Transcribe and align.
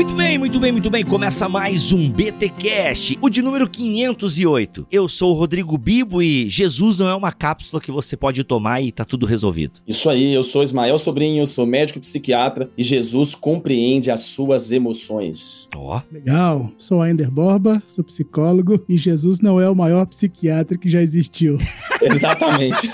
Muito 0.00 0.14
bem, 0.14 0.38
muito 0.38 0.58
bem, 0.58 0.72
muito 0.72 0.88
bem. 0.88 1.04
Começa 1.04 1.46
mais 1.46 1.92
um 1.92 2.10
BTcast, 2.10 3.18
o 3.20 3.28
de 3.28 3.42
número 3.42 3.68
508. 3.68 4.86
Eu 4.90 5.06
sou 5.10 5.32
o 5.32 5.34
Rodrigo 5.38 5.76
Bibo 5.76 6.22
e 6.22 6.48
Jesus 6.48 6.96
não 6.96 7.06
é 7.06 7.14
uma 7.14 7.30
cápsula 7.30 7.82
que 7.82 7.90
você 7.90 8.16
pode 8.16 8.42
tomar 8.42 8.80
e 8.80 8.90
tá 8.90 9.04
tudo 9.04 9.26
resolvido. 9.26 9.78
Isso 9.86 10.08
aí, 10.08 10.32
eu 10.32 10.42
sou 10.42 10.62
Ismael 10.62 10.96
Sobrinho, 10.96 11.44
sou 11.44 11.66
médico 11.66 12.00
psiquiatra 12.00 12.70
e 12.78 12.82
Jesus 12.82 13.34
compreende 13.34 14.10
as 14.10 14.22
suas 14.22 14.72
emoções. 14.72 15.68
Ó. 15.76 15.98
Oh. 15.98 16.02
Legal. 16.10 16.72
Sou 16.78 17.02
Ander 17.02 17.30
Borba, 17.30 17.82
sou 17.86 18.02
psicólogo 18.02 18.82
e 18.88 18.96
Jesus 18.96 19.42
não 19.42 19.60
é 19.60 19.68
o 19.68 19.76
maior 19.76 20.06
psiquiatra 20.06 20.78
que 20.78 20.88
já 20.88 21.02
existiu. 21.02 21.58
Exatamente. 22.00 22.90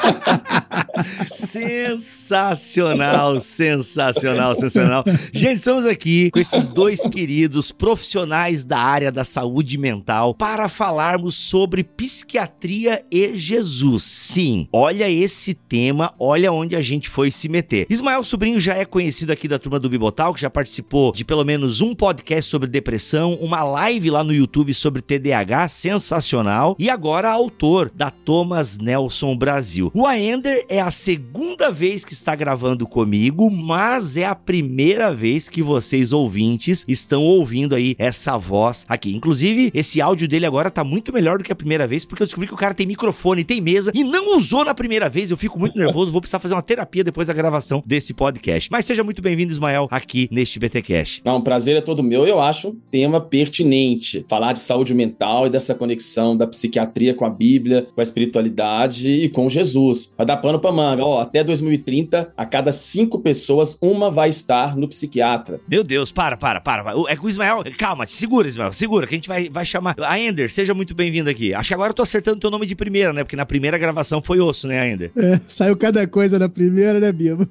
sensacional, 1.30 3.38
sensacional, 3.38 4.56
sensacional. 4.56 5.04
Gente, 5.32 5.58
estamos 5.58 5.86
aqui 5.86 6.32
com 6.32 6.40
esses 6.40 6.66
dois 6.66 6.95
dois 6.96 7.06
queridos 7.08 7.70
profissionais 7.70 8.64
da 8.64 8.78
área 8.78 9.12
da 9.12 9.22
saúde 9.22 9.76
mental 9.76 10.34
para 10.34 10.68
falarmos 10.68 11.34
sobre 11.34 11.84
psiquiatria 11.84 13.04
e 13.10 13.36
Jesus. 13.36 14.02
Sim, 14.04 14.66
olha 14.72 15.10
esse 15.10 15.52
tema, 15.52 16.14
olha 16.18 16.50
onde 16.50 16.74
a 16.74 16.80
gente 16.80 17.08
foi 17.08 17.30
se 17.30 17.48
meter. 17.48 17.86
Ismael 17.90 18.24
Sobrinho 18.24 18.58
já 18.58 18.74
é 18.74 18.84
conhecido 18.84 19.30
aqui 19.30 19.46
da 19.46 19.58
turma 19.58 19.78
do 19.78 19.90
Bibotal, 19.90 20.32
que 20.32 20.40
já 20.40 20.48
participou 20.48 21.12
de 21.12 21.24
pelo 21.24 21.44
menos 21.44 21.82
um 21.82 21.94
podcast 21.94 22.50
sobre 22.50 22.68
depressão, 22.68 23.34
uma 23.34 23.62
live 23.62 24.10
lá 24.10 24.24
no 24.24 24.32
YouTube 24.32 24.72
sobre 24.72 25.02
TDAH, 25.02 25.68
sensacional, 25.68 26.76
e 26.78 26.88
agora 26.88 27.30
autor 27.30 27.90
da 27.94 28.10
Thomas 28.10 28.78
Nelson 28.78 29.36
Brasil. 29.36 29.90
O 29.92 30.06
Aender 30.06 30.64
é 30.68 30.80
a 30.80 30.90
segunda 30.90 31.70
vez 31.70 32.04
que 32.04 32.14
está 32.14 32.34
gravando 32.34 32.86
comigo, 32.86 33.50
mas 33.50 34.16
é 34.16 34.24
a 34.24 34.34
primeira 34.34 35.14
vez 35.14 35.48
que 35.48 35.62
vocês 35.62 36.12
ouvintes 36.12 36.85
estão 36.86 37.22
ouvindo 37.22 37.74
aí 37.74 37.94
essa 37.98 38.36
voz 38.36 38.84
aqui. 38.88 39.14
Inclusive, 39.14 39.70
esse 39.74 40.00
áudio 40.00 40.28
dele 40.28 40.46
agora 40.46 40.70
tá 40.70 40.84
muito 40.84 41.12
melhor 41.12 41.38
do 41.38 41.44
que 41.44 41.52
a 41.52 41.56
primeira 41.56 41.86
vez, 41.86 42.04
porque 42.04 42.22
eu 42.22 42.26
descobri 42.26 42.46
que 42.48 42.54
o 42.54 42.56
cara 42.56 42.74
tem 42.74 42.86
microfone, 42.86 43.44
tem 43.44 43.60
mesa 43.60 43.90
e 43.94 44.04
não 44.04 44.36
usou 44.36 44.64
na 44.64 44.74
primeira 44.74 45.08
vez. 45.08 45.30
Eu 45.30 45.36
fico 45.36 45.58
muito 45.58 45.78
nervoso, 45.78 46.12
vou 46.12 46.20
precisar 46.20 46.38
fazer 46.38 46.54
uma 46.54 46.62
terapia 46.62 47.04
depois 47.04 47.28
da 47.28 47.34
gravação 47.34 47.82
desse 47.86 48.14
podcast. 48.14 48.70
Mas 48.70 48.84
seja 48.84 49.02
muito 49.02 49.22
bem-vindo, 49.22 49.52
Ismael, 49.52 49.88
aqui 49.90 50.28
neste 50.30 50.58
BTcast. 50.58 51.22
Não, 51.24 51.36
o 51.36 51.42
prazer 51.42 51.76
é 51.76 51.80
todo 51.80 52.02
meu. 52.02 52.26
Eu 52.26 52.40
acho 52.40 52.68
um 52.68 52.80
tema 52.90 53.20
pertinente. 53.20 54.24
Falar 54.28 54.52
de 54.52 54.60
saúde 54.60 54.94
mental 54.94 55.46
e 55.46 55.50
dessa 55.50 55.74
conexão 55.74 56.36
da 56.36 56.46
psiquiatria 56.46 57.14
com 57.14 57.24
a 57.24 57.30
Bíblia, 57.30 57.86
com 57.94 58.00
a 58.00 58.02
espiritualidade 58.02 59.08
e 59.08 59.28
com 59.28 59.48
Jesus. 59.48 60.14
Vai 60.16 60.26
dar 60.26 60.36
pano 60.36 60.58
pra 60.58 60.72
manga. 60.72 61.04
Ó, 61.04 61.20
até 61.20 61.42
2030, 61.42 62.32
a 62.36 62.46
cada 62.46 62.72
cinco 62.72 63.20
pessoas, 63.20 63.76
uma 63.80 64.10
vai 64.10 64.28
estar 64.28 64.76
no 64.76 64.88
psiquiatra. 64.88 65.60
Meu 65.68 65.82
Deus, 65.82 66.12
para, 66.12 66.36
para, 66.36 66.60
para 66.60 66.75
para. 66.82 67.12
É 67.12 67.16
com 67.16 67.26
o 67.26 67.28
Ismael. 67.28 67.64
Calma, 67.78 68.06
segura, 68.06 68.48
Ismael. 68.48 68.72
Segura, 68.72 69.06
que 69.06 69.14
a 69.14 69.18
gente 69.18 69.28
vai, 69.28 69.48
vai 69.48 69.64
chamar. 69.64 69.94
A 70.00 70.18
Ender, 70.18 70.50
seja 70.50 70.74
muito 70.74 70.94
bem-vindo 70.94 71.30
aqui. 71.30 71.54
Acho 71.54 71.68
que 71.68 71.74
agora 71.74 71.90
eu 71.90 71.94
tô 71.94 72.02
acertando 72.02 72.40
teu 72.40 72.50
nome 72.50 72.66
de 72.66 72.74
primeira, 72.74 73.12
né? 73.12 73.24
Porque 73.24 73.36
na 73.36 73.46
primeira 73.46 73.78
gravação 73.78 74.20
foi 74.20 74.40
osso, 74.40 74.66
né, 74.66 74.92
Ender? 74.92 75.12
É, 75.16 75.40
saiu 75.46 75.76
cada 75.76 76.06
coisa 76.06 76.38
na 76.38 76.48
primeira, 76.48 77.00
né, 77.00 77.12
Bibo? 77.12 77.48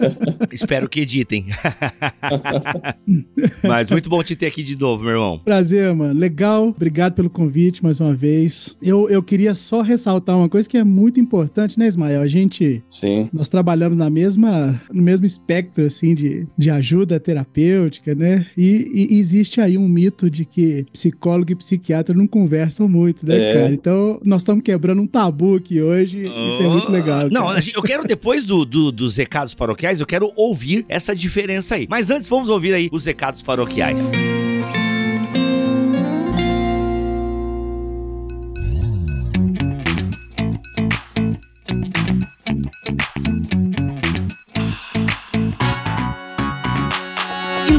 Espero 0.50 0.88
que 0.88 1.00
editem. 1.00 1.46
Mas 3.62 3.90
muito 3.90 4.08
bom 4.08 4.22
te 4.22 4.36
ter 4.36 4.46
aqui 4.46 4.62
de 4.62 4.78
novo, 4.78 5.02
meu 5.02 5.12
irmão. 5.12 5.38
Prazer, 5.38 5.92
mano. 5.94 6.18
Legal. 6.18 6.68
Obrigado 6.68 7.14
pelo 7.14 7.30
convite 7.30 7.82
mais 7.82 8.00
uma 8.00 8.14
vez. 8.14 8.76
Eu, 8.80 9.08
eu 9.08 9.22
queria 9.22 9.54
só 9.54 9.82
ressaltar 9.82 10.36
uma 10.36 10.48
coisa 10.48 10.68
que 10.68 10.76
é 10.76 10.84
muito 10.84 11.20
importante, 11.20 11.78
né, 11.78 11.86
Ismael? 11.86 12.22
A 12.22 12.26
gente. 12.26 12.82
Sim. 12.88 13.28
Nós 13.32 13.48
trabalhamos 13.48 13.96
na 13.96 14.08
mesma, 14.08 14.80
no 14.92 15.02
mesmo 15.02 15.26
espectro, 15.26 15.84
assim, 15.84 16.14
de, 16.14 16.46
de 16.56 16.70
ajuda 16.70 17.20
terapêutica, 17.20 18.14
né? 18.14 18.46
E, 18.56 19.08
e, 19.10 19.18
existe 19.18 19.60
aí 19.60 19.78
um 19.78 19.88
mito 19.88 20.30
de 20.30 20.44
que 20.44 20.86
psicólogo 20.92 21.52
e 21.52 21.54
psiquiatra 21.54 22.14
não 22.14 22.26
conversam 22.26 22.88
muito, 22.88 23.26
né, 23.26 23.38
é. 23.38 23.54
cara? 23.54 23.74
Então, 23.74 24.20
nós 24.24 24.42
estamos 24.42 24.62
quebrando 24.62 25.02
um 25.02 25.06
tabu 25.06 25.56
aqui 25.56 25.80
hoje. 25.80 26.24
Oh. 26.26 26.48
Isso 26.48 26.62
é 26.62 26.68
muito 26.68 26.88
oh. 26.88 26.92
legal. 26.92 27.28
Não, 27.30 27.46
cara. 27.46 27.60
eu 27.74 27.82
quero, 27.82 28.04
depois 28.04 28.44
do, 28.44 28.64
do, 28.64 28.92
dos 28.92 29.16
recados 29.16 29.54
paroquiais, 29.54 30.00
eu 30.00 30.06
quero 30.06 30.32
ouvir 30.36 30.84
essa 30.88 31.14
diferença 31.14 31.74
aí. 31.74 31.86
Mas 31.88 32.10
antes, 32.10 32.28
vamos 32.28 32.48
ouvir 32.48 32.74
aí 32.74 32.88
os 32.92 33.04
recados 33.04 33.42
paroquiais. 33.42 34.12
Música 34.12 34.41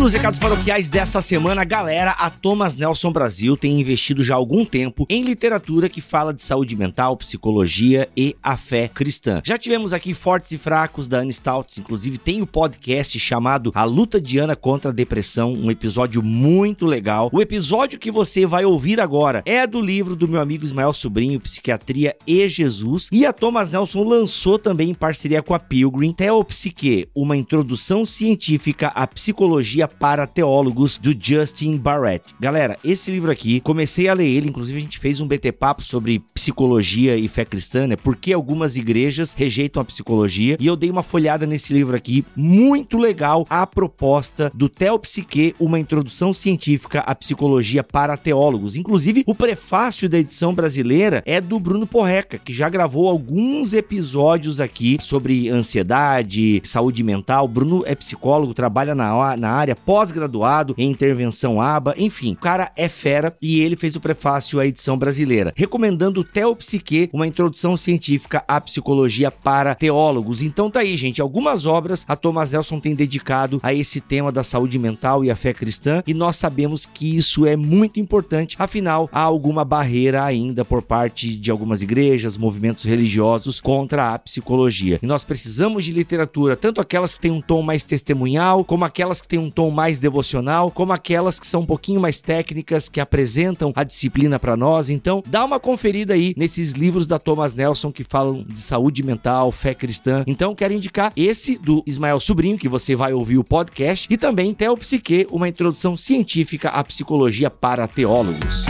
nos 0.03 0.11
recados 0.11 0.37
paroquiais 0.37 0.89
dessa 0.89 1.21
semana, 1.21 1.63
galera, 1.63 2.11
a 2.11 2.29
Thomas 2.29 2.75
Nelson 2.75 3.09
Brasil 3.09 3.55
tem 3.55 3.79
investido 3.79 4.21
já 4.21 4.33
há 4.33 4.37
algum 4.37 4.65
tempo 4.65 5.05
em 5.09 5.23
literatura 5.23 5.87
que 5.87 6.01
fala 6.01 6.33
de 6.33 6.41
saúde 6.41 6.75
mental, 6.75 7.15
psicologia 7.15 8.09
e 8.13 8.35
a 8.43 8.57
fé 8.57 8.89
cristã. 8.89 9.41
Já 9.45 9.57
tivemos 9.57 9.93
aqui 9.93 10.13
Fortes 10.13 10.51
e 10.51 10.57
Fracos 10.57 11.07
da 11.07 11.19
Anne 11.19 11.31
Stouts, 11.31 11.77
inclusive 11.77 12.17
tem 12.17 12.41
o 12.41 12.43
um 12.43 12.45
podcast 12.45 13.17
chamado 13.17 13.71
A 13.73 13.85
Luta 13.85 14.19
de 14.19 14.37
Ana 14.37 14.57
contra 14.57 14.91
a 14.91 14.93
Depressão, 14.93 15.53
um 15.53 15.71
episódio 15.71 16.21
muito 16.21 16.85
legal. 16.85 17.29
O 17.31 17.41
episódio 17.41 17.97
que 17.97 18.11
você 18.11 18.45
vai 18.45 18.65
ouvir 18.65 18.99
agora 18.99 19.41
é 19.45 19.65
do 19.65 19.79
livro 19.79 20.17
do 20.17 20.27
meu 20.27 20.41
amigo 20.41 20.65
Ismael 20.65 20.91
Sobrinho, 20.91 21.39
Psiquiatria 21.39 22.13
e 22.27 22.45
Jesus, 22.49 23.07
e 23.09 23.25
a 23.25 23.31
Thomas 23.31 23.71
Nelson 23.71 24.03
lançou 24.03 24.59
também 24.59 24.89
em 24.89 24.93
parceria 24.93 25.41
com 25.41 25.53
a 25.53 25.59
Pilgrim 25.59 26.11
Teopsique, 26.11 27.07
uma 27.15 27.37
introdução 27.37 28.05
científica 28.05 28.87
à 28.87 29.07
psicologia 29.07 29.87
para 29.99 30.27
teólogos 30.27 30.97
do 30.97 31.15
Justin 31.17 31.77
Barrett. 31.77 32.33
Galera, 32.39 32.77
esse 32.83 33.11
livro 33.11 33.31
aqui, 33.31 33.59
comecei 33.59 34.07
a 34.07 34.13
ler 34.13 34.27
ele, 34.27 34.49
inclusive 34.49 34.77
a 34.77 34.81
gente 34.81 34.99
fez 34.99 35.19
um 35.19 35.27
BT 35.27 35.51
papo 35.53 35.83
sobre 35.83 36.19
psicologia 36.33 37.15
e 37.15 37.27
fé 37.27 37.45
cristã, 37.45 37.87
né? 37.87 37.95
Por 37.95 38.15
que 38.15 38.33
algumas 38.33 38.75
igrejas 38.75 39.33
rejeitam 39.33 39.81
a 39.81 39.85
psicologia? 39.85 40.57
E 40.59 40.67
eu 40.67 40.75
dei 40.75 40.89
uma 40.89 41.03
folhada 41.03 41.45
nesse 41.45 41.73
livro 41.73 41.95
aqui, 41.95 42.25
muito 42.35 42.97
legal, 42.97 43.45
a 43.49 43.65
proposta 43.65 44.51
do 44.53 44.67
Teopsique, 44.67 45.55
uma 45.59 45.79
introdução 45.79 46.33
científica 46.33 46.99
à 47.01 47.13
psicologia 47.15 47.83
para 47.83 48.17
teólogos. 48.17 48.75
Inclusive, 48.75 49.23
o 49.27 49.35
prefácio 49.35 50.09
da 50.09 50.19
edição 50.19 50.53
brasileira 50.53 51.21
é 51.25 51.39
do 51.39 51.59
Bruno 51.59 51.85
Porreca, 51.85 52.37
que 52.37 52.53
já 52.53 52.69
gravou 52.69 53.09
alguns 53.09 53.73
episódios 53.73 54.59
aqui 54.59 54.97
sobre 54.99 55.49
ansiedade, 55.49 56.61
saúde 56.63 57.03
mental. 57.03 57.47
Bruno 57.47 57.83
é 57.85 57.95
psicólogo, 57.95 58.53
trabalha 58.53 58.95
na, 58.95 59.37
na 59.37 59.49
área 59.51 59.75
pós-graduado 59.85 60.73
em 60.77 60.89
intervenção 60.89 61.61
ABA, 61.61 61.95
enfim, 61.97 62.33
o 62.33 62.37
cara 62.37 62.71
é 62.75 62.87
fera 62.89 63.35
e 63.41 63.61
ele 63.61 63.75
fez 63.75 63.95
o 63.95 64.01
prefácio 64.01 64.59
à 64.59 64.65
edição 64.65 64.97
brasileira, 64.97 65.53
recomendando 65.55 66.21
o 66.21 66.23
Teopsique, 66.23 67.09
uma 67.13 67.27
introdução 67.27 67.75
científica 67.75 68.43
à 68.47 68.59
psicologia 68.59 69.31
para 69.31 69.75
teólogos. 69.75 70.41
Então 70.41 70.69
tá 70.69 70.81
aí, 70.81 70.95
gente, 70.95 71.21
algumas 71.21 71.65
obras 71.65 72.05
a 72.07 72.15
Thomas 72.15 72.53
Nelson 72.53 72.79
tem 72.79 72.95
dedicado 72.95 73.59
a 73.63 73.73
esse 73.73 73.99
tema 73.99 74.31
da 74.31 74.43
saúde 74.43 74.77
mental 74.79 75.23
e 75.23 75.31
a 75.31 75.35
fé 75.35 75.53
cristã, 75.53 76.03
e 76.05 76.13
nós 76.13 76.35
sabemos 76.35 76.85
que 76.85 77.17
isso 77.17 77.45
é 77.45 77.55
muito 77.55 77.99
importante, 77.99 78.55
afinal, 78.59 79.09
há 79.11 79.21
alguma 79.21 79.65
barreira 79.65 80.23
ainda 80.23 80.63
por 80.63 80.81
parte 80.81 81.35
de 81.35 81.51
algumas 81.51 81.81
igrejas, 81.81 82.37
movimentos 82.37 82.83
religiosos 82.83 83.59
contra 83.59 84.13
a 84.13 84.19
psicologia. 84.19 84.99
E 85.01 85.07
nós 85.07 85.23
precisamos 85.23 85.83
de 85.83 85.91
literatura, 85.91 86.55
tanto 86.55 86.81
aquelas 86.81 87.15
que 87.15 87.21
têm 87.21 87.31
um 87.31 87.41
tom 87.41 87.61
mais 87.61 87.83
testemunhal, 87.83 88.63
como 88.63 88.85
aquelas 88.85 89.21
que 89.21 89.27
têm 89.27 89.39
um 89.39 89.49
tom 89.49 89.71
mais 89.73 89.99
devocional, 89.99 90.71
como 90.71 90.93
aquelas 90.93 91.39
que 91.39 91.47
são 91.47 91.61
um 91.61 91.65
pouquinho 91.65 91.99
mais 91.99 92.21
técnicas, 92.21 92.87
que 92.87 92.99
apresentam 92.99 93.73
a 93.75 93.83
disciplina 93.83 94.39
para 94.39 94.55
nós. 94.55 94.89
Então, 94.89 95.23
dá 95.25 95.43
uma 95.43 95.59
conferida 95.59 96.13
aí 96.13 96.33
nesses 96.37 96.73
livros 96.73 97.07
da 97.07 97.19
Thomas 97.19 97.55
Nelson 97.55 97.91
que 97.91 98.03
falam 98.03 98.43
de 98.47 98.61
saúde 98.61 99.03
mental, 99.03 99.51
fé 99.51 99.73
cristã. 99.73 100.23
Então, 100.27 100.55
quero 100.55 100.73
indicar 100.73 101.11
esse 101.15 101.57
do 101.57 101.83
Ismael 101.85 102.19
Sobrinho, 102.19 102.57
que 102.57 102.69
você 102.69 102.95
vai 102.95 103.13
ouvir 103.13 103.37
o 103.37 103.43
podcast, 103.43 104.07
e 104.09 104.17
também 104.17 104.53
Teopsique, 104.53 105.27
uma 105.31 105.47
introdução 105.47 105.95
científica 105.95 106.69
à 106.69 106.83
psicologia 106.83 107.49
para 107.49 107.87
teólogos. 107.87 108.65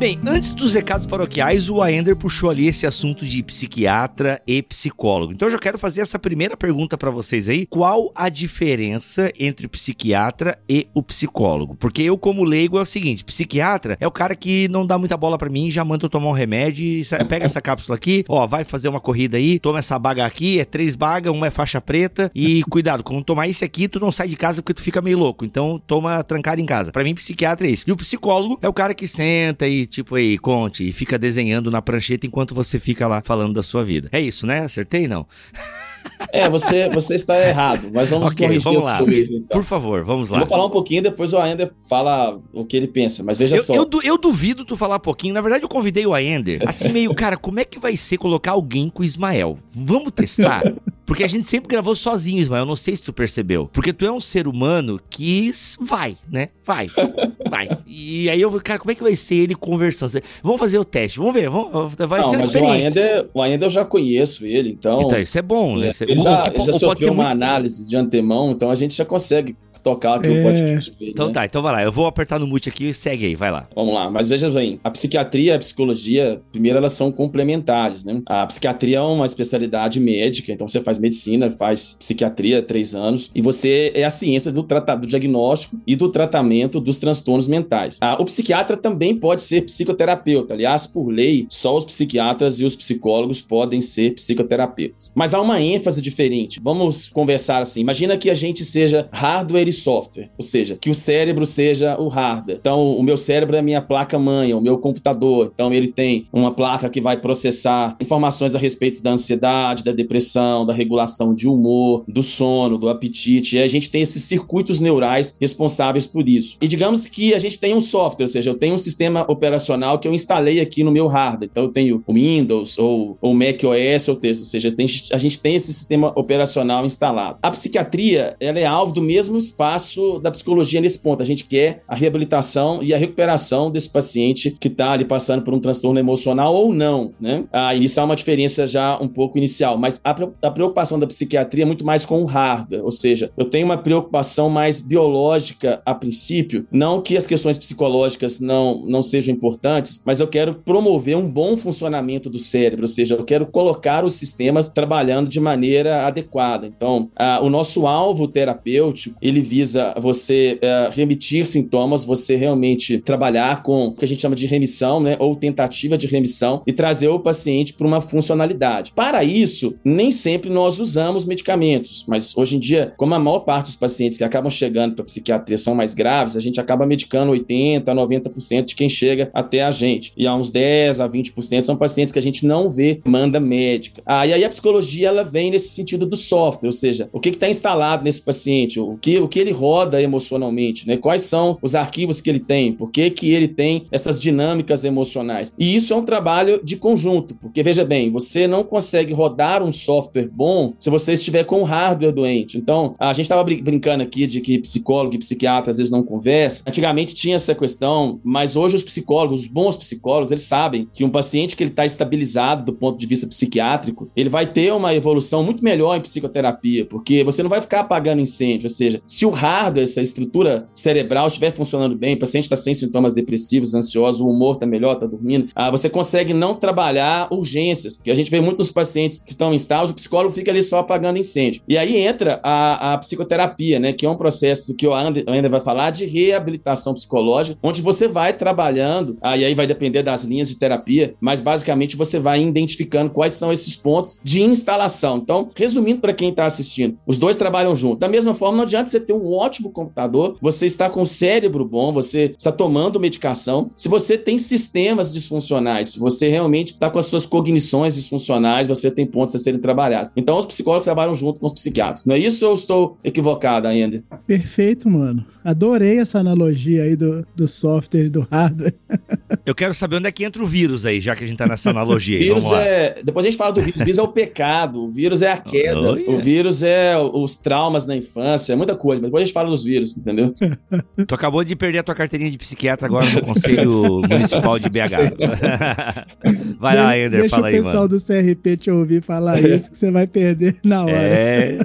Bem, 0.00 0.18
antes 0.26 0.54
dos 0.54 0.72
recados 0.72 1.06
paroquiais, 1.06 1.68
o 1.68 1.82
Aender 1.82 2.16
puxou 2.16 2.48
ali 2.48 2.66
esse 2.66 2.86
assunto 2.86 3.26
de 3.26 3.42
psiquiatra 3.42 4.40
e 4.46 4.62
psicólogo. 4.62 5.30
Então 5.30 5.46
eu 5.46 5.52
já 5.52 5.58
quero 5.58 5.76
fazer 5.76 6.00
essa 6.00 6.18
primeira 6.18 6.56
pergunta 6.56 6.96
para 6.96 7.10
vocês 7.10 7.50
aí. 7.50 7.66
Qual 7.66 8.10
a 8.14 8.30
diferença 8.30 9.30
entre 9.38 9.68
psiquiatra 9.68 10.58
e 10.66 10.88
o 10.94 11.02
psicólogo? 11.02 11.76
Porque 11.76 12.00
eu, 12.00 12.16
como 12.16 12.44
leigo, 12.44 12.78
é 12.78 12.80
o 12.80 12.86
seguinte: 12.86 13.26
psiquiatra 13.26 13.98
é 14.00 14.06
o 14.06 14.10
cara 14.10 14.34
que 14.34 14.68
não 14.68 14.86
dá 14.86 14.96
muita 14.96 15.18
bola 15.18 15.36
para 15.36 15.50
mim, 15.50 15.70
já 15.70 15.84
manda 15.84 16.06
eu 16.06 16.08
tomar 16.08 16.28
um 16.28 16.32
remédio, 16.32 17.02
pega 17.28 17.44
essa 17.44 17.60
cápsula 17.60 17.96
aqui, 17.96 18.24
ó, 18.26 18.46
vai 18.46 18.64
fazer 18.64 18.88
uma 18.88 19.00
corrida 19.00 19.36
aí, 19.36 19.58
toma 19.58 19.80
essa 19.80 19.98
baga 19.98 20.24
aqui, 20.24 20.58
é 20.58 20.64
três 20.64 20.96
bagas, 20.96 21.30
uma 21.30 21.48
é 21.48 21.50
faixa 21.50 21.78
preta, 21.78 22.32
e 22.34 22.62
cuidado, 22.72 23.04
quando 23.04 23.22
tomar 23.22 23.48
esse 23.48 23.66
aqui, 23.66 23.86
tu 23.86 24.00
não 24.00 24.10
sai 24.10 24.28
de 24.28 24.36
casa 24.36 24.62
porque 24.62 24.72
tu 24.72 24.82
fica 24.82 25.02
meio 25.02 25.18
louco. 25.18 25.44
Então 25.44 25.78
toma 25.78 26.24
trancado 26.24 26.58
em 26.58 26.64
casa. 26.64 26.90
Para 26.90 27.04
mim, 27.04 27.14
psiquiatra 27.14 27.66
é 27.66 27.70
isso. 27.70 27.84
E 27.86 27.92
o 27.92 27.96
psicólogo 27.96 28.58
é 28.62 28.68
o 28.68 28.72
cara 28.72 28.94
que 28.94 29.06
senta 29.06 29.68
e 29.68 29.89
tipo 29.90 30.14
aí, 30.14 30.38
conte, 30.38 30.88
e 30.88 30.92
fica 30.92 31.18
desenhando 31.18 31.70
na 31.70 31.82
prancheta 31.82 32.26
enquanto 32.26 32.54
você 32.54 32.78
fica 32.78 33.06
lá 33.06 33.20
falando 33.22 33.54
da 33.54 33.62
sua 33.62 33.84
vida. 33.84 34.08
É 34.12 34.20
isso, 34.20 34.46
né? 34.46 34.60
Acertei, 34.60 35.06
não? 35.08 35.26
É, 36.32 36.48
você, 36.48 36.88
você 36.90 37.14
está 37.14 37.38
errado, 37.38 37.90
mas 37.92 38.10
vamos 38.10 38.32
okay, 38.32 38.46
corrigir 38.46 38.64
vamos 38.64 38.86
lá. 38.86 39.02
então. 39.02 39.42
Por 39.50 39.64
favor, 39.64 40.04
vamos 40.04 40.30
lá. 40.30 40.36
Eu 40.36 40.40
vou 40.40 40.48
falar 40.48 40.66
um 40.66 40.70
pouquinho, 40.70 41.02
depois 41.02 41.32
o 41.32 41.38
Aender 41.38 41.72
fala 41.88 42.38
o 42.52 42.64
que 42.64 42.76
ele 42.76 42.86
pensa, 42.86 43.22
mas 43.22 43.38
veja 43.38 43.56
eu, 43.56 43.62
só. 43.62 43.74
Eu, 43.74 43.88
eu, 44.04 44.18
duvido 44.18 44.64
tu 44.64 44.76
falar 44.76 44.98
pouquinho. 44.98 45.34
Na 45.34 45.40
verdade, 45.40 45.64
eu 45.64 45.68
convidei 45.68 46.06
o 46.06 46.14
Aender, 46.14 46.62
assim 46.66 46.88
meio, 46.92 47.14
cara, 47.14 47.36
como 47.36 47.58
é 47.58 47.64
que 47.64 47.78
vai 47.78 47.96
ser 47.96 48.18
colocar 48.18 48.52
alguém 48.52 48.88
com 48.88 49.02
o 49.02 49.04
Ismael? 49.04 49.58
Vamos 49.70 50.12
testar? 50.12 50.72
Porque 51.10 51.24
a 51.24 51.26
gente 51.26 51.48
sempre 51.48 51.68
gravou 51.68 51.96
sozinho, 51.96 52.40
Ismael. 52.40 52.64
Não 52.64 52.76
sei 52.76 52.94
se 52.94 53.02
tu 53.02 53.12
percebeu. 53.12 53.68
Porque 53.72 53.92
tu 53.92 54.06
é 54.06 54.12
um 54.12 54.20
ser 54.20 54.46
humano 54.46 55.00
que 55.10 55.50
vai, 55.80 56.16
né? 56.30 56.50
Vai. 56.64 56.88
Vai. 57.50 57.68
E 57.84 58.30
aí 58.30 58.40
eu, 58.40 58.60
cara, 58.60 58.78
como 58.78 58.92
é 58.92 58.94
que 58.94 59.02
vai 59.02 59.16
ser 59.16 59.34
ele 59.34 59.56
conversando? 59.56 60.22
Vamos 60.40 60.60
fazer 60.60 60.78
o 60.78 60.84
teste. 60.84 61.18
Vamos 61.18 61.34
ver. 61.34 61.50
Vamos, 61.50 61.96
vai 61.96 62.20
não, 62.20 62.30
ser 62.30 62.36
uma 62.36 62.44
experiência. 62.44 63.28
O 63.34 63.42
Aender, 63.42 63.66
eu 63.66 63.70
já 63.70 63.84
conheço 63.84 64.46
ele, 64.46 64.70
então. 64.70 65.02
Então, 65.02 65.18
isso 65.18 65.36
é 65.36 65.42
bom, 65.42 65.76
né? 65.76 65.90
Ele 66.00 66.22
já, 66.22 66.44
ele 66.54 66.64
já 66.64 66.72
sofreu 66.74 67.12
uma 67.12 67.24
muito... 67.24 67.32
análise 67.32 67.84
de 67.84 67.96
antemão, 67.96 68.52
então 68.52 68.70
a 68.70 68.76
gente 68.76 68.94
já 68.94 69.04
consegue 69.04 69.56
tocar 69.82 70.14
aqui 70.14 70.28
é. 70.28 70.30
o 70.30 70.42
podcast. 70.42 70.90
Dele, 70.92 71.10
então 71.12 71.26
né? 71.28 71.32
tá, 71.32 71.44
então 71.44 71.62
vai 71.62 71.72
lá. 71.72 71.82
Eu 71.82 71.92
vou 71.92 72.06
apertar 72.06 72.38
no 72.38 72.46
mute 72.46 72.68
aqui 72.68 72.88
e 72.88 72.94
segue 72.94 73.26
aí, 73.26 73.34
vai 73.34 73.50
lá. 73.50 73.68
Vamos 73.74 73.94
lá, 73.94 74.10
mas 74.10 74.28
veja 74.28 74.50
bem, 74.50 74.80
a 74.82 74.90
psiquiatria 74.90 75.52
e 75.52 75.54
a 75.54 75.58
psicologia, 75.58 76.40
primeiro 76.52 76.78
elas 76.78 76.92
são 76.92 77.10
complementares, 77.10 78.04
né? 78.04 78.22
A 78.26 78.46
psiquiatria 78.46 78.98
é 78.98 79.00
uma 79.00 79.26
especialidade 79.26 80.00
médica, 80.00 80.52
então 80.52 80.68
você 80.68 80.80
faz 80.80 80.98
medicina, 80.98 81.50
faz 81.50 81.96
psiquiatria 81.98 82.62
três 82.62 82.94
anos, 82.94 83.30
e 83.34 83.40
você 83.40 83.92
é 83.94 84.04
a 84.04 84.10
ciência 84.10 84.52
do, 84.52 84.62
do 84.62 85.06
diagnóstico 85.06 85.80
e 85.86 85.96
do 85.96 86.08
tratamento 86.08 86.80
dos 86.80 86.98
transtornos 86.98 87.48
mentais. 87.48 87.96
Ah, 88.00 88.16
o 88.20 88.24
psiquiatra 88.24 88.76
também 88.76 89.16
pode 89.16 89.42
ser 89.42 89.62
psicoterapeuta, 89.62 90.54
aliás, 90.54 90.86
por 90.86 91.08
lei, 91.08 91.46
só 91.48 91.76
os 91.76 91.84
psiquiatras 91.84 92.60
e 92.60 92.64
os 92.64 92.76
psicólogos 92.76 93.42
podem 93.42 93.80
ser 93.80 94.14
psicoterapeutas. 94.14 95.10
Mas 95.14 95.34
há 95.34 95.40
uma 95.40 95.60
ênfase 95.60 96.02
diferente. 96.02 96.60
Vamos 96.62 97.08
conversar 97.08 97.62
assim, 97.62 97.80
imagina 97.80 98.16
que 98.16 98.30
a 98.30 98.34
gente 98.34 98.64
seja 98.64 99.08
hardware 99.12 99.68
e 99.70 99.72
software, 99.72 100.30
ou 100.36 100.44
seja, 100.44 100.76
que 100.80 100.90
o 100.90 100.94
cérebro 100.94 101.46
seja 101.46 101.98
o 101.98 102.08
hardware. 102.08 102.58
Então, 102.60 102.96
o 102.96 103.02
meu 103.02 103.16
cérebro 103.16 103.56
é 103.56 103.60
a 103.60 103.62
minha 103.62 103.80
placa-mãe, 103.80 104.52
o 104.52 104.60
meu 104.60 104.78
computador. 104.78 105.50
Então, 105.54 105.72
ele 105.72 105.88
tem 105.88 106.26
uma 106.32 106.52
placa 106.52 106.88
que 106.88 107.00
vai 107.00 107.16
processar 107.16 107.96
informações 108.00 108.54
a 108.54 108.58
respeito 108.58 109.02
da 109.02 109.10
ansiedade, 109.10 109.84
da 109.84 109.92
depressão, 109.92 110.66
da 110.66 110.72
regulação 110.72 111.34
de 111.34 111.48
humor, 111.48 112.04
do 112.06 112.22
sono, 112.22 112.76
do 112.76 112.88
apetite. 112.88 113.56
E 113.56 113.62
a 113.62 113.68
gente 113.68 113.90
tem 113.90 114.02
esses 114.02 114.24
circuitos 114.24 114.80
neurais 114.80 115.36
responsáveis 115.40 116.06
por 116.06 116.28
isso. 116.28 116.56
E 116.60 116.68
digamos 116.68 117.08
que 117.08 117.34
a 117.34 117.38
gente 117.38 117.58
tem 117.58 117.74
um 117.74 117.80
software, 117.80 118.24
ou 118.24 118.28
seja, 118.28 118.50
eu 118.50 118.54
tenho 118.54 118.74
um 118.74 118.78
sistema 118.78 119.24
operacional 119.30 119.98
que 119.98 120.06
eu 120.06 120.14
instalei 120.14 120.60
aqui 120.60 120.84
no 120.84 120.90
meu 120.90 121.06
hardware. 121.06 121.48
Então, 121.50 121.64
eu 121.64 121.70
tenho 121.70 122.02
o 122.06 122.12
Windows 122.12 122.78
ou 122.78 123.16
o 123.20 123.32
Mac 123.32 123.60
OS, 123.64 124.08
ou 124.08 124.46
seja, 124.46 124.74
a 125.12 125.18
gente 125.18 125.40
tem 125.40 125.54
esse 125.54 125.72
sistema 125.72 126.12
operacional 126.16 126.84
instalado. 126.84 127.38
A 127.42 127.50
psiquiatria, 127.50 128.36
ela 128.40 128.58
é 128.58 128.66
alvo 128.66 128.92
do 128.92 129.02
mesmo 129.02 129.38
espaço 129.60 130.18
da 130.20 130.30
psicologia 130.30 130.80
nesse 130.80 130.98
ponto. 130.98 131.22
A 131.22 131.26
gente 131.26 131.44
quer 131.44 131.82
a 131.86 131.94
reabilitação 131.94 132.82
e 132.82 132.94
a 132.94 132.98
recuperação 132.98 133.70
desse 133.70 133.90
paciente 133.90 134.56
que 134.58 134.68
está 134.68 134.92
ali 134.92 135.04
passando 135.04 135.42
por 135.42 135.52
um 135.52 135.58
transtorno 135.58 135.98
emocional 135.98 136.54
ou 136.54 136.72
não, 136.72 137.12
né? 137.20 137.44
Ah, 137.52 137.74
isso 137.74 138.00
há 138.00 138.04
uma 138.04 138.16
diferença 138.16 138.66
já 138.66 138.98
um 138.98 139.08
pouco 139.08 139.36
inicial, 139.36 139.76
mas 139.76 140.00
a, 140.02 140.16
a 140.42 140.50
preocupação 140.50 140.98
da 140.98 141.06
psiquiatria 141.06 141.64
é 141.64 141.66
muito 141.66 141.84
mais 141.84 142.06
com 142.06 142.22
o 142.22 142.24
hardware, 142.24 142.82
ou 142.82 142.90
seja, 142.90 143.30
eu 143.36 143.44
tenho 143.44 143.66
uma 143.66 143.76
preocupação 143.76 144.48
mais 144.48 144.80
biológica 144.80 145.82
a 145.84 145.94
princípio, 145.94 146.66
não 146.72 147.02
que 147.02 147.16
as 147.16 147.26
questões 147.26 147.58
psicológicas 147.58 148.40
não, 148.40 148.86
não 148.86 149.02
sejam 149.02 149.34
importantes, 149.34 150.02
mas 150.06 150.20
eu 150.20 150.28
quero 150.28 150.54
promover 150.54 151.16
um 151.16 151.30
bom 151.30 151.56
funcionamento 151.56 152.30
do 152.30 152.38
cérebro, 152.38 152.84
ou 152.84 152.88
seja, 152.88 153.14
eu 153.14 153.24
quero 153.24 153.46
colocar 153.46 154.04
os 154.04 154.14
sistemas 154.14 154.68
trabalhando 154.68 155.28
de 155.28 155.40
maneira 155.40 156.06
adequada. 156.06 156.66
Então, 156.66 157.10
ah, 157.14 157.40
o 157.42 157.50
nosso 157.50 157.86
alvo 157.86 158.26
terapêutico, 158.26 159.16
ele 159.20 159.49
visa 159.50 159.92
você 160.00 160.58
é, 160.62 160.90
remitir 160.92 161.44
sintomas, 161.44 162.04
você 162.04 162.36
realmente 162.36 162.98
trabalhar 162.98 163.64
com 163.64 163.86
o 163.86 163.92
que 163.92 164.04
a 164.04 164.08
gente 164.08 164.22
chama 164.22 164.36
de 164.36 164.46
remissão, 164.46 165.00
né, 165.00 165.16
ou 165.18 165.34
tentativa 165.34 165.98
de 165.98 166.06
remissão 166.06 166.62
e 166.64 166.72
trazer 166.72 167.08
o 167.08 167.18
paciente 167.18 167.72
para 167.72 167.84
uma 167.84 168.00
funcionalidade. 168.00 168.92
Para 168.94 169.24
isso, 169.24 169.74
nem 169.84 170.12
sempre 170.12 170.48
nós 170.48 170.78
usamos 170.78 171.24
medicamentos, 171.24 172.04
mas 172.06 172.36
hoje 172.36 172.56
em 172.56 172.60
dia, 172.60 172.94
como 172.96 173.12
a 173.12 173.18
maior 173.18 173.40
parte 173.40 173.66
dos 173.66 173.76
pacientes 173.76 174.16
que 174.16 174.22
acabam 174.22 174.50
chegando 174.50 174.94
para 174.94 175.04
psiquiatria 175.04 175.56
são 175.56 175.74
mais 175.74 175.94
graves, 175.94 176.36
a 176.36 176.40
gente 176.40 176.60
acaba 176.60 176.86
medicando 176.86 177.32
80 177.32 177.90
a 177.90 177.94
90% 177.94 178.66
de 178.66 178.74
quem 178.76 178.88
chega 178.88 179.30
até 179.34 179.64
a 179.64 179.72
gente. 179.72 180.12
E 180.16 180.28
há 180.28 180.34
uns 180.34 180.52
10 180.52 181.00
a 181.00 181.08
20% 181.08 181.64
são 181.64 181.76
pacientes 181.76 182.12
que 182.12 182.18
a 182.20 182.22
gente 182.22 182.46
não 182.46 182.70
vê 182.70 183.00
manda 183.04 183.40
médica. 183.40 184.00
Ah, 184.06 184.26
e 184.26 184.32
aí 184.32 184.44
a 184.44 184.48
psicologia 184.48 185.08
ela 185.08 185.24
vem 185.24 185.50
nesse 185.50 185.70
sentido 185.70 186.06
do 186.06 186.16
software, 186.16 186.68
ou 186.68 186.72
seja, 186.72 187.08
o 187.12 187.18
que 187.18 187.30
está 187.30 187.48
instalado 187.48 188.04
nesse 188.04 188.20
paciente, 188.20 188.78
o 188.78 188.96
que, 188.96 189.18
o 189.18 189.26
que 189.26 189.39
ele 189.40 189.52
roda 189.52 190.00
emocionalmente, 190.02 190.86
né? 190.86 190.96
Quais 190.96 191.22
são 191.22 191.58
os 191.62 191.74
arquivos 191.74 192.20
que 192.20 192.30
ele 192.30 192.40
tem, 192.40 192.72
por 192.72 192.90
que, 192.90 193.10
que 193.10 193.32
ele 193.32 193.48
tem 193.48 193.86
essas 193.90 194.20
dinâmicas 194.20 194.84
emocionais. 194.84 195.52
E 195.58 195.74
isso 195.74 195.92
é 195.92 195.96
um 195.96 196.04
trabalho 196.04 196.60
de 196.62 196.76
conjunto, 196.76 197.34
porque 197.34 197.62
veja 197.62 197.84
bem, 197.84 198.10
você 198.10 198.46
não 198.46 198.62
consegue 198.62 199.12
rodar 199.12 199.62
um 199.62 199.72
software 199.72 200.28
bom 200.30 200.74
se 200.78 200.90
você 200.90 201.12
estiver 201.12 201.44
com 201.44 201.62
o 201.62 201.64
hardware 201.64 202.12
doente. 202.12 202.58
Então, 202.58 202.94
a 202.98 203.12
gente 203.12 203.24
estava 203.24 203.44
brincando 203.44 204.02
aqui 204.02 204.26
de 204.26 204.40
que 204.40 204.58
psicólogo 204.58 205.14
e 205.14 205.18
psiquiatra 205.18 205.70
às 205.70 205.76
vezes 205.76 205.90
não 205.90 206.02
conversam. 206.02 206.64
Antigamente 206.66 207.14
tinha 207.14 207.36
essa 207.36 207.54
questão, 207.54 208.20
mas 208.22 208.56
hoje 208.56 208.76
os 208.76 208.82
psicólogos, 208.82 209.42
os 209.42 209.46
bons 209.46 209.76
psicólogos, 209.76 210.32
eles 210.32 210.44
sabem 210.44 210.88
que 210.92 211.04
um 211.04 211.10
paciente 211.10 211.56
que 211.56 211.62
ele 211.62 211.70
está 211.70 211.84
estabilizado 211.84 212.64
do 212.64 212.72
ponto 212.72 212.98
de 212.98 213.06
vista 213.06 213.26
psiquiátrico, 213.26 214.10
ele 214.14 214.28
vai 214.28 214.46
ter 214.46 214.72
uma 214.72 214.94
evolução 214.94 215.42
muito 215.42 215.64
melhor 215.64 215.96
em 215.96 216.00
psicoterapia, 216.00 216.84
porque 216.84 217.24
você 217.24 217.42
não 217.42 217.50
vai 217.50 217.60
ficar 217.60 217.80
apagando 217.80 218.20
incêndio, 218.20 218.66
ou 218.66 218.70
seja, 218.70 219.00
se 219.06 219.24
o 219.26 219.29
hardware, 219.30 219.84
essa 219.84 220.00
estrutura 220.00 220.68
cerebral 220.74 221.26
estiver 221.26 221.50
funcionando 221.50 221.96
bem, 221.96 222.14
o 222.14 222.18
paciente 222.18 222.44
está 222.44 222.56
sem 222.56 222.74
sintomas 222.74 223.12
depressivos, 223.12 223.74
ansiosos, 223.74 224.20
o 224.20 224.28
humor 224.28 224.54
está 224.54 224.66
melhor, 224.66 224.94
está 224.94 225.06
dormindo, 225.06 225.48
ah, 225.54 225.70
você 225.70 225.88
consegue 225.88 226.32
não 226.32 226.54
trabalhar 226.54 227.28
urgências, 227.32 227.96
porque 227.96 228.10
a 228.10 228.14
gente 228.14 228.30
vê 228.30 228.40
muitos 228.40 228.70
pacientes 228.70 229.18
que 229.18 229.30
estão 229.30 229.52
em 229.52 229.56
estágio, 229.56 229.92
o 229.92 229.96
psicólogo 229.96 230.32
fica 230.32 230.50
ali 230.50 230.62
só 230.62 230.78
apagando 230.78 231.18
incêndio. 231.18 231.62
E 231.68 231.76
aí 231.76 231.96
entra 231.96 232.40
a, 232.42 232.94
a 232.94 232.98
psicoterapia, 232.98 233.78
né, 233.78 233.92
que 233.92 234.06
é 234.06 234.10
um 234.10 234.16
processo 234.16 234.74
que 234.74 234.86
o 234.86 234.94
ainda 234.94 235.48
vai 235.48 235.60
falar 235.60 235.90
de 235.90 236.04
reabilitação 236.04 236.94
psicológica, 236.94 237.58
onde 237.62 237.82
você 237.82 238.08
vai 238.08 238.32
trabalhando, 238.32 239.16
aí, 239.20 239.44
aí 239.44 239.54
vai 239.54 239.66
depender 239.66 240.02
das 240.02 240.24
linhas 240.24 240.48
de 240.48 240.56
terapia, 240.56 241.14
mas 241.20 241.40
basicamente 241.40 241.96
você 241.96 242.18
vai 242.18 242.42
identificando 242.42 243.10
quais 243.10 243.32
são 243.32 243.52
esses 243.52 243.76
pontos 243.76 244.20
de 244.22 244.42
instalação. 244.42 245.18
Então, 245.18 245.50
resumindo 245.54 246.00
para 246.00 246.12
quem 246.12 246.30
está 246.30 246.46
assistindo, 246.46 246.98
os 247.06 247.18
dois 247.18 247.36
trabalham 247.36 247.74
junto. 247.74 247.98
Da 247.98 248.08
mesma 248.08 248.34
forma, 248.34 248.58
não 248.58 248.64
adianta 248.64 248.90
você 248.90 249.00
ter 249.00 249.12
um 249.12 249.19
ótimo 249.26 249.70
computador, 249.70 250.36
você 250.40 250.66
está 250.66 250.88
com 250.88 251.02
o 251.02 251.06
cérebro 251.06 251.64
bom, 251.64 251.92
você 251.92 252.34
está 252.36 252.52
tomando 252.52 253.00
medicação. 253.00 253.70
Se 253.74 253.88
você 253.88 254.16
tem 254.16 254.38
sistemas 254.38 255.12
disfuncionais, 255.12 255.90
se 255.90 255.98
você 255.98 256.28
realmente 256.28 256.72
está 256.72 256.90
com 256.90 256.98
as 256.98 257.06
suas 257.06 257.26
cognições 257.26 257.94
disfuncionais, 257.94 258.68
você 258.68 258.90
tem 258.90 259.06
pontos 259.06 259.34
a 259.34 259.38
serem 259.38 259.60
trabalhados. 259.60 260.10
Então, 260.16 260.36
os 260.38 260.46
psicólogos 260.46 260.84
trabalham 260.84 261.14
junto 261.14 261.40
com 261.40 261.46
os 261.46 261.52
psiquiatras. 261.52 262.06
Não 262.06 262.14
é 262.14 262.18
isso 262.18 262.46
ou 262.46 262.54
estou 262.54 262.98
equivocado 263.02 263.66
ainda? 263.66 264.02
Perfeito, 264.26 264.88
mano. 264.88 265.24
Adorei 265.44 265.98
essa 265.98 266.18
analogia 266.18 266.82
aí 266.82 266.94
do, 266.94 267.26
do 267.34 267.48
software 267.48 268.04
e 268.04 268.08
do 268.08 268.26
hardware. 268.30 268.74
Eu 269.46 269.54
quero 269.54 269.72
saber 269.72 269.96
onde 269.96 270.06
é 270.06 270.12
que 270.12 270.24
entra 270.24 270.42
o 270.42 270.46
vírus 270.46 270.84
aí, 270.84 271.00
já 271.00 271.16
que 271.16 271.24
a 271.24 271.26
gente 271.26 271.38
tá 271.38 271.46
nessa 271.46 271.70
analogia. 271.70 272.18
Aí. 272.18 272.24
vírus 272.24 272.52
é. 272.52 272.96
Depois 273.02 273.24
a 273.24 273.30
gente 273.30 273.38
fala 273.38 273.52
do 273.52 273.60
vírus. 273.60 273.80
O 273.80 273.84
vírus 273.84 273.98
é 273.98 274.02
o 274.02 274.08
pecado, 274.08 274.84
o 274.84 274.90
vírus 274.90 275.22
é 275.22 275.32
a 275.32 275.36
queda, 275.36 275.92
oh, 275.92 276.12
o 276.12 276.18
vírus 276.18 276.62
é 276.62 276.96
os 276.98 277.36
traumas 277.36 277.86
na 277.86 277.96
infância, 277.96 278.52
é 278.52 278.56
muita 278.56 278.76
coisa. 278.76 279.00
Mas 279.00 279.08
depois 279.08 279.22
a 279.22 279.24
gente 279.26 279.34
fala 279.34 279.48
dos 279.48 279.64
vírus, 279.64 279.96
entendeu? 279.96 280.26
tu 281.06 281.14
acabou 281.14 281.42
de 281.42 281.56
perder 281.56 281.78
a 281.78 281.82
tua 281.82 281.94
carteirinha 281.94 282.30
de 282.30 282.38
psiquiatra 282.38 282.86
agora 282.86 283.10
no 283.10 283.22
Conselho 283.22 284.02
Municipal 284.08 284.58
de 284.58 284.68
BH. 284.68 286.56
vai 286.60 286.76
lá, 286.76 286.98
Ender, 286.98 287.28
fala 287.30 287.48
aí, 287.48 287.54
Deixa 287.54 287.68
o 287.68 287.70
pessoal 287.70 287.88
do 287.88 287.96
CRP 287.98 288.56
te 288.56 288.70
ouvir 288.70 289.02
falar 289.02 289.42
é. 289.42 289.56
isso, 289.56 289.70
que 289.70 289.78
você 289.78 289.90
vai 289.90 290.06
perder 290.06 290.56
na 290.62 290.82
hora. 290.82 290.92
É. 290.92 291.58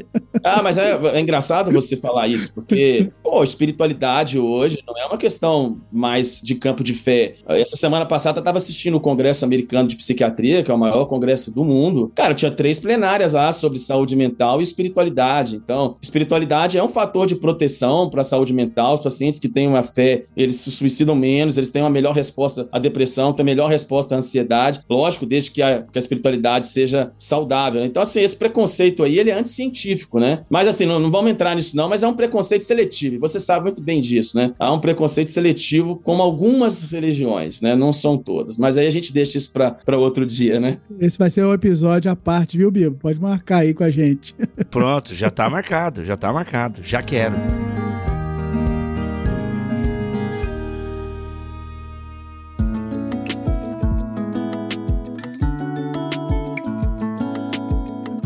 Ah, 0.44 0.62
mas 0.64 0.78
é, 0.78 0.98
é 1.14 1.20
engraçado 1.20 1.72
você 1.72 1.98
falar 1.98 2.28
isso, 2.28 2.54
porque, 2.54 3.10
pô, 3.22 3.44
espiritualidade 3.66 4.38
hoje 4.38 4.78
não 4.86 4.98
é 4.98 5.06
uma 5.06 5.18
questão 5.18 5.82
mais 5.92 6.40
de 6.42 6.56
campo 6.56 6.84
de 6.84 6.94
fé. 6.94 7.36
Essa 7.48 7.76
semana 7.76 8.06
passada 8.06 8.38
eu 8.38 8.42
estava 8.42 8.58
assistindo 8.58 8.96
o 8.96 9.00
Congresso 9.00 9.44
Americano 9.44 9.88
de 9.88 9.96
Psiquiatria, 9.96 10.64
que 10.64 10.70
é 10.70 10.74
o 10.74 10.78
maior 10.78 11.06
congresso 11.06 11.52
do 11.52 11.64
mundo. 11.64 12.12
Cara, 12.16 12.34
tinha 12.34 12.52
três 12.52 12.80
plenárias 12.80 13.34
lá 13.34 13.52
sobre 13.52 13.80
saúde 13.80 14.16
mental 14.16 14.60
e 14.60 14.64
espiritualidade. 14.64 15.56
Então, 15.56 15.96
espiritualidade 16.02 16.78
é 16.78 16.84
um 16.84 16.90
fator 16.90 17.26
de 17.26 17.36
proteção 17.36 18.10
para 18.10 18.22
a 18.22 18.24
saúde 18.24 18.54
mental. 18.54 18.96
Os 18.96 19.02
pacientes 19.02 19.40
que 19.40 19.50
têm 19.50 19.68
uma 19.68 19.84
fé, 19.84 20.24
eles 20.38 20.58
se 20.58 20.72
suicidam 20.72 21.16
menos, 21.16 21.58
eles 21.58 21.72
têm 21.72 21.82
uma 21.82 21.90
melhor 21.90 22.14
resposta 22.14 22.68
à 22.72 22.78
depressão, 22.78 23.34
têm 23.34 23.46
melhor 23.46 23.70
resposta 23.70 24.16
à 24.16 24.18
ansiedade. 24.20 24.82
Lógico, 24.90 25.26
desde 25.26 25.52
que 25.52 25.62
a, 25.62 25.82
que 25.82 25.98
a 25.98 26.00
espiritualidade 26.00 26.68
seja 26.68 27.12
saudável. 27.18 27.82
Né? 27.82 27.88
Então, 27.88 28.04
assim, 28.04 28.22
esse 28.22 28.36
preconceito 28.36 29.04
aí, 29.04 29.18
ele 29.18 29.32
é 29.32 29.34
anticientífico, 29.34 30.20
né? 30.20 30.44
Mas, 30.50 30.68
assim, 30.68 30.86
não, 30.86 31.00
não 31.00 31.10
vamos 31.10 31.32
entrar 31.32 31.56
nisso 31.56 31.76
não, 31.76 31.90
mas 31.90 32.04
é 32.04 32.08
um 32.08 32.14
preconceito 32.14 32.64
seletivo. 32.64 33.20
Você 33.20 33.40
sabe 33.40 33.55
muito 33.60 33.82
bem 33.82 34.02
disso, 34.02 34.38
né? 34.38 34.54
Há 34.60 34.72
um 34.72 34.80
preconceito 34.80 35.32
seletivo, 35.32 35.96
como 35.98 36.22
algumas 36.22 36.92
religiões, 36.92 37.62
né? 37.62 37.76
Não 37.76 37.94
são 37.94 38.18
todas. 38.18 38.58
Mas 38.58 38.78
aí 38.78 38.88
a 38.88 38.92
gente 38.92 39.14
deixa 39.14 39.38
isso 39.38 39.52
para 39.52 39.98
outro 39.98 40.26
dia, 40.26 40.60
né? 40.60 40.78
Esse 41.00 41.18
vai 41.18 41.30
ser 41.30 41.46
um 41.46 41.54
episódio 41.54 42.12
à 42.12 42.16
parte, 42.16 42.58
viu, 42.58 42.72
Bibo? 42.72 42.98
Pode 42.98 43.20
marcar 43.20 43.60
aí 43.60 43.74
com 43.74 43.84
a 43.84 43.92
gente. 43.92 44.36
Pronto, 44.70 45.14
já 45.14 45.30
tá 45.30 45.50
marcado, 45.50 46.06
já 46.06 46.18
tá 46.18 46.32
marcado. 46.32 46.82
Já 46.84 47.02
quero. 47.02 47.36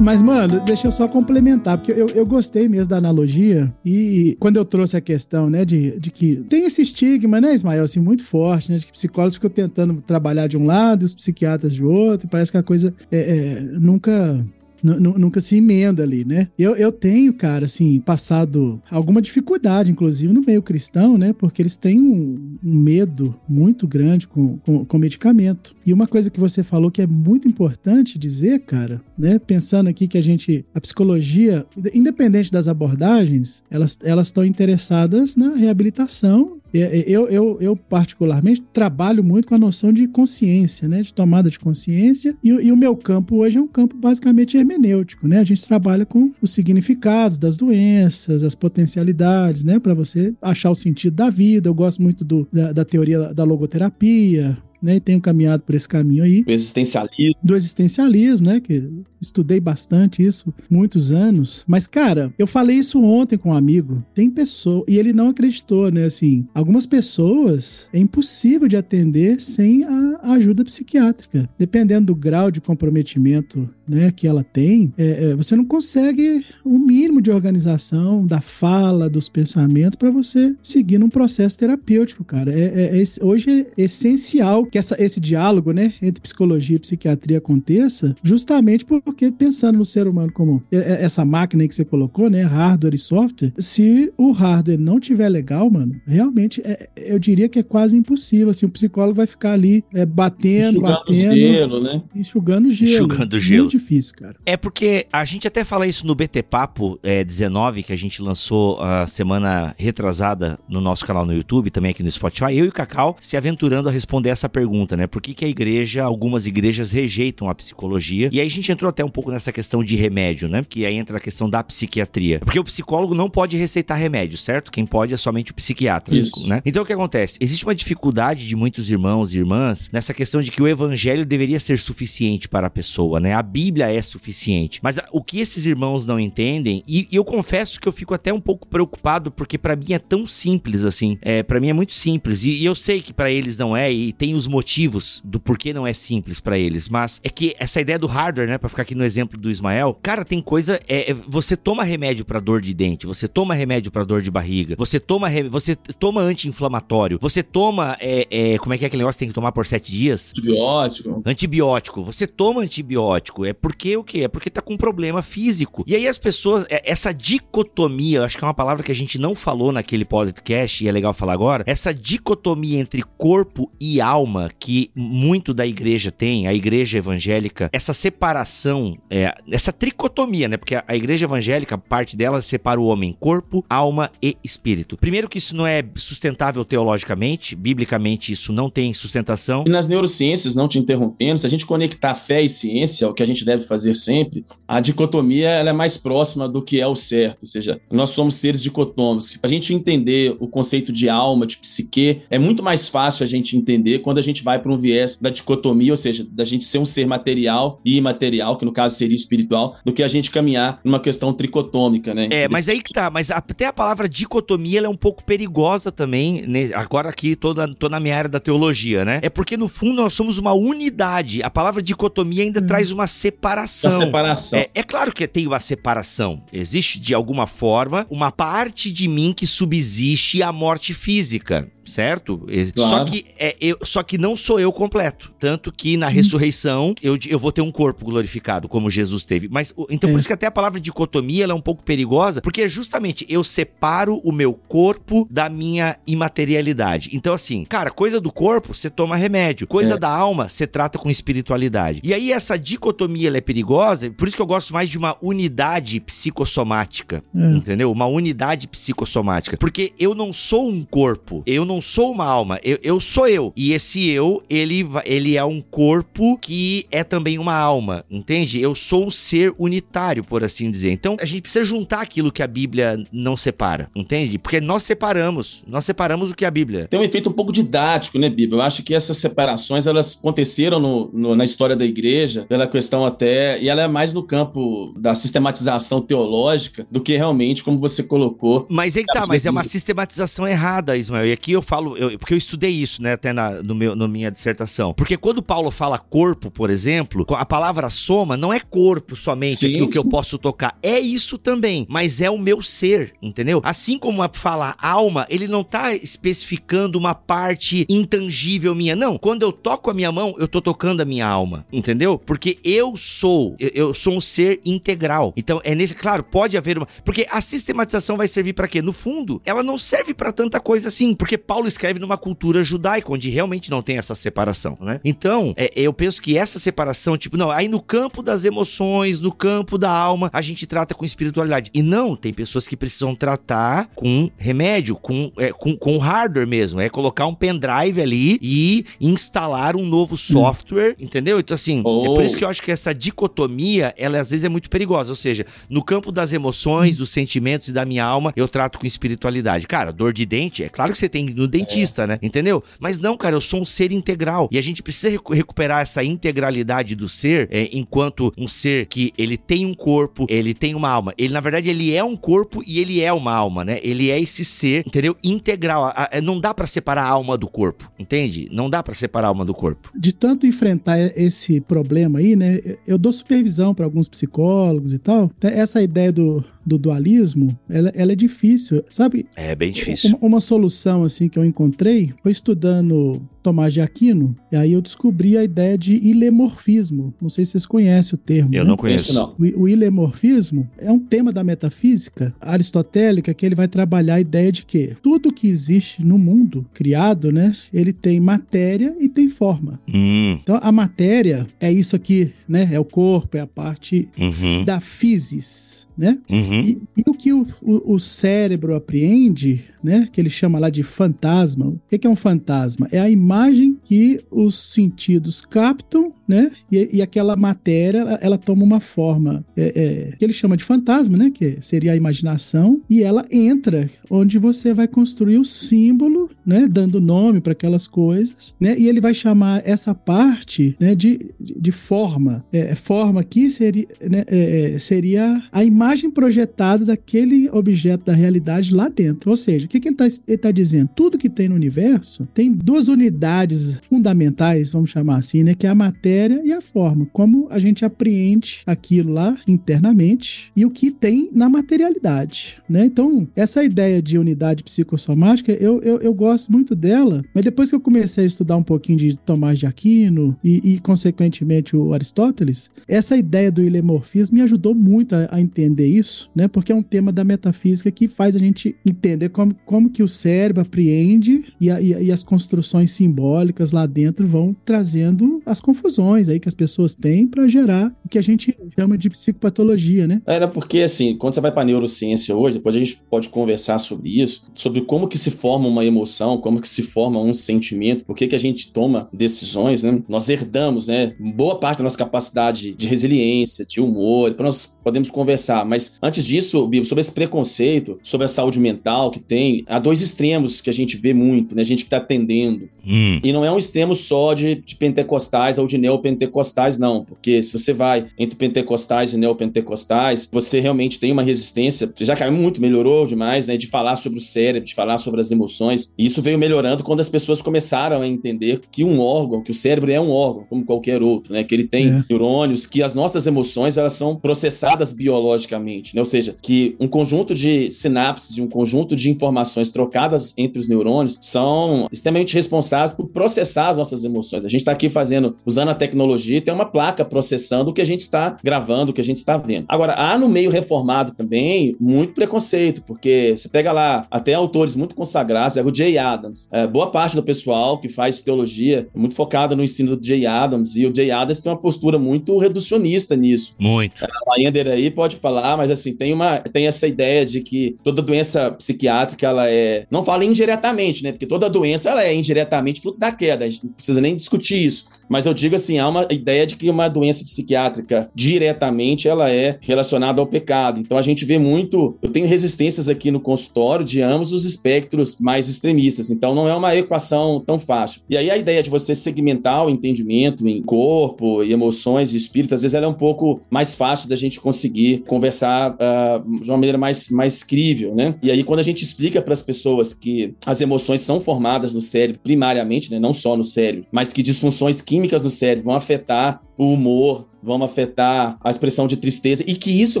Mas, 0.08 0.22
mano, 0.22 0.58
deixa 0.60 0.86
eu 0.86 0.90
só 0.90 1.06
complementar, 1.06 1.76
porque 1.76 1.92
eu, 1.92 2.08
eu 2.08 2.24
gostei 2.24 2.66
mesmo 2.66 2.86
da 2.86 2.96
analogia. 2.96 3.70
E 3.84 4.38
quando 4.40 4.56
eu 4.56 4.64
trouxe 4.64 4.96
a 4.96 5.02
questão, 5.02 5.50
né, 5.50 5.66
de, 5.66 6.00
de 6.00 6.10
que 6.10 6.36
tem 6.48 6.64
esse 6.64 6.80
estigma, 6.80 7.38
né, 7.42 7.52
Ismael, 7.52 7.84
assim, 7.84 8.00
muito 8.00 8.24
forte, 8.24 8.72
né, 8.72 8.78
de 8.78 8.86
que 8.86 8.92
psicólogos 8.92 9.34
ficam 9.34 9.50
tentando 9.50 10.00
trabalhar 10.00 10.46
de 10.46 10.56
um 10.56 10.64
lado 10.64 11.02
os 11.02 11.14
psiquiatras 11.14 11.74
de 11.74 11.84
outro, 11.84 12.26
e 12.26 12.30
parece 12.30 12.50
que 12.50 12.56
a 12.56 12.62
coisa 12.62 12.94
é, 13.12 13.18
é, 13.18 13.60
nunca 13.60 14.42
nunca 14.82 15.40
se 15.40 15.56
emenda 15.56 16.02
ali, 16.02 16.24
né? 16.24 16.48
Eu, 16.58 16.76
eu 16.76 16.92
tenho, 16.92 17.32
cara, 17.32 17.66
assim, 17.66 18.00
passado 18.00 18.80
alguma 18.90 19.20
dificuldade, 19.20 19.90
inclusive, 19.90 20.32
no 20.32 20.42
meio 20.42 20.62
cristão, 20.62 21.18
né? 21.18 21.32
Porque 21.32 21.62
eles 21.62 21.76
têm 21.76 22.00
um, 22.00 22.58
um 22.62 22.74
medo 22.74 23.34
muito 23.48 23.86
grande 23.86 24.26
com, 24.26 24.58
com, 24.58 24.84
com, 24.84 24.98
medicamento. 24.98 25.74
E 25.84 25.92
uma 25.92 26.06
coisa 26.06 26.30
que 26.30 26.40
você 26.40 26.62
falou 26.62 26.90
que 26.90 27.02
é 27.02 27.06
muito 27.06 27.48
importante 27.48 28.18
dizer, 28.18 28.60
cara, 28.60 29.00
né? 29.16 29.38
Pensando 29.38 29.88
aqui 29.88 30.06
que 30.06 30.18
a 30.18 30.22
gente, 30.22 30.64
a 30.74 30.80
psicologia, 30.80 31.66
independente 31.92 32.50
das 32.50 32.68
abordagens, 32.68 33.62
elas 33.70 34.26
estão 34.26 34.44
interessadas 34.44 35.36
na 35.36 35.54
reabilitação 35.54 36.58
eu, 36.72 37.28
eu, 37.28 37.58
eu, 37.60 37.76
particularmente, 37.76 38.62
trabalho 38.72 39.24
muito 39.24 39.48
com 39.48 39.54
a 39.54 39.58
noção 39.58 39.92
de 39.92 40.06
consciência, 40.06 40.88
né? 40.88 41.02
De 41.02 41.12
tomada 41.12 41.48
de 41.48 41.58
consciência. 41.58 42.34
E, 42.42 42.48
e, 42.48 42.72
o 42.72 42.76
meu 42.76 42.96
campo 42.96 43.36
hoje 43.36 43.58
é 43.58 43.60
um 43.60 43.66
campo 43.66 43.96
basicamente 43.96 44.56
hermenêutico, 44.56 45.26
né? 45.26 45.38
A 45.38 45.44
gente 45.44 45.66
trabalha 45.66 46.04
com 46.04 46.30
os 46.42 46.52
significados 46.52 47.38
das 47.38 47.56
doenças, 47.56 48.42
as 48.42 48.54
potencialidades, 48.54 49.64
né? 49.64 49.78
Para 49.78 49.94
você 49.94 50.34
achar 50.42 50.70
o 50.70 50.74
sentido 50.74 51.14
da 51.14 51.30
vida. 51.30 51.68
Eu 51.68 51.74
gosto 51.74 52.02
muito 52.02 52.24
do, 52.24 52.46
da, 52.52 52.72
da 52.72 52.84
teoria 52.84 53.32
da 53.32 53.44
logoterapia, 53.44 54.56
né? 54.82 54.96
E 54.96 55.00
tenho 55.00 55.20
caminhado 55.20 55.62
por 55.62 55.74
esse 55.74 55.88
caminho 55.88 56.24
aí. 56.24 56.42
Do 56.42 56.52
existencialismo. 56.52 57.40
Do 57.42 57.54
existencialismo, 57.54 58.46
né? 58.46 58.60
Que 58.60 58.88
estudei 59.20 59.60
bastante 59.60 60.24
isso, 60.24 60.52
muitos 60.70 61.12
anos. 61.12 61.64
Mas, 61.66 61.86
cara, 61.86 62.32
eu 62.38 62.46
falei 62.46 62.76
isso 62.76 63.02
ontem 63.02 63.36
com 63.36 63.50
um 63.50 63.54
amigo. 63.54 64.04
Tem 64.14 64.30
pessoa, 64.30 64.84
e 64.88 64.98
ele 64.98 65.12
não 65.12 65.28
acreditou, 65.28 65.90
né? 65.90 66.04
Assim, 66.04 66.46
algumas 66.54 66.86
pessoas 66.86 67.88
é 67.92 67.98
impossível 67.98 68.68
de 68.68 68.76
atender 68.76 69.40
sem 69.40 69.84
a 69.84 70.34
ajuda 70.34 70.64
psiquiátrica. 70.64 71.48
Dependendo 71.58 72.06
do 72.06 72.14
grau 72.14 72.50
de 72.50 72.60
comprometimento 72.60 73.68
né, 73.86 74.12
que 74.12 74.26
ela 74.26 74.44
tem, 74.44 74.92
é, 74.96 75.30
é, 75.30 75.34
você 75.34 75.56
não 75.56 75.64
consegue 75.64 76.44
o 76.64 76.74
um 76.74 76.78
mínimo 76.78 77.20
de 77.20 77.30
organização 77.30 78.26
da 78.26 78.40
fala, 78.40 79.08
dos 79.08 79.28
pensamentos, 79.28 79.96
para 79.96 80.10
você 80.10 80.54
seguir 80.62 80.98
num 80.98 81.08
processo 81.08 81.58
terapêutico, 81.58 82.24
cara. 82.24 82.52
É, 82.52 82.98
é, 82.98 83.02
é 83.02 83.24
hoje 83.24 83.66
é 83.76 83.82
essencial 83.82 84.66
que 84.70 84.78
essa, 84.78 84.96
esse 85.02 85.20
diálogo 85.20 85.72
né, 85.72 85.94
entre 86.02 86.20
psicologia 86.20 86.76
e 86.76 86.80
psiquiatria 86.80 87.38
aconteça, 87.38 88.14
justamente 88.22 88.84
porque 88.84 89.30
pensando 89.30 89.78
no 89.78 89.84
ser 89.84 90.06
humano 90.06 90.32
como 90.32 90.62
essa 90.70 91.24
máquina 91.24 91.66
que 91.66 91.74
você 91.74 91.84
colocou, 91.84 92.28
né, 92.30 92.42
hardware 92.42 92.94
e 92.94 92.98
software, 92.98 93.52
se 93.58 94.12
o 94.16 94.32
hardware 94.32 94.78
não 94.78 95.00
tiver 95.00 95.28
legal, 95.28 95.70
mano, 95.70 96.00
realmente 96.06 96.60
é, 96.64 96.88
eu 96.96 97.18
diria 97.18 97.48
que 97.48 97.58
é 97.58 97.62
quase 97.62 97.96
impossível. 97.96 98.50
Assim, 98.50 98.66
o 98.66 98.70
psicólogo 98.70 99.14
vai 99.14 99.26
ficar 99.26 99.52
ali 99.52 99.84
é, 99.92 100.04
batendo, 100.04 100.78
enxugando 100.78 100.98
batendo, 100.98 101.34
gelo, 101.34 101.82
né? 101.82 102.02
enxugando 102.14 102.70
gelo. 102.70 102.90
Enxugando 102.90 103.40
gelo. 103.40 103.62
Muito 103.62 103.78
difícil, 103.78 104.14
cara. 104.14 104.36
É 104.44 104.56
porque 104.56 105.06
a 105.12 105.24
gente 105.24 105.46
até 105.46 105.64
fala 105.64 105.86
isso 105.86 106.06
no 106.06 106.14
BT 106.14 106.42
Papo 106.42 106.98
é, 107.02 107.24
19, 107.24 107.82
que 107.82 107.92
a 107.92 107.96
gente 107.96 108.22
lançou 108.22 108.80
a 108.80 109.06
semana 109.06 109.74
retrasada 109.78 110.58
no 110.68 110.80
nosso 110.80 111.06
canal 111.06 111.24
no 111.24 111.32
YouTube, 111.32 111.70
também 111.70 111.90
aqui 111.90 112.02
no 112.02 112.10
Spotify, 112.10 112.56
eu 112.56 112.64
e 112.64 112.68
o 112.68 112.72
Cacau 112.72 113.16
se 113.20 113.36
aventurando 113.36 113.88
a 113.88 113.92
responder 113.92 114.30
essa 114.30 114.48
pergunta, 114.48 114.57
né? 114.96 115.06
Por 115.06 115.20
que, 115.20 115.34
que 115.34 115.44
a 115.44 115.48
igreja, 115.48 116.04
algumas 116.04 116.46
igrejas 116.46 116.92
rejeitam 116.92 117.48
a 117.48 117.54
psicologia? 117.54 118.28
E 118.32 118.40
aí 118.40 118.46
a 118.46 118.50
gente 118.50 118.70
entrou 118.70 118.88
até 118.88 119.04
um 119.04 119.08
pouco 119.08 119.30
nessa 119.30 119.52
questão 119.52 119.82
de 119.82 119.96
remédio, 119.96 120.48
né? 120.48 120.64
Que 120.68 120.84
aí 120.84 120.94
entra 120.94 121.18
a 121.18 121.20
questão 121.20 121.48
da 121.48 121.62
psiquiatria. 121.62 122.40
Porque 122.40 122.58
o 122.58 122.64
psicólogo 122.64 123.14
não 123.14 123.28
pode 123.30 123.56
receitar 123.56 123.98
remédio, 123.98 124.38
certo? 124.38 124.70
Quem 124.70 124.86
pode 124.86 125.14
é 125.14 125.16
somente 125.16 125.52
o 125.52 125.54
psiquiatra, 125.54 126.16
isso. 126.16 126.46
né? 126.48 126.62
Então 126.64 126.82
o 126.82 126.86
que 126.86 126.92
acontece? 126.92 127.38
Existe 127.40 127.64
uma 127.64 127.74
dificuldade 127.74 128.46
de 128.46 128.56
muitos 128.56 128.90
irmãos 128.90 129.34
e 129.34 129.38
irmãs, 129.38 129.88
nessa 129.92 130.12
questão 130.12 130.42
de 130.42 130.50
que 130.50 130.62
o 130.62 130.68
evangelho 130.68 131.24
deveria 131.24 131.60
ser 131.60 131.78
suficiente 131.78 132.48
para 132.48 132.66
a 132.66 132.70
pessoa, 132.70 133.20
né? 133.20 133.34
A 133.34 133.42
Bíblia 133.42 133.92
é 133.92 134.02
suficiente. 134.02 134.80
Mas 134.82 134.98
o 135.12 135.22
que 135.22 135.40
esses 135.40 135.66
irmãos 135.66 136.06
não 136.06 136.18
entendem, 136.18 136.82
e, 136.86 137.06
e 137.10 137.16
eu 137.16 137.24
confesso 137.24 137.80
que 137.80 137.88
eu 137.88 137.92
fico 137.92 138.14
até 138.14 138.32
um 138.32 138.40
pouco 138.40 138.66
preocupado, 138.66 139.30
porque 139.30 139.56
para 139.56 139.76
mim 139.76 139.92
é 139.92 139.98
tão 139.98 140.26
simples 140.26 140.84
assim. 140.84 141.18
É, 141.22 141.42
para 141.42 141.60
mim 141.60 141.68
é 141.68 141.72
muito 141.72 141.92
simples. 141.92 142.44
E, 142.44 142.50
e 142.50 142.64
eu 142.64 142.74
sei 142.74 143.00
que 143.00 143.12
para 143.12 143.30
eles 143.30 143.56
não 143.56 143.76
é, 143.76 143.92
e 143.92 144.12
tem 144.12 144.34
os 144.34 144.47
motivos 144.48 145.20
do 145.24 145.38
porquê 145.38 145.72
não 145.72 145.86
é 145.86 145.92
simples 145.92 146.40
para 146.40 146.58
eles. 146.58 146.88
Mas 146.88 147.20
é 147.22 147.28
que 147.28 147.54
essa 147.58 147.80
ideia 147.80 147.98
do 147.98 148.06
hardware, 148.06 148.48
né? 148.48 148.58
Pra 148.58 148.68
ficar 148.68 148.82
aqui 148.82 148.94
no 148.94 149.04
exemplo 149.04 149.38
do 149.38 149.50
Ismael, 149.50 149.96
cara, 150.02 150.24
tem 150.24 150.40
coisa. 150.40 150.80
É, 150.88 151.10
é 151.10 151.14
você 151.28 151.56
toma 151.56 151.84
remédio 151.84 152.24
para 152.24 152.40
dor 152.40 152.60
de 152.60 152.72
dente, 152.74 153.06
você 153.06 153.28
toma 153.28 153.54
remédio 153.54 153.90
para 153.90 154.04
dor 154.04 154.22
de 154.22 154.30
barriga, 154.30 154.74
você 154.76 154.98
toma, 154.98 155.28
você 155.50 155.76
toma 155.76 156.20
anti-inflamatório, 156.20 157.18
você 157.20 157.42
toma. 157.42 157.96
É, 158.00 158.26
é, 158.30 158.58
como 158.58 158.74
é 158.74 158.78
que 158.78 158.84
é 158.84 158.86
aquele 158.86 159.02
negócio 159.02 159.18
que 159.18 159.24
tem 159.24 159.28
que 159.28 159.34
tomar 159.34 159.52
por 159.52 159.66
sete 159.66 159.92
dias? 159.92 160.32
Antibiótico. 160.36 161.22
Antibiótico. 161.24 162.04
Você 162.04 162.26
toma 162.26 162.62
antibiótico. 162.62 163.44
É 163.44 163.52
porque 163.52 163.96
o 163.96 164.04
quê? 164.04 164.20
É 164.20 164.28
porque 164.28 164.50
tá 164.50 164.60
com 164.60 164.74
um 164.74 164.78
problema 164.78 165.22
físico. 165.22 165.84
E 165.86 165.94
aí 165.94 166.06
as 166.08 166.18
pessoas. 166.18 166.64
É, 166.68 166.82
essa 166.84 167.12
dicotomia, 167.12 168.24
acho 168.24 168.38
que 168.38 168.44
é 168.44 168.46
uma 168.46 168.54
palavra 168.54 168.82
que 168.82 168.92
a 168.92 168.94
gente 168.94 169.18
não 169.18 169.34
falou 169.34 169.72
naquele 169.72 170.04
podcast 170.04 170.82
e 170.82 170.88
é 170.88 170.92
legal 170.92 171.12
falar 171.12 171.32
agora. 171.32 171.64
Essa 171.66 171.92
dicotomia 171.92 172.78
entre 172.78 173.02
corpo 173.16 173.70
e 173.80 174.00
alma 174.00 174.37
que 174.58 174.90
muito 174.94 175.54
da 175.54 175.66
igreja 175.66 176.10
tem, 176.10 176.46
a 176.46 176.54
igreja 176.54 176.98
evangélica, 176.98 177.70
essa 177.72 177.92
separação, 177.92 178.96
é, 179.10 179.34
essa 179.50 179.72
tricotomia, 179.72 180.48
né? 180.48 180.56
Porque 180.56 180.74
a, 180.74 180.84
a 180.86 180.96
igreja 180.96 181.24
evangélica, 181.24 181.78
parte 181.78 182.16
dela 182.16 182.40
separa 182.42 182.80
o 182.80 182.86
homem 182.86 183.14
corpo, 183.18 183.64
alma 183.68 184.10
e 184.22 184.36
espírito. 184.44 184.96
Primeiro 184.96 185.28
que 185.28 185.38
isso 185.38 185.56
não 185.56 185.66
é 185.66 185.82
sustentável 185.96 186.64
teologicamente, 186.64 187.56
biblicamente 187.56 188.32
isso 188.32 188.52
não 188.52 188.68
tem 188.68 188.92
sustentação. 188.92 189.64
E 189.66 189.70
nas 189.70 189.88
neurociências, 189.88 190.54
não 190.54 190.68
te 190.68 190.78
interrompendo, 190.78 191.38
se 191.38 191.46
a 191.46 191.50
gente 191.50 191.66
conectar 191.66 192.14
fé 192.14 192.42
e 192.42 192.48
ciência, 192.48 193.08
o 193.08 193.14
que 193.14 193.22
a 193.22 193.26
gente 193.26 193.44
deve 193.44 193.64
fazer 193.64 193.94
sempre, 193.94 194.44
a 194.66 194.80
dicotomia 194.80 195.48
ela 195.48 195.70
é 195.70 195.72
mais 195.72 195.96
próxima 195.96 196.48
do 196.48 196.62
que 196.62 196.80
é 196.80 196.86
o 196.86 196.96
certo, 196.96 197.42
ou 197.42 197.48
seja, 197.48 197.80
nós 197.90 198.10
somos 198.10 198.34
seres 198.34 198.62
dicotômicos. 198.62 199.38
A 199.42 199.48
gente 199.48 199.74
entender 199.74 200.36
o 200.38 200.46
conceito 200.46 200.92
de 200.92 201.08
alma, 201.08 201.46
de 201.46 201.56
psique, 201.56 202.22
é 202.30 202.38
muito 202.38 202.62
mais 202.62 202.88
fácil 202.88 203.24
a 203.24 203.26
gente 203.26 203.56
entender 203.56 204.00
quando 204.00 204.18
a 204.18 204.22
gente 204.22 204.27
vai 204.42 204.58
para 204.58 204.72
um 204.72 204.78
viés 204.78 205.18
da 205.20 205.30
dicotomia, 205.30 205.92
ou 205.92 205.96
seja, 205.96 206.26
da 206.30 206.44
gente 206.44 206.64
ser 206.64 206.78
um 206.78 206.84
ser 206.84 207.06
material 207.06 207.80
e 207.84 207.96
imaterial, 207.96 208.56
que 208.56 208.64
no 208.64 208.72
caso 208.72 208.96
seria 208.96 209.16
espiritual, 209.16 209.76
do 209.84 209.92
que 209.92 210.02
a 210.02 210.08
gente 210.08 210.30
caminhar 210.30 210.80
numa 210.84 211.00
questão 211.00 211.32
tricotômica, 211.32 212.14
né? 212.14 212.28
É, 212.30 212.48
mas 212.48 212.68
aí 212.68 212.80
que 212.80 212.92
tá, 212.92 213.10
mas 213.10 213.30
até 213.30 213.66
a 213.66 213.72
palavra 213.72 214.08
dicotomia 214.08 214.80
é 214.80 214.88
um 214.88 214.96
pouco 214.96 215.24
perigosa 215.24 215.90
também, 215.90 216.42
né? 216.46 216.70
agora 216.74 217.08
aqui 217.08 217.34
tô 217.34 217.54
na, 217.54 217.68
tô 217.68 217.88
na 217.88 218.00
minha 218.00 218.16
área 218.16 218.30
da 218.30 218.40
teologia, 218.40 219.04
né? 219.04 219.20
É 219.22 219.28
porque 219.28 219.56
no 219.56 219.68
fundo 219.68 219.96
nós 220.02 220.12
somos 220.12 220.38
uma 220.38 220.52
unidade. 220.52 221.42
A 221.42 221.50
palavra 221.50 221.82
dicotomia 221.82 222.42
ainda 222.42 222.60
hum. 222.60 222.66
traz 222.66 222.92
uma 222.92 223.06
separação. 223.06 223.92
Uma 223.92 224.06
separação. 224.06 224.58
É, 224.58 224.70
é 224.74 224.82
claro 224.82 225.12
que 225.12 225.26
tem 225.26 225.46
uma 225.46 225.60
separação. 225.60 226.42
Existe 226.52 226.98
de 226.98 227.14
alguma 227.14 227.46
forma 227.46 228.06
uma 228.10 228.30
parte 228.30 228.90
de 228.90 229.08
mim 229.08 229.32
que 229.32 229.46
subsiste 229.46 230.42
à 230.42 230.52
morte 230.52 230.94
física 230.94 231.70
certo? 231.88 232.46
Claro. 232.74 232.90
Só 232.90 233.04
que 233.04 233.24
é, 233.38 233.56
eu, 233.60 233.78
só 233.82 234.02
que 234.02 234.18
não 234.18 234.36
sou 234.36 234.60
eu 234.60 234.72
completo, 234.72 235.32
tanto 235.38 235.72
que 235.72 235.96
na 235.96 236.08
ressurreição 236.08 236.94
eu, 237.02 237.18
eu 237.26 237.38
vou 237.38 237.52
ter 237.52 237.62
um 237.62 237.70
corpo 237.70 238.04
glorificado 238.04 238.68
como 238.68 238.90
Jesus 238.90 239.24
teve. 239.24 239.48
Mas 239.48 239.72
então 239.90 240.10
é. 240.10 240.12
por 240.12 240.18
isso 240.18 240.28
que 240.28 240.34
até 240.34 240.46
a 240.46 240.50
palavra 240.50 240.80
dicotomia 240.80 241.44
ela 241.44 241.52
é 241.52 241.56
um 241.56 241.60
pouco 241.60 241.82
perigosa, 241.82 242.40
porque 242.40 242.68
justamente 242.68 243.26
eu 243.28 243.42
separo 243.42 244.20
o 244.24 244.32
meu 244.32 244.54
corpo 244.54 245.26
da 245.30 245.48
minha 245.48 245.96
imaterialidade. 246.06 247.10
Então 247.12 247.32
assim, 247.32 247.64
cara, 247.64 247.90
coisa 247.90 248.20
do 248.20 248.32
corpo 248.32 248.74
você 248.74 248.90
toma 248.90 249.16
remédio, 249.16 249.66
coisa 249.66 249.94
é. 249.94 249.98
da 249.98 250.10
alma 250.10 250.48
você 250.48 250.66
trata 250.66 250.98
com 250.98 251.10
espiritualidade. 251.10 252.00
E 252.04 252.12
aí 252.12 252.32
essa 252.32 252.58
dicotomia 252.58 253.28
ela 253.28 253.38
é 253.38 253.40
perigosa, 253.40 254.10
por 254.10 254.28
isso 254.28 254.36
que 254.36 254.42
eu 254.42 254.46
gosto 254.46 254.72
mais 254.72 254.88
de 254.88 254.98
uma 254.98 255.16
unidade 255.22 256.00
psicossomática, 256.00 257.22
é. 257.34 257.50
entendeu? 257.50 257.90
Uma 257.90 258.06
unidade 258.06 258.68
psicossomática, 258.68 259.56
porque 259.56 259.92
eu 259.98 260.14
não 260.14 260.32
sou 260.32 260.68
um 260.68 260.84
corpo, 260.84 261.42
eu 261.46 261.64
não 261.64 261.77
não 261.78 261.82
sou 261.82 262.10
uma 262.10 262.24
alma, 262.24 262.58
eu, 262.64 262.76
eu 262.82 262.98
sou 262.98 263.28
eu. 263.28 263.52
E 263.56 263.72
esse 263.72 264.10
eu, 264.10 264.42
ele, 264.50 264.84
ele 265.04 265.36
é 265.36 265.44
um 265.44 265.60
corpo 265.60 266.36
que 266.36 266.84
é 266.90 267.04
também 267.04 267.38
uma 267.38 267.54
alma, 267.54 268.04
entende? 268.10 268.60
Eu 268.60 268.74
sou 268.74 269.06
um 269.06 269.10
ser 269.12 269.54
unitário, 269.56 270.24
por 270.24 270.42
assim 270.42 270.68
dizer. 270.68 270.90
Então, 270.90 271.16
a 271.20 271.24
gente 271.24 271.42
precisa 271.42 271.64
juntar 271.64 272.00
aquilo 272.00 272.32
que 272.32 272.42
a 272.42 272.48
Bíblia 272.48 272.98
não 273.12 273.36
separa, 273.36 273.88
entende? 273.94 274.38
Porque 274.38 274.60
nós 274.60 274.82
separamos, 274.82 275.62
nós 275.68 275.84
separamos 275.84 276.32
o 276.32 276.34
que 276.34 276.44
a 276.44 276.50
Bíblia. 276.50 276.88
Tem 276.88 276.98
um 276.98 277.04
efeito 277.04 277.28
um 277.28 277.32
pouco 277.32 277.52
didático, 277.52 278.18
né, 278.18 278.28
Bíblia? 278.28 278.58
Eu 278.58 278.62
acho 278.62 278.82
que 278.82 278.92
essas 278.92 279.18
separações, 279.18 279.86
elas 279.86 280.18
aconteceram 280.18 280.80
no, 280.80 281.10
no, 281.12 281.36
na 281.36 281.44
história 281.44 281.76
da 281.76 281.84
igreja, 281.84 282.44
pela 282.48 282.66
questão 282.66 283.06
até, 283.06 283.62
e 283.62 283.68
ela 283.68 283.82
é 283.82 283.86
mais 283.86 284.12
no 284.12 284.24
campo 284.24 284.92
da 284.98 285.14
sistematização 285.14 286.00
teológica 286.00 286.84
do 286.90 287.00
que 287.00 287.16
realmente 287.16 287.62
como 287.62 287.78
você 287.78 288.02
colocou. 288.02 288.66
Mas 288.68 288.96
é 288.96 289.00
que 289.02 289.12
tá, 289.12 289.24
mas 289.28 289.46
é 289.46 289.50
uma 289.50 289.62
sistematização 289.62 290.48
errada, 290.48 290.96
Ismael. 290.96 291.28
E 291.28 291.32
aqui 291.32 291.52
eu 291.52 291.62
falo, 291.68 291.96
eu, 291.96 292.18
porque 292.18 292.34
eu 292.34 292.38
estudei 292.38 292.70
isso, 292.70 293.02
né, 293.02 293.12
até 293.12 293.32
na 293.32 293.62
no 293.62 293.74
meu, 293.74 293.94
na 293.94 294.08
minha 294.08 294.30
dissertação. 294.30 294.94
Porque 294.94 295.16
quando 295.16 295.42
Paulo 295.42 295.70
fala 295.70 295.98
corpo, 295.98 296.50
por 296.50 296.70
exemplo, 296.70 297.26
a 297.30 297.44
palavra 297.44 297.90
soma 297.90 298.36
não 298.36 298.52
é 298.52 298.60
corpo 298.60 299.14
somente, 299.14 299.56
sim, 299.56 299.66
aquilo 299.68 299.86
sim. 299.86 299.90
que 299.90 299.98
eu 299.98 300.04
posso 300.04 300.38
tocar. 300.38 300.76
É 300.82 300.98
isso 300.98 301.36
também, 301.36 301.86
mas 301.88 302.20
é 302.20 302.30
o 302.30 302.38
meu 302.38 302.62
ser, 302.62 303.12
entendeu? 303.20 303.60
Assim 303.64 303.98
como 303.98 304.28
fala 304.32 304.76
alma, 304.80 305.26
ele 305.28 305.46
não 305.46 305.62
tá 305.62 305.94
especificando 305.94 306.98
uma 306.98 307.14
parte 307.14 307.86
intangível 307.88 308.74
minha. 308.74 308.96
Não, 308.96 309.18
quando 309.18 309.42
eu 309.42 309.52
toco 309.52 309.90
a 309.90 309.94
minha 309.94 310.10
mão, 310.10 310.34
eu 310.38 310.48
tô 310.48 310.60
tocando 310.60 311.00
a 311.00 311.04
minha 311.04 311.26
alma, 311.26 311.66
entendeu? 311.72 312.18
Porque 312.18 312.58
eu 312.64 312.96
sou, 312.96 313.56
eu, 313.58 313.70
eu 313.74 313.94
sou 313.94 314.16
um 314.16 314.20
ser 314.20 314.60
integral. 314.64 315.32
Então 315.36 315.60
é 315.64 315.74
nesse, 315.74 315.94
claro, 315.94 316.22
pode 316.22 316.56
haver 316.56 316.78
uma, 316.78 316.86
porque 317.04 317.26
a 317.30 317.40
sistematização 317.40 318.16
vai 318.16 318.28
servir 318.28 318.52
para 318.52 318.68
quê? 318.68 318.80
No 318.80 318.92
fundo, 318.92 319.40
ela 319.44 319.62
não 319.62 319.76
serve 319.76 320.14
para 320.14 320.32
tanta 320.32 320.60
coisa 320.60 320.88
assim, 320.88 321.14
porque 321.14 321.36
Paulo 321.48 321.66
escreve 321.66 321.98
numa 321.98 322.18
cultura 322.18 322.62
judaica, 322.62 323.10
onde 323.10 323.30
realmente 323.30 323.70
não 323.70 323.80
tem 323.80 323.96
essa 323.96 324.14
separação, 324.14 324.76
né? 324.78 325.00
Então, 325.02 325.54
é, 325.56 325.72
eu 325.74 325.94
penso 325.94 326.20
que 326.20 326.36
essa 326.36 326.58
separação, 326.58 327.16
tipo, 327.16 327.38
não, 327.38 327.50
aí 327.50 327.68
no 327.68 327.80
campo 327.80 328.22
das 328.22 328.44
emoções, 328.44 329.22
no 329.22 329.32
campo 329.32 329.78
da 329.78 329.90
alma, 329.90 330.28
a 330.30 330.42
gente 330.42 330.66
trata 330.66 330.94
com 330.94 331.06
espiritualidade. 331.06 331.70
E 331.72 331.80
não, 331.80 332.14
tem 332.14 332.34
pessoas 332.34 332.68
que 332.68 332.76
precisam 332.76 333.14
tratar 333.14 333.88
com 333.94 334.30
remédio, 334.36 334.94
com, 334.94 335.32
é, 335.38 335.50
com, 335.50 335.74
com 335.74 335.96
hardware 335.96 336.46
mesmo. 336.46 336.82
É 336.82 336.90
colocar 336.90 337.26
um 337.26 337.34
pendrive 337.34 338.02
ali 338.02 338.38
e 338.42 338.84
instalar 339.00 339.74
um 339.74 339.86
novo 339.86 340.16
hum. 340.16 340.18
software, 340.18 340.96
hum. 341.00 341.04
entendeu? 341.04 341.40
Então, 341.40 341.54
assim, 341.54 341.80
oh. 341.82 342.12
é 342.12 342.14
por 342.14 342.24
isso 342.24 342.36
que 342.36 342.44
eu 342.44 342.48
acho 342.48 342.62
que 342.62 342.70
essa 342.70 342.94
dicotomia, 342.94 343.94
ela 343.96 344.20
às 344.20 344.28
vezes 344.28 344.44
é 344.44 344.50
muito 344.50 344.68
perigosa. 344.68 345.12
Ou 345.12 345.16
seja, 345.16 345.46
no 345.70 345.82
campo 345.82 346.12
das 346.12 346.34
emoções, 346.34 346.98
dos 346.98 347.08
sentimentos 347.08 347.68
e 347.68 347.72
da 347.72 347.86
minha 347.86 348.04
alma, 348.04 348.34
eu 348.36 348.46
trato 348.46 348.78
com 348.78 348.86
espiritualidade. 348.86 349.66
Cara, 349.66 349.94
dor 349.94 350.12
de 350.12 350.26
dente, 350.26 350.62
é 350.62 350.68
claro 350.68 350.92
que 350.92 350.98
você 350.98 351.08
tem 351.08 351.37
no 351.38 351.46
dentista, 351.46 352.02
é. 352.02 352.06
né? 352.06 352.18
Entendeu? 352.20 352.62
Mas 352.80 352.98
não, 352.98 353.16
cara, 353.16 353.36
eu 353.36 353.40
sou 353.40 353.60
um 353.60 353.64
ser 353.64 353.92
integral. 353.92 354.48
E 354.50 354.58
a 354.58 354.62
gente 354.62 354.82
precisa 354.82 355.08
recu 355.10 355.32
recuperar 355.32 355.80
essa 355.80 356.02
integralidade 356.02 356.94
do 356.94 357.08
ser 357.08 357.48
é, 357.50 357.68
enquanto 357.72 358.32
um 358.36 358.48
ser 358.48 358.86
que 358.86 359.12
ele 359.16 359.36
tem 359.36 359.64
um 359.64 359.74
corpo, 359.74 360.26
ele 360.28 360.52
tem 360.52 360.74
uma 360.74 360.88
alma. 360.88 361.14
Ele, 361.16 361.32
na 361.32 361.40
verdade, 361.40 361.70
ele 361.70 361.94
é 361.94 362.02
um 362.02 362.16
corpo 362.16 362.62
e 362.66 362.80
ele 362.80 363.00
é 363.00 363.12
uma 363.12 363.32
alma, 363.32 363.64
né? 363.64 363.78
Ele 363.82 364.10
é 364.10 364.20
esse 364.20 364.44
ser, 364.44 364.84
entendeu? 364.86 365.16
Integral. 365.22 365.84
A, 365.84 366.10
a, 366.12 366.20
não 366.20 366.40
dá 366.40 366.52
para 366.52 366.66
separar 366.66 367.04
a 367.04 367.08
alma 367.08 367.38
do 367.38 367.48
corpo, 367.48 367.90
entende? 367.98 368.48
Não 368.50 368.68
dá 368.68 368.82
para 368.82 368.94
separar 368.94 369.28
a 369.28 369.30
alma 369.30 369.44
do 369.44 369.54
corpo. 369.54 369.90
De 369.94 370.12
tanto 370.12 370.46
enfrentar 370.46 370.98
esse 370.98 371.60
problema 371.60 372.18
aí, 372.18 372.34
né? 372.34 372.60
Eu 372.86 372.98
dou 372.98 373.12
supervisão 373.12 373.74
para 373.74 373.84
alguns 373.84 374.08
psicólogos 374.08 374.92
e 374.92 374.98
tal. 374.98 375.30
Essa 375.40 375.82
ideia 375.82 376.10
do 376.10 376.44
do 376.68 376.78
dualismo, 376.78 377.58
ela, 377.68 377.90
ela 377.94 378.12
é 378.12 378.14
difícil, 378.14 378.84
sabe? 378.88 379.26
É 379.34 379.54
bem 379.56 379.72
difícil. 379.72 380.10
Uma, 380.10 380.28
uma, 380.28 380.40
solução 380.40 381.02
assim 381.02 381.28
que 381.28 381.38
eu 381.38 381.44
encontrei 381.44 382.12
foi 382.22 382.30
estudando 382.30 383.20
Tomás 383.42 383.72
de 383.72 383.80
Aquino, 383.80 384.36
e 384.52 384.56
aí 384.56 384.72
eu 384.74 384.82
descobri 384.82 385.36
a 385.36 385.42
ideia 385.42 385.78
de 385.78 385.94
ilemorfismo. 385.94 387.14
Não 387.20 387.30
sei 387.30 387.44
se 387.44 387.52
vocês 387.52 387.66
conhecem 387.66 388.14
o 388.14 388.18
termo. 388.18 388.54
Eu 388.54 388.62
né? 388.62 388.68
não 388.68 388.76
conheço. 388.76 389.14
Não. 389.14 389.34
O, 389.38 389.62
o 389.62 389.68
ilemorfismo 389.68 390.68
é 390.76 390.92
um 390.92 390.98
tema 390.98 391.32
da 391.32 391.42
metafísica 391.42 392.34
aristotélica 392.40 393.32
que 393.32 393.46
ele 393.46 393.54
vai 393.54 393.66
trabalhar 393.66 394.16
a 394.16 394.20
ideia 394.20 394.52
de 394.52 394.64
que 394.64 394.94
tudo 395.02 395.32
que 395.32 395.48
existe 395.48 396.04
no 396.04 396.18
mundo 396.18 396.66
criado, 396.74 397.32
né, 397.32 397.56
ele 397.72 397.92
tem 397.92 398.20
matéria 398.20 398.94
e 399.00 399.08
tem 399.08 399.30
forma. 399.30 399.80
Hum. 399.88 400.38
Então 400.42 400.58
a 400.60 400.70
matéria 400.70 401.46
é 401.58 401.72
isso 401.72 401.96
aqui, 401.96 402.32
né? 402.46 402.68
É 402.70 402.78
o 402.78 402.84
corpo, 402.84 403.36
é 403.36 403.40
a 403.40 403.46
parte 403.46 404.08
uhum. 404.18 404.64
da 404.64 404.80
physis 404.80 405.77
né? 405.98 406.18
Uhum. 406.30 406.60
E, 406.60 406.78
e, 406.96 407.02
o 407.06 407.12
que 407.12 407.32
o, 407.32 407.44
o, 407.60 407.94
o, 407.94 407.98
cérebro 407.98 408.76
apreende, 408.76 409.64
né? 409.82 410.08
Que 410.12 410.20
ele 410.20 410.30
chama 410.30 410.58
lá 410.58 410.70
de 410.70 410.84
fantasma. 410.84 411.66
O 411.66 411.80
que 411.88 412.06
é 412.06 412.10
um 412.10 412.14
fantasma? 412.14 412.86
É 412.92 413.00
a 413.00 413.10
imagem 413.10 413.76
que 413.82 414.20
os 414.30 414.72
sentidos 414.72 415.40
captam, 415.40 416.12
né? 416.26 416.52
E, 416.70 416.98
e 416.98 417.02
aquela 417.02 417.34
matéria, 417.34 417.98
ela, 417.98 418.18
ela, 418.22 418.38
toma 418.38 418.62
uma 418.62 418.78
forma 418.78 419.44
é, 419.56 419.72
é, 419.74 420.16
que 420.16 420.24
ele 420.24 420.32
chama 420.32 420.56
de 420.56 420.62
fantasma, 420.62 421.18
né? 421.18 421.30
Que 421.34 421.58
seria 421.60 421.92
a 421.92 421.96
imaginação. 421.96 422.80
E 422.88 423.02
ela 423.02 423.26
entra 423.32 423.90
onde 424.08 424.38
você 424.38 424.72
vai 424.72 424.86
construir 424.86 425.38
o 425.38 425.44
símbolo, 425.44 426.30
né, 426.46 426.66
dando 426.68 427.00
nome 427.00 427.40
para 427.40 427.52
aquelas 427.52 427.86
coisas, 427.86 428.54
né, 428.60 428.74
e 428.78 428.88
ele 428.88 429.00
vai 429.00 429.12
chamar 429.12 429.62
essa 429.66 429.94
parte, 429.94 430.76
né, 430.80 430.94
de, 430.94 431.30
de 431.38 431.72
forma. 431.72 432.44
É, 432.52 432.74
forma 432.74 433.20
aqui 433.20 433.50
seria, 433.50 433.86
né, 434.00 434.24
é, 434.26 434.72
é 434.74 434.78
seria 434.78 435.42
a 435.52 435.64
imagem 435.64 435.87
projetada 436.12 436.84
daquele 436.84 437.48
objeto 437.50 438.06
da 438.06 438.12
realidade 438.12 438.74
lá 438.74 438.88
dentro. 438.88 439.30
Ou 439.30 439.36
seja, 439.36 439.66
o 439.66 439.68
que, 439.68 439.80
que 439.80 439.88
ele 439.88 439.96
está 439.96 440.36
tá 440.36 440.50
dizendo? 440.50 440.90
Tudo 440.94 441.18
que 441.18 441.28
tem 441.28 441.48
no 441.48 441.54
universo 441.54 442.26
tem 442.34 442.52
duas 442.52 442.88
unidades 442.88 443.78
fundamentais, 443.82 444.72
vamos 444.72 444.90
chamar 444.90 445.16
assim, 445.18 445.42
né, 445.42 445.54
que 445.54 445.66
é 445.66 445.70
a 445.70 445.74
matéria 445.74 446.40
e 446.44 446.52
a 446.52 446.60
forma. 446.60 447.06
Como 447.12 447.46
a 447.50 447.58
gente 447.58 447.84
apreende 447.84 448.62
aquilo 448.66 449.12
lá 449.12 449.36
internamente 449.46 450.50
e 450.56 450.64
o 450.64 450.70
que 450.70 450.90
tem 450.90 451.30
na 451.32 451.48
materialidade, 451.48 452.62
né? 452.68 452.86
Então, 452.86 453.28
essa 453.34 453.62
ideia 453.62 454.02
de 454.02 454.18
unidade 454.18 454.64
psicossomática, 454.64 455.52
eu, 455.52 455.80
eu, 455.82 455.98
eu 455.98 456.14
gosto 456.14 456.50
muito 456.50 456.74
dela, 456.74 457.24
mas 457.34 457.44
depois 457.44 457.70
que 457.70 457.76
eu 457.76 457.80
comecei 457.80 458.24
a 458.24 458.26
estudar 458.26 458.56
um 458.56 458.62
pouquinho 458.62 458.98
de 458.98 459.18
Tomás 459.18 459.58
de 459.58 459.66
Aquino 459.66 460.36
e, 460.42 460.74
e 460.74 460.78
consequentemente, 460.80 461.76
o 461.76 461.92
Aristóteles, 461.92 462.70
essa 462.86 463.16
ideia 463.16 463.50
do 463.50 463.62
ilemorfismo 463.62 464.36
me 464.36 464.42
ajudou 464.42 464.74
muito 464.74 465.14
a, 465.14 465.28
a, 465.30 465.40
entender 465.40 465.77
isso, 465.86 466.30
né? 466.34 466.48
Porque 466.48 466.72
é 466.72 466.74
um 466.74 466.82
tema 466.82 467.12
da 467.12 467.24
metafísica 467.24 467.90
que 467.90 468.08
faz 468.08 468.36
a 468.36 468.38
gente 468.38 468.74
entender 468.84 469.28
como, 469.28 469.54
como 469.66 469.90
que 469.90 470.02
o 470.02 470.08
cérebro 470.08 470.62
apreende 470.62 471.44
e, 471.60 471.70
a, 471.70 471.80
e, 471.80 472.06
e 472.06 472.12
as 472.12 472.22
construções 472.22 472.90
simbólicas 472.92 473.72
lá 473.72 473.86
dentro 473.86 474.26
vão 474.26 474.54
trazendo 474.64 475.42
as 475.44 475.60
confusões 475.60 476.28
aí 476.28 476.38
que 476.40 476.48
as 476.48 476.54
pessoas 476.54 476.94
têm 476.94 477.26
para 477.26 477.46
gerar 477.48 477.94
o 478.04 478.08
que 478.08 478.18
a 478.18 478.22
gente 478.22 478.56
chama 478.78 478.96
de 478.96 479.10
psicopatologia, 479.10 480.06
né? 480.06 480.22
Era 480.26 480.48
porque, 480.48 480.80
assim, 480.80 481.16
quando 481.16 481.34
você 481.34 481.40
vai 481.40 481.52
para 481.52 481.64
neurociência 481.64 482.36
hoje, 482.36 482.58
depois 482.58 482.74
a 482.74 482.78
gente 482.78 483.00
pode 483.10 483.28
conversar 483.28 483.78
sobre 483.78 484.20
isso, 484.20 484.42
sobre 484.54 484.80
como 484.82 485.08
que 485.08 485.18
se 485.18 485.30
forma 485.30 485.68
uma 485.68 485.84
emoção, 485.84 486.38
como 486.38 486.60
que 486.60 486.68
se 486.68 486.82
forma 486.82 487.20
um 487.20 487.34
sentimento, 487.34 488.04
por 488.04 488.14
que 488.14 488.26
que 488.26 488.36
a 488.36 488.40
gente 488.40 488.72
toma 488.72 489.08
decisões, 489.12 489.82
né? 489.82 490.02
Nós 490.08 490.28
herdamos, 490.28 490.88
né, 490.88 491.14
boa 491.18 491.58
parte 491.58 491.78
da 491.78 491.84
nossa 491.84 491.98
capacidade 491.98 492.74
de 492.74 492.86
resiliência, 492.86 493.64
de 493.64 493.80
humor, 493.80 494.34
para 494.34 494.44
nós 494.44 494.78
podemos 494.82 495.10
conversar, 495.10 495.64
mas 495.68 495.94
antes 496.02 496.24
disso, 496.24 496.66
Bibo, 496.66 496.86
sobre 496.86 497.00
esse 497.00 497.12
preconceito, 497.12 497.98
sobre 498.02 498.24
a 498.24 498.28
saúde 498.28 498.58
mental 498.58 499.10
que 499.10 499.20
tem, 499.20 499.64
há 499.66 499.78
dois 499.78 500.00
extremos 500.00 500.60
que 500.60 500.70
a 500.70 500.74
gente 500.74 500.96
vê 500.96 501.12
muito, 501.12 501.54
né? 501.54 501.62
A 501.62 501.64
gente 501.64 501.80
que 501.80 501.86
está 501.86 501.98
atendendo. 501.98 502.68
Hum. 502.86 503.20
E 503.22 503.32
não 503.32 503.44
é 503.44 503.52
um 503.52 503.58
extremo 503.58 503.94
só 503.94 504.32
de, 504.32 504.56
de 504.56 504.74
pentecostais 504.74 505.58
ou 505.58 505.66
de 505.66 505.76
neopentecostais, 505.76 506.78
não, 506.78 507.04
porque 507.04 507.42
se 507.42 507.52
você 507.52 507.72
vai 507.72 508.06
entre 508.18 508.36
pentecostais 508.36 509.12
e 509.12 509.18
neopentecostais, 509.18 510.28
você 510.32 510.58
realmente 510.58 510.98
tem 510.98 511.12
uma 511.12 511.22
resistência, 511.22 511.92
já 512.00 512.16
caiu 512.16 512.32
muito, 512.32 512.60
melhorou 512.60 513.06
demais, 513.06 513.46
né, 513.46 513.56
de 513.56 513.66
falar 513.66 513.96
sobre 513.96 514.18
o 514.18 514.22
cérebro, 514.22 514.66
de 514.66 514.74
falar 514.74 514.98
sobre 514.98 515.20
as 515.20 515.30
emoções. 515.30 515.92
E 515.98 516.06
isso 516.06 516.22
veio 516.22 516.38
melhorando 516.38 516.82
quando 516.82 517.00
as 517.00 517.08
pessoas 517.08 517.42
começaram 517.42 518.00
a 518.00 518.06
entender 518.06 518.62
que 518.72 518.82
um 518.82 519.00
órgão, 519.00 519.42
que 519.42 519.50
o 519.50 519.54
cérebro 519.54 519.90
é 519.90 520.00
um 520.00 520.10
órgão, 520.10 520.44
como 520.48 520.64
qualquer 520.64 521.02
outro, 521.02 521.32
né, 521.32 521.44
que 521.44 521.54
ele 521.54 521.64
tem 521.64 521.88
é. 521.88 522.04
neurônios, 522.08 522.64
que 522.64 522.82
as 522.82 522.94
nossas 522.94 523.26
emoções, 523.26 523.76
elas 523.76 523.92
são 523.92 524.16
processadas 524.16 524.92
biologicamente, 524.92 525.47
né, 525.94 526.00
ou 526.00 526.06
seja, 526.06 526.36
que 526.40 526.76
um 526.80 526.88
conjunto 526.88 527.34
de 527.34 527.70
sinapses 527.70 528.36
e 528.36 528.42
um 528.42 528.48
conjunto 528.48 528.94
de 528.94 529.10
informações 529.10 529.70
trocadas 529.70 530.34
entre 530.36 530.58
os 530.58 530.68
neurônios 530.68 531.18
são 531.20 531.88
extremamente 531.90 532.34
responsáveis 532.34 532.92
por 532.92 533.08
processar 533.08 533.68
as 533.68 533.78
nossas 533.78 534.04
emoções. 534.04 534.44
A 534.44 534.48
gente 534.48 534.60
está 534.60 534.72
aqui 534.72 534.90
fazendo, 534.90 535.36
usando 535.44 535.68
a 535.70 535.74
tecnologia, 535.74 536.40
tem 536.40 536.52
uma 536.52 536.66
placa 536.66 537.04
processando 537.04 537.70
o 537.70 537.72
que 537.72 537.80
a 537.80 537.86
gente 537.86 538.00
está 538.00 538.36
gravando, 538.42 538.90
o 538.90 538.94
que 538.94 539.00
a 539.00 539.04
gente 539.04 539.18
está 539.18 539.36
vendo. 539.36 539.66
Agora, 539.68 539.94
há 539.94 540.18
no 540.18 540.28
meio 540.28 540.50
reformado 540.50 541.12
também 541.12 541.76
muito 541.80 542.14
preconceito, 542.14 542.82
porque 542.86 543.34
você 543.36 543.48
pega 543.48 543.72
lá 543.72 544.06
até 544.10 544.34
autores 544.34 544.74
muito 544.74 544.94
consagrados, 544.94 545.54
pega 545.54 545.68
o 545.68 545.74
Jay 545.74 545.98
Adams. 545.98 546.48
É, 546.50 546.66
boa 546.66 546.90
parte 546.90 547.16
do 547.16 547.22
pessoal 547.22 547.78
que 547.78 547.88
faz 547.88 548.22
teologia 548.22 548.88
é 548.94 548.98
muito 548.98 549.14
focada 549.14 549.54
no 549.56 549.62
ensino 549.62 549.96
do 549.96 550.06
Jay 550.06 550.26
Adams, 550.26 550.76
e 550.76 550.86
o 550.86 550.94
Jay 550.94 551.10
Adams 551.10 551.40
tem 551.40 551.50
uma 551.50 551.58
postura 551.58 551.98
muito 551.98 552.36
reducionista 552.38 553.16
nisso. 553.16 553.54
Muito. 553.58 554.04
É, 554.04 554.08
a 554.08 554.40
Ender 554.40 554.68
aí 554.68 554.90
pode 554.90 555.16
falar, 555.16 555.37
mas 555.56 555.70
assim, 555.70 555.94
tem, 555.94 556.12
uma, 556.12 556.38
tem 556.38 556.66
essa 556.66 556.86
ideia 556.86 557.24
de 557.24 557.40
que 557.40 557.76
toda 557.82 558.02
doença 558.02 558.50
psiquiátrica, 558.52 559.26
ela 559.26 559.48
é... 559.48 559.86
Não 559.90 560.02
fala 560.02 560.24
indiretamente, 560.24 561.02
né? 561.02 561.12
Porque 561.12 561.26
toda 561.26 561.48
doença, 561.50 561.90
ela 561.90 562.04
é 562.04 562.14
indiretamente 562.14 562.80
fruto 562.80 562.98
da 562.98 563.12
queda, 563.12 563.44
a 563.44 563.50
gente 563.50 563.64
não 563.64 563.72
precisa 563.72 564.00
nem 564.00 564.16
discutir 564.16 564.56
isso. 564.56 564.86
Mas 565.08 565.26
eu 565.26 565.34
digo 565.34 565.54
assim, 565.54 565.78
há 565.78 565.88
uma 565.88 566.06
ideia 566.10 566.46
de 566.46 566.56
que 566.56 566.68
uma 566.68 566.88
doença 566.88 567.24
psiquiátrica 567.24 568.10
diretamente, 568.14 569.08
ela 569.08 569.30
é 569.30 569.58
relacionada 569.60 570.20
ao 570.20 570.26
pecado. 570.26 570.80
Então 570.80 570.98
a 570.98 571.02
gente 571.02 571.24
vê 571.24 571.38
muito... 571.38 571.96
Eu 572.02 572.10
tenho 572.10 572.26
resistências 572.26 572.88
aqui 572.88 573.10
no 573.10 573.20
consultório 573.20 573.84
de 573.84 574.02
ambos 574.02 574.32
os 574.32 574.44
espectros 574.44 575.16
mais 575.18 575.48
extremistas. 575.48 576.10
Então 576.10 576.34
não 576.34 576.48
é 576.48 576.54
uma 576.54 576.74
equação 576.76 577.42
tão 577.44 577.58
fácil. 577.58 578.02
E 578.08 578.16
aí 578.16 578.30
a 578.30 578.36
ideia 578.36 578.62
de 578.62 578.70
você 578.70 578.94
segmentar 578.94 579.66
o 579.66 579.70
entendimento 579.70 580.46
em 580.46 580.62
corpo 580.62 581.42
e 581.42 581.52
emoções 581.52 582.12
e 582.12 582.16
espírito, 582.16 582.54
às 582.54 582.62
vezes 582.62 582.74
ela 582.74 582.86
é 582.86 582.88
um 582.88 582.94
pouco 582.94 583.40
mais 583.50 583.74
fácil 583.74 584.08
da 584.08 584.16
gente 584.16 584.40
conseguir 584.40 585.04
conversar 585.06 585.27
uh, 585.30 586.40
de 586.40 586.50
uma 586.50 586.56
maneira 586.56 586.78
mais, 586.78 587.08
mais 587.10 587.42
crível, 587.42 587.94
né? 587.94 588.14
E 588.22 588.30
aí 588.30 588.44
quando 588.44 588.60
a 588.60 588.62
gente 588.62 588.82
explica 588.82 589.20
para 589.20 589.32
as 589.32 589.42
pessoas 589.42 589.92
que 589.92 590.34
as 590.46 590.60
emoções 590.60 591.00
são 591.00 591.20
formadas 591.20 591.74
no 591.74 591.80
cérebro 591.80 592.20
primariamente, 592.22 592.90
né? 592.90 592.98
Não 592.98 593.12
só 593.12 593.36
no 593.36 593.44
cérebro, 593.44 593.86
mas 593.92 594.12
que 594.12 594.22
disfunções 594.22 594.80
químicas 594.80 595.22
no 595.22 595.30
cérebro 595.30 595.66
vão 595.66 595.74
afetar 595.74 596.40
o 596.58 596.72
humor, 596.72 597.26
vão 597.42 597.62
afetar 597.62 598.36
a 598.42 598.50
expressão 598.50 598.86
de 598.86 598.96
tristeza 598.96 599.44
e 599.46 599.54
que 599.54 599.70
isso 599.70 600.00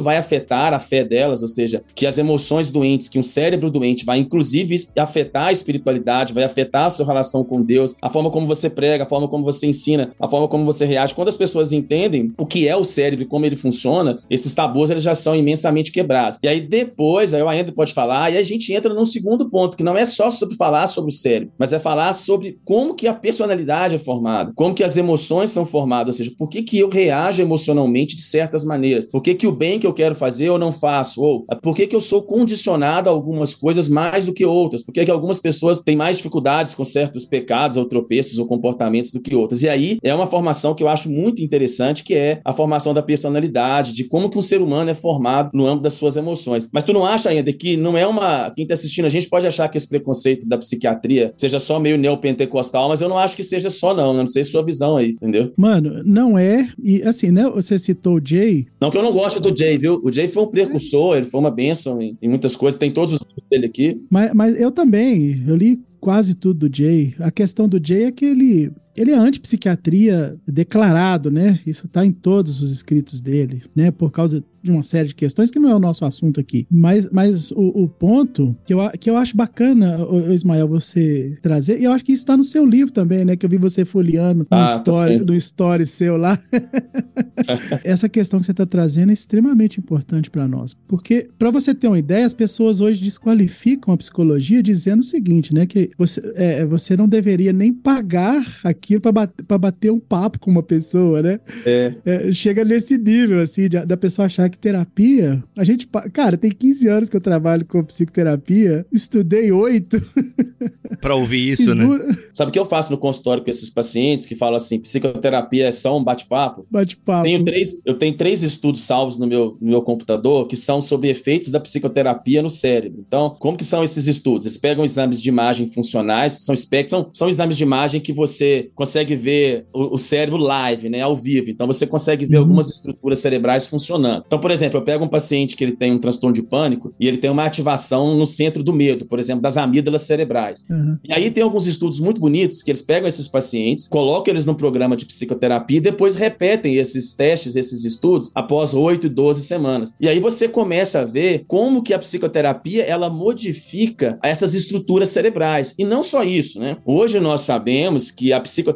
vai 0.00 0.16
afetar 0.16 0.74
a 0.74 0.80
fé 0.80 1.04
delas, 1.04 1.42
ou 1.42 1.48
seja, 1.48 1.82
que 1.94 2.06
as 2.06 2.18
emoções 2.18 2.70
doentes, 2.70 3.08
que 3.08 3.18
um 3.18 3.22
cérebro 3.22 3.70
doente 3.70 4.04
vai 4.04 4.18
inclusive 4.18 4.76
afetar 4.96 5.46
a 5.46 5.52
espiritualidade, 5.52 6.32
vai 6.32 6.44
afetar 6.44 6.86
a 6.86 6.90
sua 6.90 7.06
relação 7.06 7.44
com 7.44 7.62
Deus, 7.62 7.94
a 8.02 8.10
forma 8.10 8.30
como 8.30 8.46
você 8.46 8.68
prega, 8.68 9.04
a 9.04 9.08
forma 9.08 9.28
como 9.28 9.44
você 9.44 9.66
ensina, 9.66 10.12
a 10.20 10.28
forma 10.28 10.48
como 10.48 10.64
você 10.64 10.84
reage. 10.84 11.14
Quando 11.14 11.28
as 11.28 11.36
pessoas 11.36 11.72
entendem 11.72 12.32
o 12.36 12.46
que 12.46 12.68
é 12.68 12.76
o 12.76 12.84
cérebro 12.84 13.24
e 13.24 13.28
como 13.28 13.46
ele 13.46 13.56
funciona, 13.56 14.18
esses 14.28 14.54
tabus 14.54 14.90
eles 14.90 15.02
já 15.02 15.14
são 15.14 15.34
imensamente 15.34 15.92
quebrados. 15.92 16.38
E 16.42 16.48
aí 16.48 16.60
depois, 16.60 17.34
aí 17.34 17.42
o 17.42 17.48
ainda 17.48 17.72
pode 17.72 17.94
falar, 17.94 18.32
e 18.32 18.36
a 18.36 18.42
gente 18.42 18.72
entra 18.72 18.92
num 18.92 19.06
segundo 19.06 19.48
ponto, 19.48 19.76
que 19.76 19.82
não 19.82 19.96
é 19.96 20.04
só 20.04 20.30
sobre 20.30 20.56
falar 20.56 20.86
sobre 20.86 21.10
o 21.10 21.14
cérebro, 21.14 21.52
mas 21.58 21.72
é 21.72 21.78
falar 21.78 22.12
sobre 22.12 22.58
como 22.64 22.94
que 22.94 23.06
a 23.06 23.14
personalidade 23.14 23.94
é 23.94 23.98
formada, 23.98 24.52
como 24.54 24.74
que 24.74 24.84
as 24.84 24.96
emoções 24.96 25.50
são 25.50 25.64
formadas, 25.64 26.14
ou 26.14 26.18
seja, 26.18 26.32
por 26.36 26.47
que 26.48 26.62
que 26.62 26.78
eu 26.78 26.88
reajo 26.88 27.18
reajo 27.18 27.42
emocionalmente 27.42 28.14
de 28.14 28.22
certas 28.22 28.64
maneiras. 28.64 29.06
Por 29.06 29.22
que, 29.22 29.34
que 29.34 29.46
o 29.46 29.52
bem 29.52 29.78
que 29.78 29.86
eu 29.86 29.92
quero 29.92 30.14
fazer 30.14 30.46
eu 30.46 30.58
não 30.58 30.72
faço? 30.72 31.20
Ou 31.20 31.44
por 31.62 31.74
que, 31.74 31.86
que 31.86 31.96
eu 31.96 32.00
sou 32.00 32.22
condicionado 32.22 33.08
a 33.08 33.12
algumas 33.12 33.54
coisas 33.54 33.88
mais 33.88 34.26
do 34.26 34.32
que 34.32 34.44
outras? 34.44 34.82
Por 34.82 34.92
que, 34.92 35.04
que 35.04 35.10
algumas 35.10 35.40
pessoas 35.40 35.80
têm 35.80 35.96
mais 35.96 36.16
dificuldades 36.16 36.74
com 36.74 36.84
certos 36.84 37.24
pecados 37.24 37.76
ou 37.76 37.84
tropeços 37.84 38.38
ou 38.38 38.46
comportamentos 38.46 39.12
do 39.12 39.20
que 39.20 39.34
outras? 39.34 39.62
E 39.62 39.68
aí 39.68 39.98
é 40.02 40.14
uma 40.14 40.26
formação 40.26 40.74
que 40.74 40.82
eu 40.82 40.88
acho 40.88 41.10
muito 41.10 41.42
interessante, 41.42 42.04
que 42.04 42.14
é 42.14 42.40
a 42.44 42.52
formação 42.52 42.94
da 42.94 43.02
personalidade, 43.02 43.92
de 43.92 44.04
como 44.04 44.30
que 44.30 44.38
um 44.38 44.42
ser 44.42 44.62
humano 44.62 44.90
é 44.90 44.94
formado 44.94 45.50
no 45.52 45.66
âmbito 45.66 45.82
das 45.82 45.94
suas 45.94 46.16
emoções. 46.16 46.68
Mas 46.72 46.84
tu 46.84 46.92
não 46.92 47.04
acha 47.04 47.30
ainda 47.30 47.52
que 47.52 47.76
não 47.76 47.96
é 47.96 48.06
uma. 48.06 48.50
Quem 48.50 48.62
está 48.62 48.74
assistindo 48.74 49.06
a 49.06 49.10
gente 49.10 49.28
pode 49.28 49.46
achar 49.46 49.68
que 49.68 49.76
esse 49.76 49.88
preconceito 49.88 50.48
da 50.48 50.58
psiquiatria 50.58 51.32
seja 51.36 51.58
só 51.58 51.80
meio 51.80 51.98
neopentecostal, 51.98 52.88
mas 52.88 53.00
eu 53.00 53.08
não 53.08 53.18
acho 53.18 53.36
que 53.36 53.44
seja 53.44 53.70
só, 53.70 53.94
não. 53.94 54.14
Não 54.14 54.26
sei 54.26 54.44
sua 54.44 54.64
visão 54.64 54.96
aí, 54.96 55.10
entendeu? 55.10 55.52
Mano, 55.56 56.02
não 56.04 56.37
é. 56.38 56.68
E 56.82 57.02
assim, 57.02 57.18
assim, 57.18 57.30
né? 57.32 57.48
Você 57.50 57.78
citou 57.78 58.16
o 58.16 58.20
Jay. 58.24 58.66
Não 58.80 58.90
que 58.90 58.96
eu 58.96 59.02
não 59.02 59.12
gosto 59.12 59.40
do 59.40 59.56
Jay, 59.56 59.78
viu? 59.78 60.00
O 60.02 60.12
Jay 60.12 60.28
foi 60.28 60.42
um 60.42 60.46
precursor, 60.46 61.16
ele 61.16 61.26
foi 61.26 61.40
uma 61.40 61.50
bênção 61.50 62.00
em, 62.00 62.16
em 62.20 62.28
muitas 62.28 62.56
coisas, 62.56 62.78
tem 62.78 62.90
todos 62.90 63.12
os 63.12 63.20
livros 63.20 63.44
dele 63.50 63.66
aqui. 63.66 64.00
Mas, 64.10 64.32
mas 64.32 64.60
eu 64.60 64.70
também, 64.70 65.42
eu 65.46 65.56
li 65.56 65.80
quase 66.00 66.34
tudo 66.34 66.68
do 66.68 66.76
Jay. 66.76 67.14
A 67.18 67.30
questão 67.30 67.68
do 67.68 67.80
Jay 67.84 68.04
é 68.04 68.12
que 68.12 68.24
ele 68.24 68.70
ele 68.98 69.12
é 69.12 69.16
antipsiquiatria 69.16 70.36
declarado, 70.46 71.30
né? 71.30 71.60
Isso 71.66 71.86
está 71.86 72.04
em 72.04 72.12
todos 72.12 72.62
os 72.62 72.70
escritos 72.70 73.20
dele, 73.20 73.62
né? 73.74 73.90
Por 73.90 74.10
causa 74.10 74.42
de 74.62 74.70
uma 74.70 74.82
série 74.82 75.08
de 75.08 75.14
questões 75.14 75.50
que 75.50 75.58
não 75.58 75.70
é 75.70 75.74
o 75.74 75.78
nosso 75.78 76.04
assunto 76.04 76.40
aqui. 76.40 76.66
Mas, 76.70 77.10
mas 77.10 77.50
o, 77.52 77.84
o 77.84 77.88
ponto 77.88 78.56
que 78.64 78.74
eu, 78.74 78.78
que 78.98 79.08
eu 79.08 79.16
acho 79.16 79.36
bacana, 79.36 80.04
o, 80.06 80.32
Ismael, 80.32 80.68
você 80.68 81.38
trazer, 81.40 81.80
e 81.80 81.84
eu 81.84 81.92
acho 81.92 82.04
que 82.04 82.12
isso 82.12 82.22
está 82.22 82.36
no 82.36 82.44
seu 82.44 82.64
livro 82.64 82.92
também, 82.92 83.24
né? 83.24 83.36
Que 83.36 83.46
eu 83.46 83.50
vi 83.50 83.56
você 83.56 83.84
folheando 83.84 84.46
ah, 84.50 84.60
no, 84.60 84.66
tá 84.66 84.90
story, 84.90 85.18
no 85.18 85.34
story 85.34 85.86
seu 85.86 86.16
lá. 86.16 86.38
Essa 87.84 88.08
questão 88.08 88.40
que 88.40 88.46
você 88.46 88.52
está 88.52 88.66
trazendo 88.66 89.10
é 89.10 89.14
extremamente 89.14 89.78
importante 89.78 90.30
para 90.30 90.46
nós. 90.48 90.74
Porque, 90.86 91.28
para 91.38 91.50
você 91.50 91.74
ter 91.74 91.88
uma 91.88 91.98
ideia, 91.98 92.26
as 92.26 92.34
pessoas 92.34 92.80
hoje 92.80 93.02
desqualificam 93.02 93.94
a 93.94 93.96
psicologia 93.96 94.62
dizendo 94.62 95.00
o 95.00 95.04
seguinte, 95.04 95.54
né? 95.54 95.66
Que 95.66 95.90
você, 95.96 96.20
é, 96.34 96.66
você 96.66 96.96
não 96.96 97.08
deveria 97.08 97.52
nem 97.52 97.72
pagar 97.72 98.44
aqui 98.64 98.87
aquilo 98.88 99.00
pra 99.02 99.12
bater, 99.12 99.44
pra 99.44 99.58
bater 99.58 99.92
um 99.92 100.00
papo 100.00 100.38
com 100.38 100.50
uma 100.50 100.62
pessoa, 100.62 101.20
né? 101.22 101.38
É. 101.66 101.94
É, 102.06 102.32
chega 102.32 102.64
nesse 102.64 102.96
nível, 102.96 103.40
assim, 103.40 103.68
de- 103.68 103.84
da 103.84 103.96
pessoa 103.96 104.26
achar 104.26 104.48
que 104.48 104.56
terapia. 104.58 105.42
A 105.56 105.62
gente. 105.62 105.86
Cara, 106.12 106.36
tem 106.38 106.50
15 106.50 106.88
anos 106.88 107.08
que 107.10 107.16
eu 107.16 107.20
trabalho 107.20 107.64
com 107.66 107.84
psicoterapia, 107.84 108.86
estudei 108.90 109.52
oito. 109.52 110.00
Pra 111.00 111.14
ouvir 111.14 111.52
isso, 111.52 111.74
né? 111.74 111.84
Sabe 112.32 112.48
o 112.48 112.52
que 112.52 112.58
eu 112.58 112.64
faço 112.64 112.90
no 112.90 112.98
consultório 112.98 113.44
com 113.44 113.50
esses 113.50 113.70
pacientes 113.70 114.26
que 114.26 114.34
falam 114.34 114.56
assim, 114.56 114.80
psicoterapia 114.80 115.66
é 115.68 115.72
só 115.72 115.96
um 115.96 116.02
bate-papo? 116.02 116.66
Bate-papo. 116.70 117.22
Tenho 117.24 117.44
três, 117.44 117.76
eu 117.84 117.94
tenho 117.94 118.16
três 118.16 118.42
estudos 118.42 118.80
salvos 118.82 119.16
no 119.18 119.26
meu, 119.26 119.56
no 119.60 119.70
meu 119.70 119.82
computador 119.82 120.48
que 120.48 120.56
são 120.56 120.80
sobre 120.80 121.08
efeitos 121.08 121.50
da 121.50 121.60
psicoterapia 121.60 122.42
no 122.42 122.50
cérebro. 122.50 123.04
Então, 123.06 123.36
como 123.38 123.56
que 123.56 123.64
são 123.64 123.84
esses 123.84 124.06
estudos? 124.08 124.46
Eles 124.46 124.56
pegam 124.56 124.82
exames 124.84 125.20
de 125.20 125.28
imagem 125.28 125.68
funcionais, 125.68 126.32
são 126.44 126.54
são, 126.88 127.08
são 127.12 127.28
exames 127.28 127.56
de 127.56 127.62
imagem 127.62 128.00
que 128.00 128.12
você 128.12 128.70
consegue 128.78 129.16
ver 129.16 129.66
o, 129.74 129.96
o 129.96 129.98
cérebro 129.98 130.38
live, 130.40 130.88
né, 130.88 131.00
ao 131.02 131.16
vivo. 131.16 131.50
Então, 131.50 131.66
você 131.66 131.84
consegue 131.86 132.24
ver 132.24 132.36
Uhum. 132.36 132.42
algumas 132.44 132.70
estruturas 132.70 133.18
cerebrais 133.18 133.66
funcionando. 133.66 134.22
Então, 134.26 134.38
por 134.38 134.52
exemplo, 134.52 134.78
eu 134.78 134.84
pego 134.84 135.04
um 135.04 135.08
paciente 135.08 135.56
que 135.56 135.64
ele 135.64 135.72
tem 135.76 135.90
um 135.92 135.98
transtorno 135.98 136.32
de 136.34 136.42
pânico 136.42 136.94
e 137.00 137.08
ele 137.08 137.16
tem 137.18 137.28
uma 137.30 137.44
ativação 137.44 138.16
no 138.16 138.24
centro 138.24 138.62
do 138.62 138.72
medo, 138.72 139.04
por 139.06 139.18
exemplo, 139.18 139.42
das 139.42 139.56
amígdalas 139.56 140.02
cerebrais. 140.02 140.64
Aham. 140.70 140.98
E 141.04 141.12
aí 141.12 141.30
tem 141.32 141.42
alguns 141.42 141.66
estudos 141.66 141.98
muito 141.98 142.20
bonitos 142.20 142.62
que 142.62 142.70
eles 142.70 142.80
pegam 142.82 143.08
esses 143.08 143.26
pacientes, 143.26 143.88
colocam 143.88 144.32
eles 144.32 144.46
num 144.46 144.54
programa 144.54 144.96
de 144.96 145.04
psicoterapia 145.04 145.78
e 145.78 145.80
depois 145.80 146.14
repetem 146.14 146.76
esses 146.76 147.14
testes, 147.14 147.56
esses 147.56 147.84
estudos, 147.84 148.30
após 148.34 148.72
8 148.74 149.06
e 149.06 149.08
12 149.10 149.40
semanas. 149.42 149.92
E 150.00 150.08
aí 150.08 150.20
você 150.20 150.46
começa 150.48 151.00
a 151.00 151.04
ver 151.04 151.44
como 151.48 151.82
que 151.82 151.92
a 151.92 151.98
psicoterapia, 151.98 152.84
ela 152.84 153.10
modifica 153.10 154.18
essas 154.22 154.54
estruturas 154.54 155.08
cerebrais. 155.08 155.74
E 155.78 155.84
não 155.84 156.02
só 156.02 156.22
isso, 156.22 156.60
né? 156.60 156.76
Hoje 156.86 157.18
nós 157.18 157.40
sabemos 157.40 158.10
que 158.10 158.32
a 158.32 158.40
psicoterapia, 158.40 158.67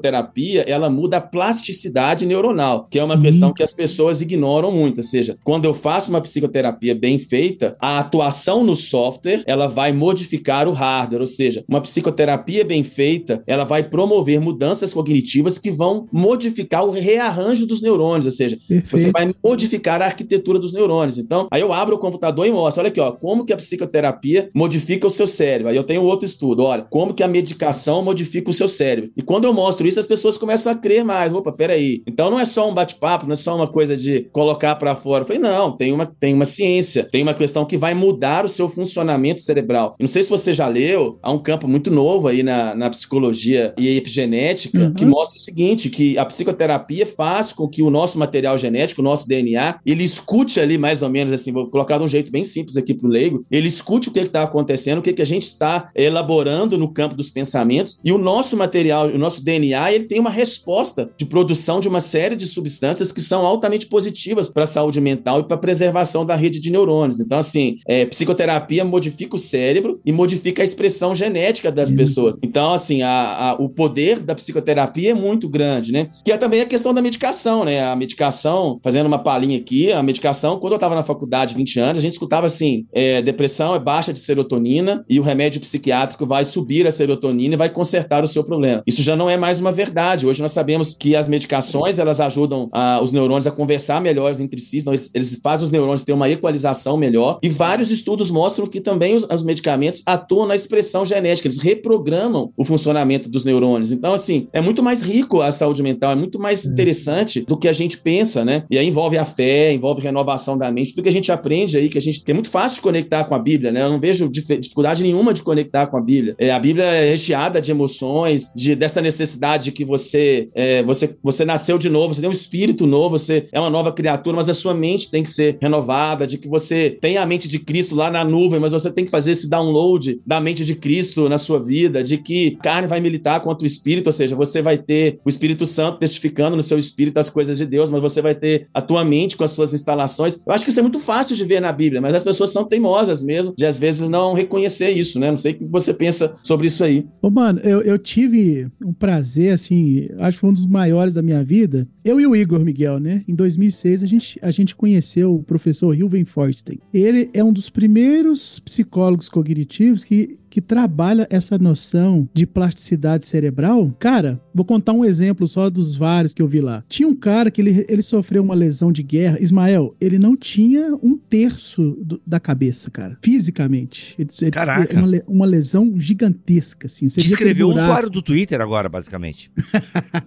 ela 0.67 0.91
muda 0.91 1.19
a 1.19 1.21
plasticidade 1.21 2.27
neuronal, 2.27 2.87
que 2.91 2.99
é 2.99 3.05
uma 3.05 3.17
Sim. 3.17 3.23
questão 3.23 3.53
que 3.53 3.63
as 3.63 3.73
pessoas 3.73 4.21
ignoram 4.21 4.71
muito. 4.73 4.99
Ou 4.99 5.03
seja, 5.03 5.37
quando 5.45 5.65
eu 5.65 5.75
faço 5.75 6.11
uma 6.11 6.21
psicoterapia 6.21 6.95
bem 6.95 7.19
feita, 7.19 7.77
a 7.81 7.99
atuação 7.99 8.65
no 8.65 8.77
software, 8.77 9.43
ela 9.47 9.67
vai 9.67 9.93
modificar 9.93 10.69
o 10.69 10.73
hardware, 10.73 11.21
ou 11.21 11.27
seja, 11.27 11.65
uma 11.69 11.81
psicoterapia 11.81 12.65
bem 12.65 12.83
feita, 12.83 13.43
ela 13.47 13.65
vai 13.65 13.83
promover 13.83 14.41
mudanças 14.41 14.93
cognitivas 14.93 15.59
que 15.59 15.71
vão 15.71 16.09
modificar 16.13 16.85
o 16.85 16.91
rearranjo 16.91 17.67
dos 17.67 17.83
neurônios, 17.83 18.27
ou 18.27 18.31
seja, 18.31 18.59
você 18.69 18.81
Perfeito. 18.81 19.13
vai 19.13 19.35
modificar 19.43 20.03
a 20.03 20.07
arquitetura 20.07 20.59
dos 20.59 20.73
neurônios. 20.73 21.19
Então, 21.19 21.49
aí 21.51 21.61
eu 21.61 21.73
abro 21.73 21.97
o 21.97 21.99
computador 21.99 22.47
e 22.47 22.53
mostro, 22.53 22.81
olha 22.81 22.89
aqui, 22.89 23.01
ó, 23.01 23.13
como 23.13 23.45
que 23.45 23.53
a 23.53 23.57
psicoterapia 23.57 24.51
modifica 24.55 25.07
o 25.07 25.11
seu 25.11 25.27
cérebro. 25.27 25.71
Aí 25.71 25.77
eu 25.77 25.85
tenho 25.85 26.03
outro 26.03 26.27
estudo, 26.27 26.65
olha, 26.65 26.87
como 26.89 27.15
que 27.15 27.23
a 27.23 27.29
medicação 27.29 28.03
modifica 28.03 28.51
o 28.51 28.55
seu 28.55 28.69
cérebro. 28.69 29.11
E 29.17 29.23
quando 29.23 29.45
eu 29.45 29.53
mostro 29.53 29.72
isso, 29.81 29.99
as 29.99 30.07
pessoas 30.07 30.37
começam 30.37 30.73
a 30.73 30.75
crer 30.75 31.05
mais. 31.05 31.33
Opa, 31.33 31.53
peraí. 31.53 32.03
Então 32.07 32.31
não 32.31 32.39
é 32.39 32.45
só 32.45 32.69
um 32.69 32.75
bate-papo, 32.75 33.27
não 33.27 33.33
é 33.33 33.37
só 33.37 33.55
uma 33.57 33.67
coisa 33.67 33.97
de 33.97 34.29
colocar 34.33 34.75
para 34.77 34.95
fora. 34.95 35.23
Eu 35.23 35.27
falei, 35.27 35.43
não, 35.43 35.77
tem 35.77 35.93
uma, 35.93 36.07
tem 36.07 36.35
uma 36.35 36.45
ciência, 36.45 37.09
tem 37.11 37.23
uma 37.23 37.35
questão 37.35 37.65
que 37.65 37.77
vai 37.77 37.95
mudar 37.95 38.45
o 38.45 38.49
seu 38.49 38.69
funcionamento 38.69 39.41
cerebral. 39.41 39.95
E 39.99 40.03
não 40.03 40.09
sei 40.09 40.23
se 40.23 40.31
você 40.31 40.53
já 40.53 40.69
leu, 40.69 41.19
há 41.23 41.31
um 41.33 41.39
campo 41.39 41.67
muito 41.67 41.91
novo 41.91 42.29
aí 42.29 42.43
na, 42.43 42.75
na 42.75 42.91
psicologia 42.91 43.73
e 43.79 43.97
epigenética 43.97 44.73
Uhum. 44.75 44.95
que 44.95 45.05
mostra 45.05 45.37
o 45.37 45.41
seguinte, 45.41 45.89
que 45.91 46.19
a 46.19 46.25
psicoterapia 46.25 47.07
faz 47.07 47.53
com 47.53 47.69
que 47.69 47.83
o 47.83 47.91
nosso 47.91 48.19
material 48.19 48.57
genético, 48.59 49.01
o 49.01 49.05
nosso 49.05 49.27
DNA, 49.29 49.79
ele 49.85 50.05
escute 50.05 50.61
ali 50.61 50.79
mais 50.79 51.03
ou 51.03 51.09
menos 51.09 51.33
assim, 51.33 51.53
vou 51.53 51.69
colocar 51.69 51.99
de 51.99 52.05
um 52.05 52.09
jeito 52.09 52.31
bem 52.33 52.45
simples 52.45 52.77
aqui 52.77 52.95
para 52.95 53.07
o 53.07 53.11
leigo, 53.11 53.43
ele 53.51 53.69
escute 53.69 54.09
o 54.09 54.13
que 54.13 54.21
está 54.21 54.43
acontecendo, 54.43 54.99
o 54.99 55.03
que, 55.03 55.13
que 55.13 55.23
a 55.23 55.27
gente 55.27 55.45
está 55.45 55.91
elaborando 55.95 56.79
no 56.79 56.89
campo 56.93 57.15
dos 57.15 57.31
pensamentos, 57.31 57.99
e 58.05 58.13
o 58.13 58.19
nosso 58.19 58.57
material, 58.57 59.09
o 59.09 59.19
nosso 59.19 59.45
DNA, 59.45 59.62
ele 59.71 60.05
tem 60.05 60.19
uma 60.21 60.31
resposta 60.31 61.11
de 61.17 61.25
produção 61.27 61.81
de 61.81 61.89
uma 61.89 62.01
série 62.01 62.37
de 62.37 62.47
substâncias 62.47 63.13
que 63.13 63.21
são 63.21 63.47
altamente 63.47 63.87
positivas 63.87 64.49
para 64.49 64.65
a 64.65 64.67
saúde 64.67 65.01
mental 65.01 65.41
e 65.41 65.45
para 65.45 65.55
a 65.55 65.59
preservação 65.61 66.25
da 66.27 66.35
rede 66.37 66.59
de 66.61 66.71
neurônios. 66.71 67.21
Então, 67.21 67.39
assim, 67.39 67.77
é, 67.87 68.05
psicoterapia 68.07 68.85
modifica 68.85 69.37
o 69.37 69.39
cérebro 69.39 70.01
e 70.05 70.13
modifica 70.13 70.63
a 70.63 70.65
expressão 70.65 71.15
genética 71.15 71.71
das 71.71 71.91
Uhum. 71.91 71.97
pessoas. 71.97 72.37
Então, 72.43 72.73
assim, 72.73 73.03
a- 73.03 73.51
a- 73.51 73.55
o 73.59 73.69
poder 73.69 74.19
da 74.21 74.35
psicoterapia 74.35 75.11
é 75.11 75.15
muito 75.15 75.49
grande, 75.49 75.93
né? 75.93 76.09
Que 76.25 76.33
é 76.33 76.37
também 76.37 76.61
a 76.61 76.67
questão 76.67 76.93
da 76.95 77.03
medicação, 77.03 77.65
né? 77.65 77.83
A 77.85 77.95
medicação, 77.95 78.79
fazendo 78.83 79.07
uma 79.07 79.19
palhinha 79.19 79.59
aqui, 79.59 79.93
a 79.93 80.03
medicação, 80.03 80.59
quando 80.59 80.73
eu 80.73 80.77
estava 80.77 80.95
na 80.95 81.03
faculdade, 81.03 81.55
20 81.55 81.79
anos, 81.79 81.99
a 81.99 82.03
gente 82.03 82.13
escutava 82.13 82.47
assim: 82.47 82.85
é, 82.93 83.21
depressão 83.23 83.75
é 83.75 83.79
baixa 83.79 84.13
de 84.13 84.21
serotonina 84.21 85.05
e 85.09 85.19
o 85.21 85.23
remédio 85.23 85.61
psiquiátrico 85.61 86.27
vai 86.27 86.45
subir 86.45 86.87
a 86.87 86.91
serotonina 86.91 87.55
e 87.55 87.57
vai 87.57 87.69
consertar 87.71 88.23
o 88.23 88.27
seu 88.27 88.43
problema. 88.45 88.83
Isso 88.87 89.03
já 89.03 89.15
não 89.17 89.29
é 89.29 89.37
mais 89.37 89.52
uma 89.61 89.73
verdade. 89.73 90.27
Hoje 90.27 90.41
nós 90.43 90.53
sabemos 90.53 90.95
que 90.95 91.17
as 91.17 91.29
medicações 91.29 91.99
elas 91.99 92.21
ajudam 92.21 92.69
ah, 92.73 93.01
os 93.03 93.13
neurônios 93.13 93.47
a 93.47 93.51
conversar 93.51 94.01
melhor 94.01 94.39
entre 94.41 94.61
si, 94.61 94.79
então 94.79 94.93
eles, 94.93 95.11
eles 95.15 95.41
fazem 95.43 95.65
os 95.65 95.71
neurônios 95.71 96.05
ter 96.05 96.13
uma 96.13 96.29
equalização 96.29 96.97
melhor. 96.97 97.39
E 97.43 97.49
vários 97.49 97.91
estudos 97.91 98.31
mostram 98.31 98.67
que 98.67 98.81
também 98.81 99.15
os, 99.15 99.25
os 99.25 99.43
medicamentos 99.43 100.03
atuam 100.07 100.47
na 100.47 100.55
expressão 100.55 101.05
genética, 101.05 101.49
eles 101.49 101.59
reprogramam 101.59 102.53
o 102.57 102.65
funcionamento 102.65 103.29
dos 103.29 103.45
neurônios. 103.45 103.93
Então, 103.93 104.15
assim, 104.15 104.49
é 104.53 104.61
muito 104.61 104.83
mais 104.83 105.03
rico 105.03 105.41
a 105.41 105.51
saúde 105.51 105.83
mental, 105.83 106.13
é 106.13 106.17
muito 106.17 106.39
mais 106.39 106.65
interessante 106.65 107.41
do 107.43 107.57
que 107.57 107.69
a 107.69 107.73
gente 107.73 107.99
pensa, 107.99 108.45
né? 108.45 108.65
E 108.71 108.79
aí 108.79 108.87
envolve 108.87 109.19
a 109.19 109.25
fé, 109.25 109.73
envolve 109.73 110.01
renovação 110.01 110.57
da 110.57 110.71
mente, 110.71 110.91
tudo 110.95 111.03
que 111.03 111.09
a 111.09 111.13
gente 111.13 111.31
aprende 111.31 111.77
aí, 111.77 111.89
que 111.89 111.99
a 111.99 112.03
gente 112.03 112.23
que 112.23 112.31
é 112.31 112.35
muito 112.35 112.51
fácil 112.51 112.77
de 112.77 112.83
conectar 112.83 113.25
com 113.25 113.35
a 113.35 113.39
Bíblia, 113.39 113.73
né? 113.73 113.83
Eu 113.83 113.91
não 113.91 114.01
vejo 114.01 114.29
dif- 114.29 114.59
dificuldade 114.59 115.03
nenhuma 115.03 115.35
de 115.35 115.43
conectar 115.43 115.87
com 115.87 115.97
a 115.97 116.01
Bíblia. 116.01 116.35
É, 116.39 116.51
a 116.51 116.59
Bíblia 116.59 116.85
é 116.85 117.11
recheada 117.11 117.61
de 117.61 117.71
emoções, 117.71 118.51
de 118.55 118.75
dessa 118.75 119.01
necessidade 119.01 119.42
de 119.43 119.73
que 119.73 119.85
você, 119.85 120.49
é, 120.55 120.83
você 120.83 121.17
você 121.23 121.45
nasceu 121.45 121.79
de 121.79 121.89
novo, 121.89 122.15
você 122.15 122.21
tem 122.21 122.31
um 122.31 122.33
espírito 122.33 122.87
novo, 122.87 123.19
você 123.19 123.49
é 123.53 123.61
uma 123.61 123.71
nova 123.71 123.93
criatura, 123.93 124.37
mas 124.37 124.49
a 124.49 124.55
sua 124.55 124.75
mente 124.75 125.11
tem 125.11 125.23
que 125.23 125.29
ser 125.29 125.59
renovada, 125.61 126.27
de 126.27 126.39
que 126.39 126.49
você 126.49 126.97
tem 127.01 127.17
a 127.17 127.27
mente 127.27 127.49
de 127.49 127.59
Cristo 127.59 127.95
lá 127.95 128.11
na 128.11 128.25
nuvem, 128.25 128.61
mas 128.61 128.73
você 128.73 128.91
tem 128.91 129.05
que 129.05 129.11
fazer 129.11 129.33
esse 129.33 129.49
download 129.49 130.21
da 130.27 130.41
mente 130.41 130.65
de 130.65 130.75
Cristo 130.75 131.29
na 131.29 131.39
sua 131.39 131.63
vida, 131.63 132.03
de 132.03 132.19
que 132.19 132.57
carne 132.63 132.89
vai 132.89 133.01
militar 133.01 133.41
contra 133.41 133.65
o 133.65 133.67
espírito, 133.67 134.07
ou 134.07 134.13
seja, 134.13 134.37
você 134.37 134.63
vai 134.63 134.79
ter 134.79 135.19
o 135.25 135.29
Espírito 135.29 135.67
Santo 135.67 135.99
testificando 135.99 136.57
no 136.57 136.63
seu 136.63 136.79
espírito 136.79 137.19
as 137.19 137.31
coisas 137.31 137.59
de 137.59 137.67
Deus, 137.67 137.91
mas 137.91 138.01
você 138.01 138.21
vai 138.23 138.35
ter 138.35 138.69
a 138.73 138.81
tua 138.81 139.05
mente 139.05 139.37
com 139.37 139.45
as 139.45 139.51
suas 139.51 139.73
instalações. 139.73 140.41
Eu 140.47 140.53
acho 140.53 140.65
que 140.65 140.71
isso 140.71 140.81
é 140.81 140.83
muito 140.83 141.01
fácil 141.01 141.37
de 141.37 141.45
ver 141.45 141.61
na 141.61 141.73
Bíblia, 141.73 142.01
mas 142.01 142.15
as 142.15 142.25
pessoas 142.25 142.51
são 142.51 142.65
teimosas 142.65 143.23
mesmo, 143.23 143.55
de 143.57 143.67
às 143.67 143.79
vezes 143.79 144.09
não 144.09 144.33
reconhecer 144.33 144.91
isso, 144.91 145.19
né? 145.19 145.31
Não 145.31 145.37
sei 145.37 145.53
o 145.53 145.59
que 145.59 145.65
você 145.65 145.95
pensa 145.95 146.35
sobre 146.43 146.67
isso 146.67 146.85
aí. 146.85 147.07
Ô, 147.21 147.31
mano, 147.31 147.61
eu, 147.61 147.81
eu 147.83 147.99
tive 147.99 148.69
um 148.85 148.93
prazer, 148.93 149.32
assim, 149.51 150.09
acho 150.19 150.37
que 150.37 150.41
foi 150.41 150.51
um 150.51 150.55
dos 150.55 150.67
maiores 150.67 151.15
da 151.15 151.23
minha 151.23 151.43
vida. 151.45 151.87
Eu 152.05 152.21
e 152.21 152.27
o 152.27 152.35
Igor 152.35 152.65
Miguel, 152.65 152.99
né? 152.99 153.23
Em 153.29 153.35
2006, 153.35 154.03
a 154.03 154.07
gente, 154.07 154.39
a 154.43 154.51
gente 154.51 154.75
conheceu 154.75 155.35
o 155.35 155.43
professor 155.43 155.95
Hilven 155.97 156.25
Forsten. 156.25 156.79
Ele 156.93 157.31
é 157.33 157.43
um 157.45 157.53
dos 157.53 157.69
primeiros 157.71 158.59
psicólogos 158.61 159.29
cognitivos 159.29 160.03
que, 160.05 160.37
que 160.51 160.61
trabalha 160.61 161.27
essa 161.31 161.57
noção 161.59 162.29
de 162.35 162.45
plasticidade 162.47 163.25
cerebral. 163.25 163.95
Cara, 163.99 164.41
vou 164.55 164.65
contar 164.65 164.93
um 164.93 165.05
exemplo 165.05 165.47
só 165.47 165.71
dos 165.71 165.95
vários 165.95 166.35
que 166.35 166.43
eu 166.43 166.49
vi 166.49 166.61
lá. 166.61 166.83
Tinha 166.89 167.09
um 167.09 167.15
cara 167.15 167.51
que 167.51 167.61
ele, 167.61 167.87
ele 167.89 168.03
sofreu 168.03 168.43
uma 168.43 168.55
lesão 168.55 168.91
de 168.91 169.03
guerra. 169.03 169.39
Ismael, 169.41 169.95
ele 170.01 170.19
não 170.19 170.37
tinha 170.37 170.95
um 171.03 171.17
terço 171.17 171.97
do- 172.03 172.21
da 172.27 172.41
cabeça, 172.41 172.91
cara, 172.91 173.17
fisicamente. 173.23 174.15
Ele, 174.19 174.29
ele- 174.41 174.51
Caraca. 174.51 174.99
Uma, 174.99 175.07
le- 175.07 175.23
uma 175.27 175.47
lesão 175.47 175.95
gigantesca, 175.99 176.87
assim. 176.87 177.09
Você 177.09 177.21
Descreveu 177.21 177.69
o 177.69 177.75
usuário 177.75 178.11
do 178.11 178.21
Twitter 178.21 178.61
agora, 178.61 178.89
basicamente. 178.89 179.22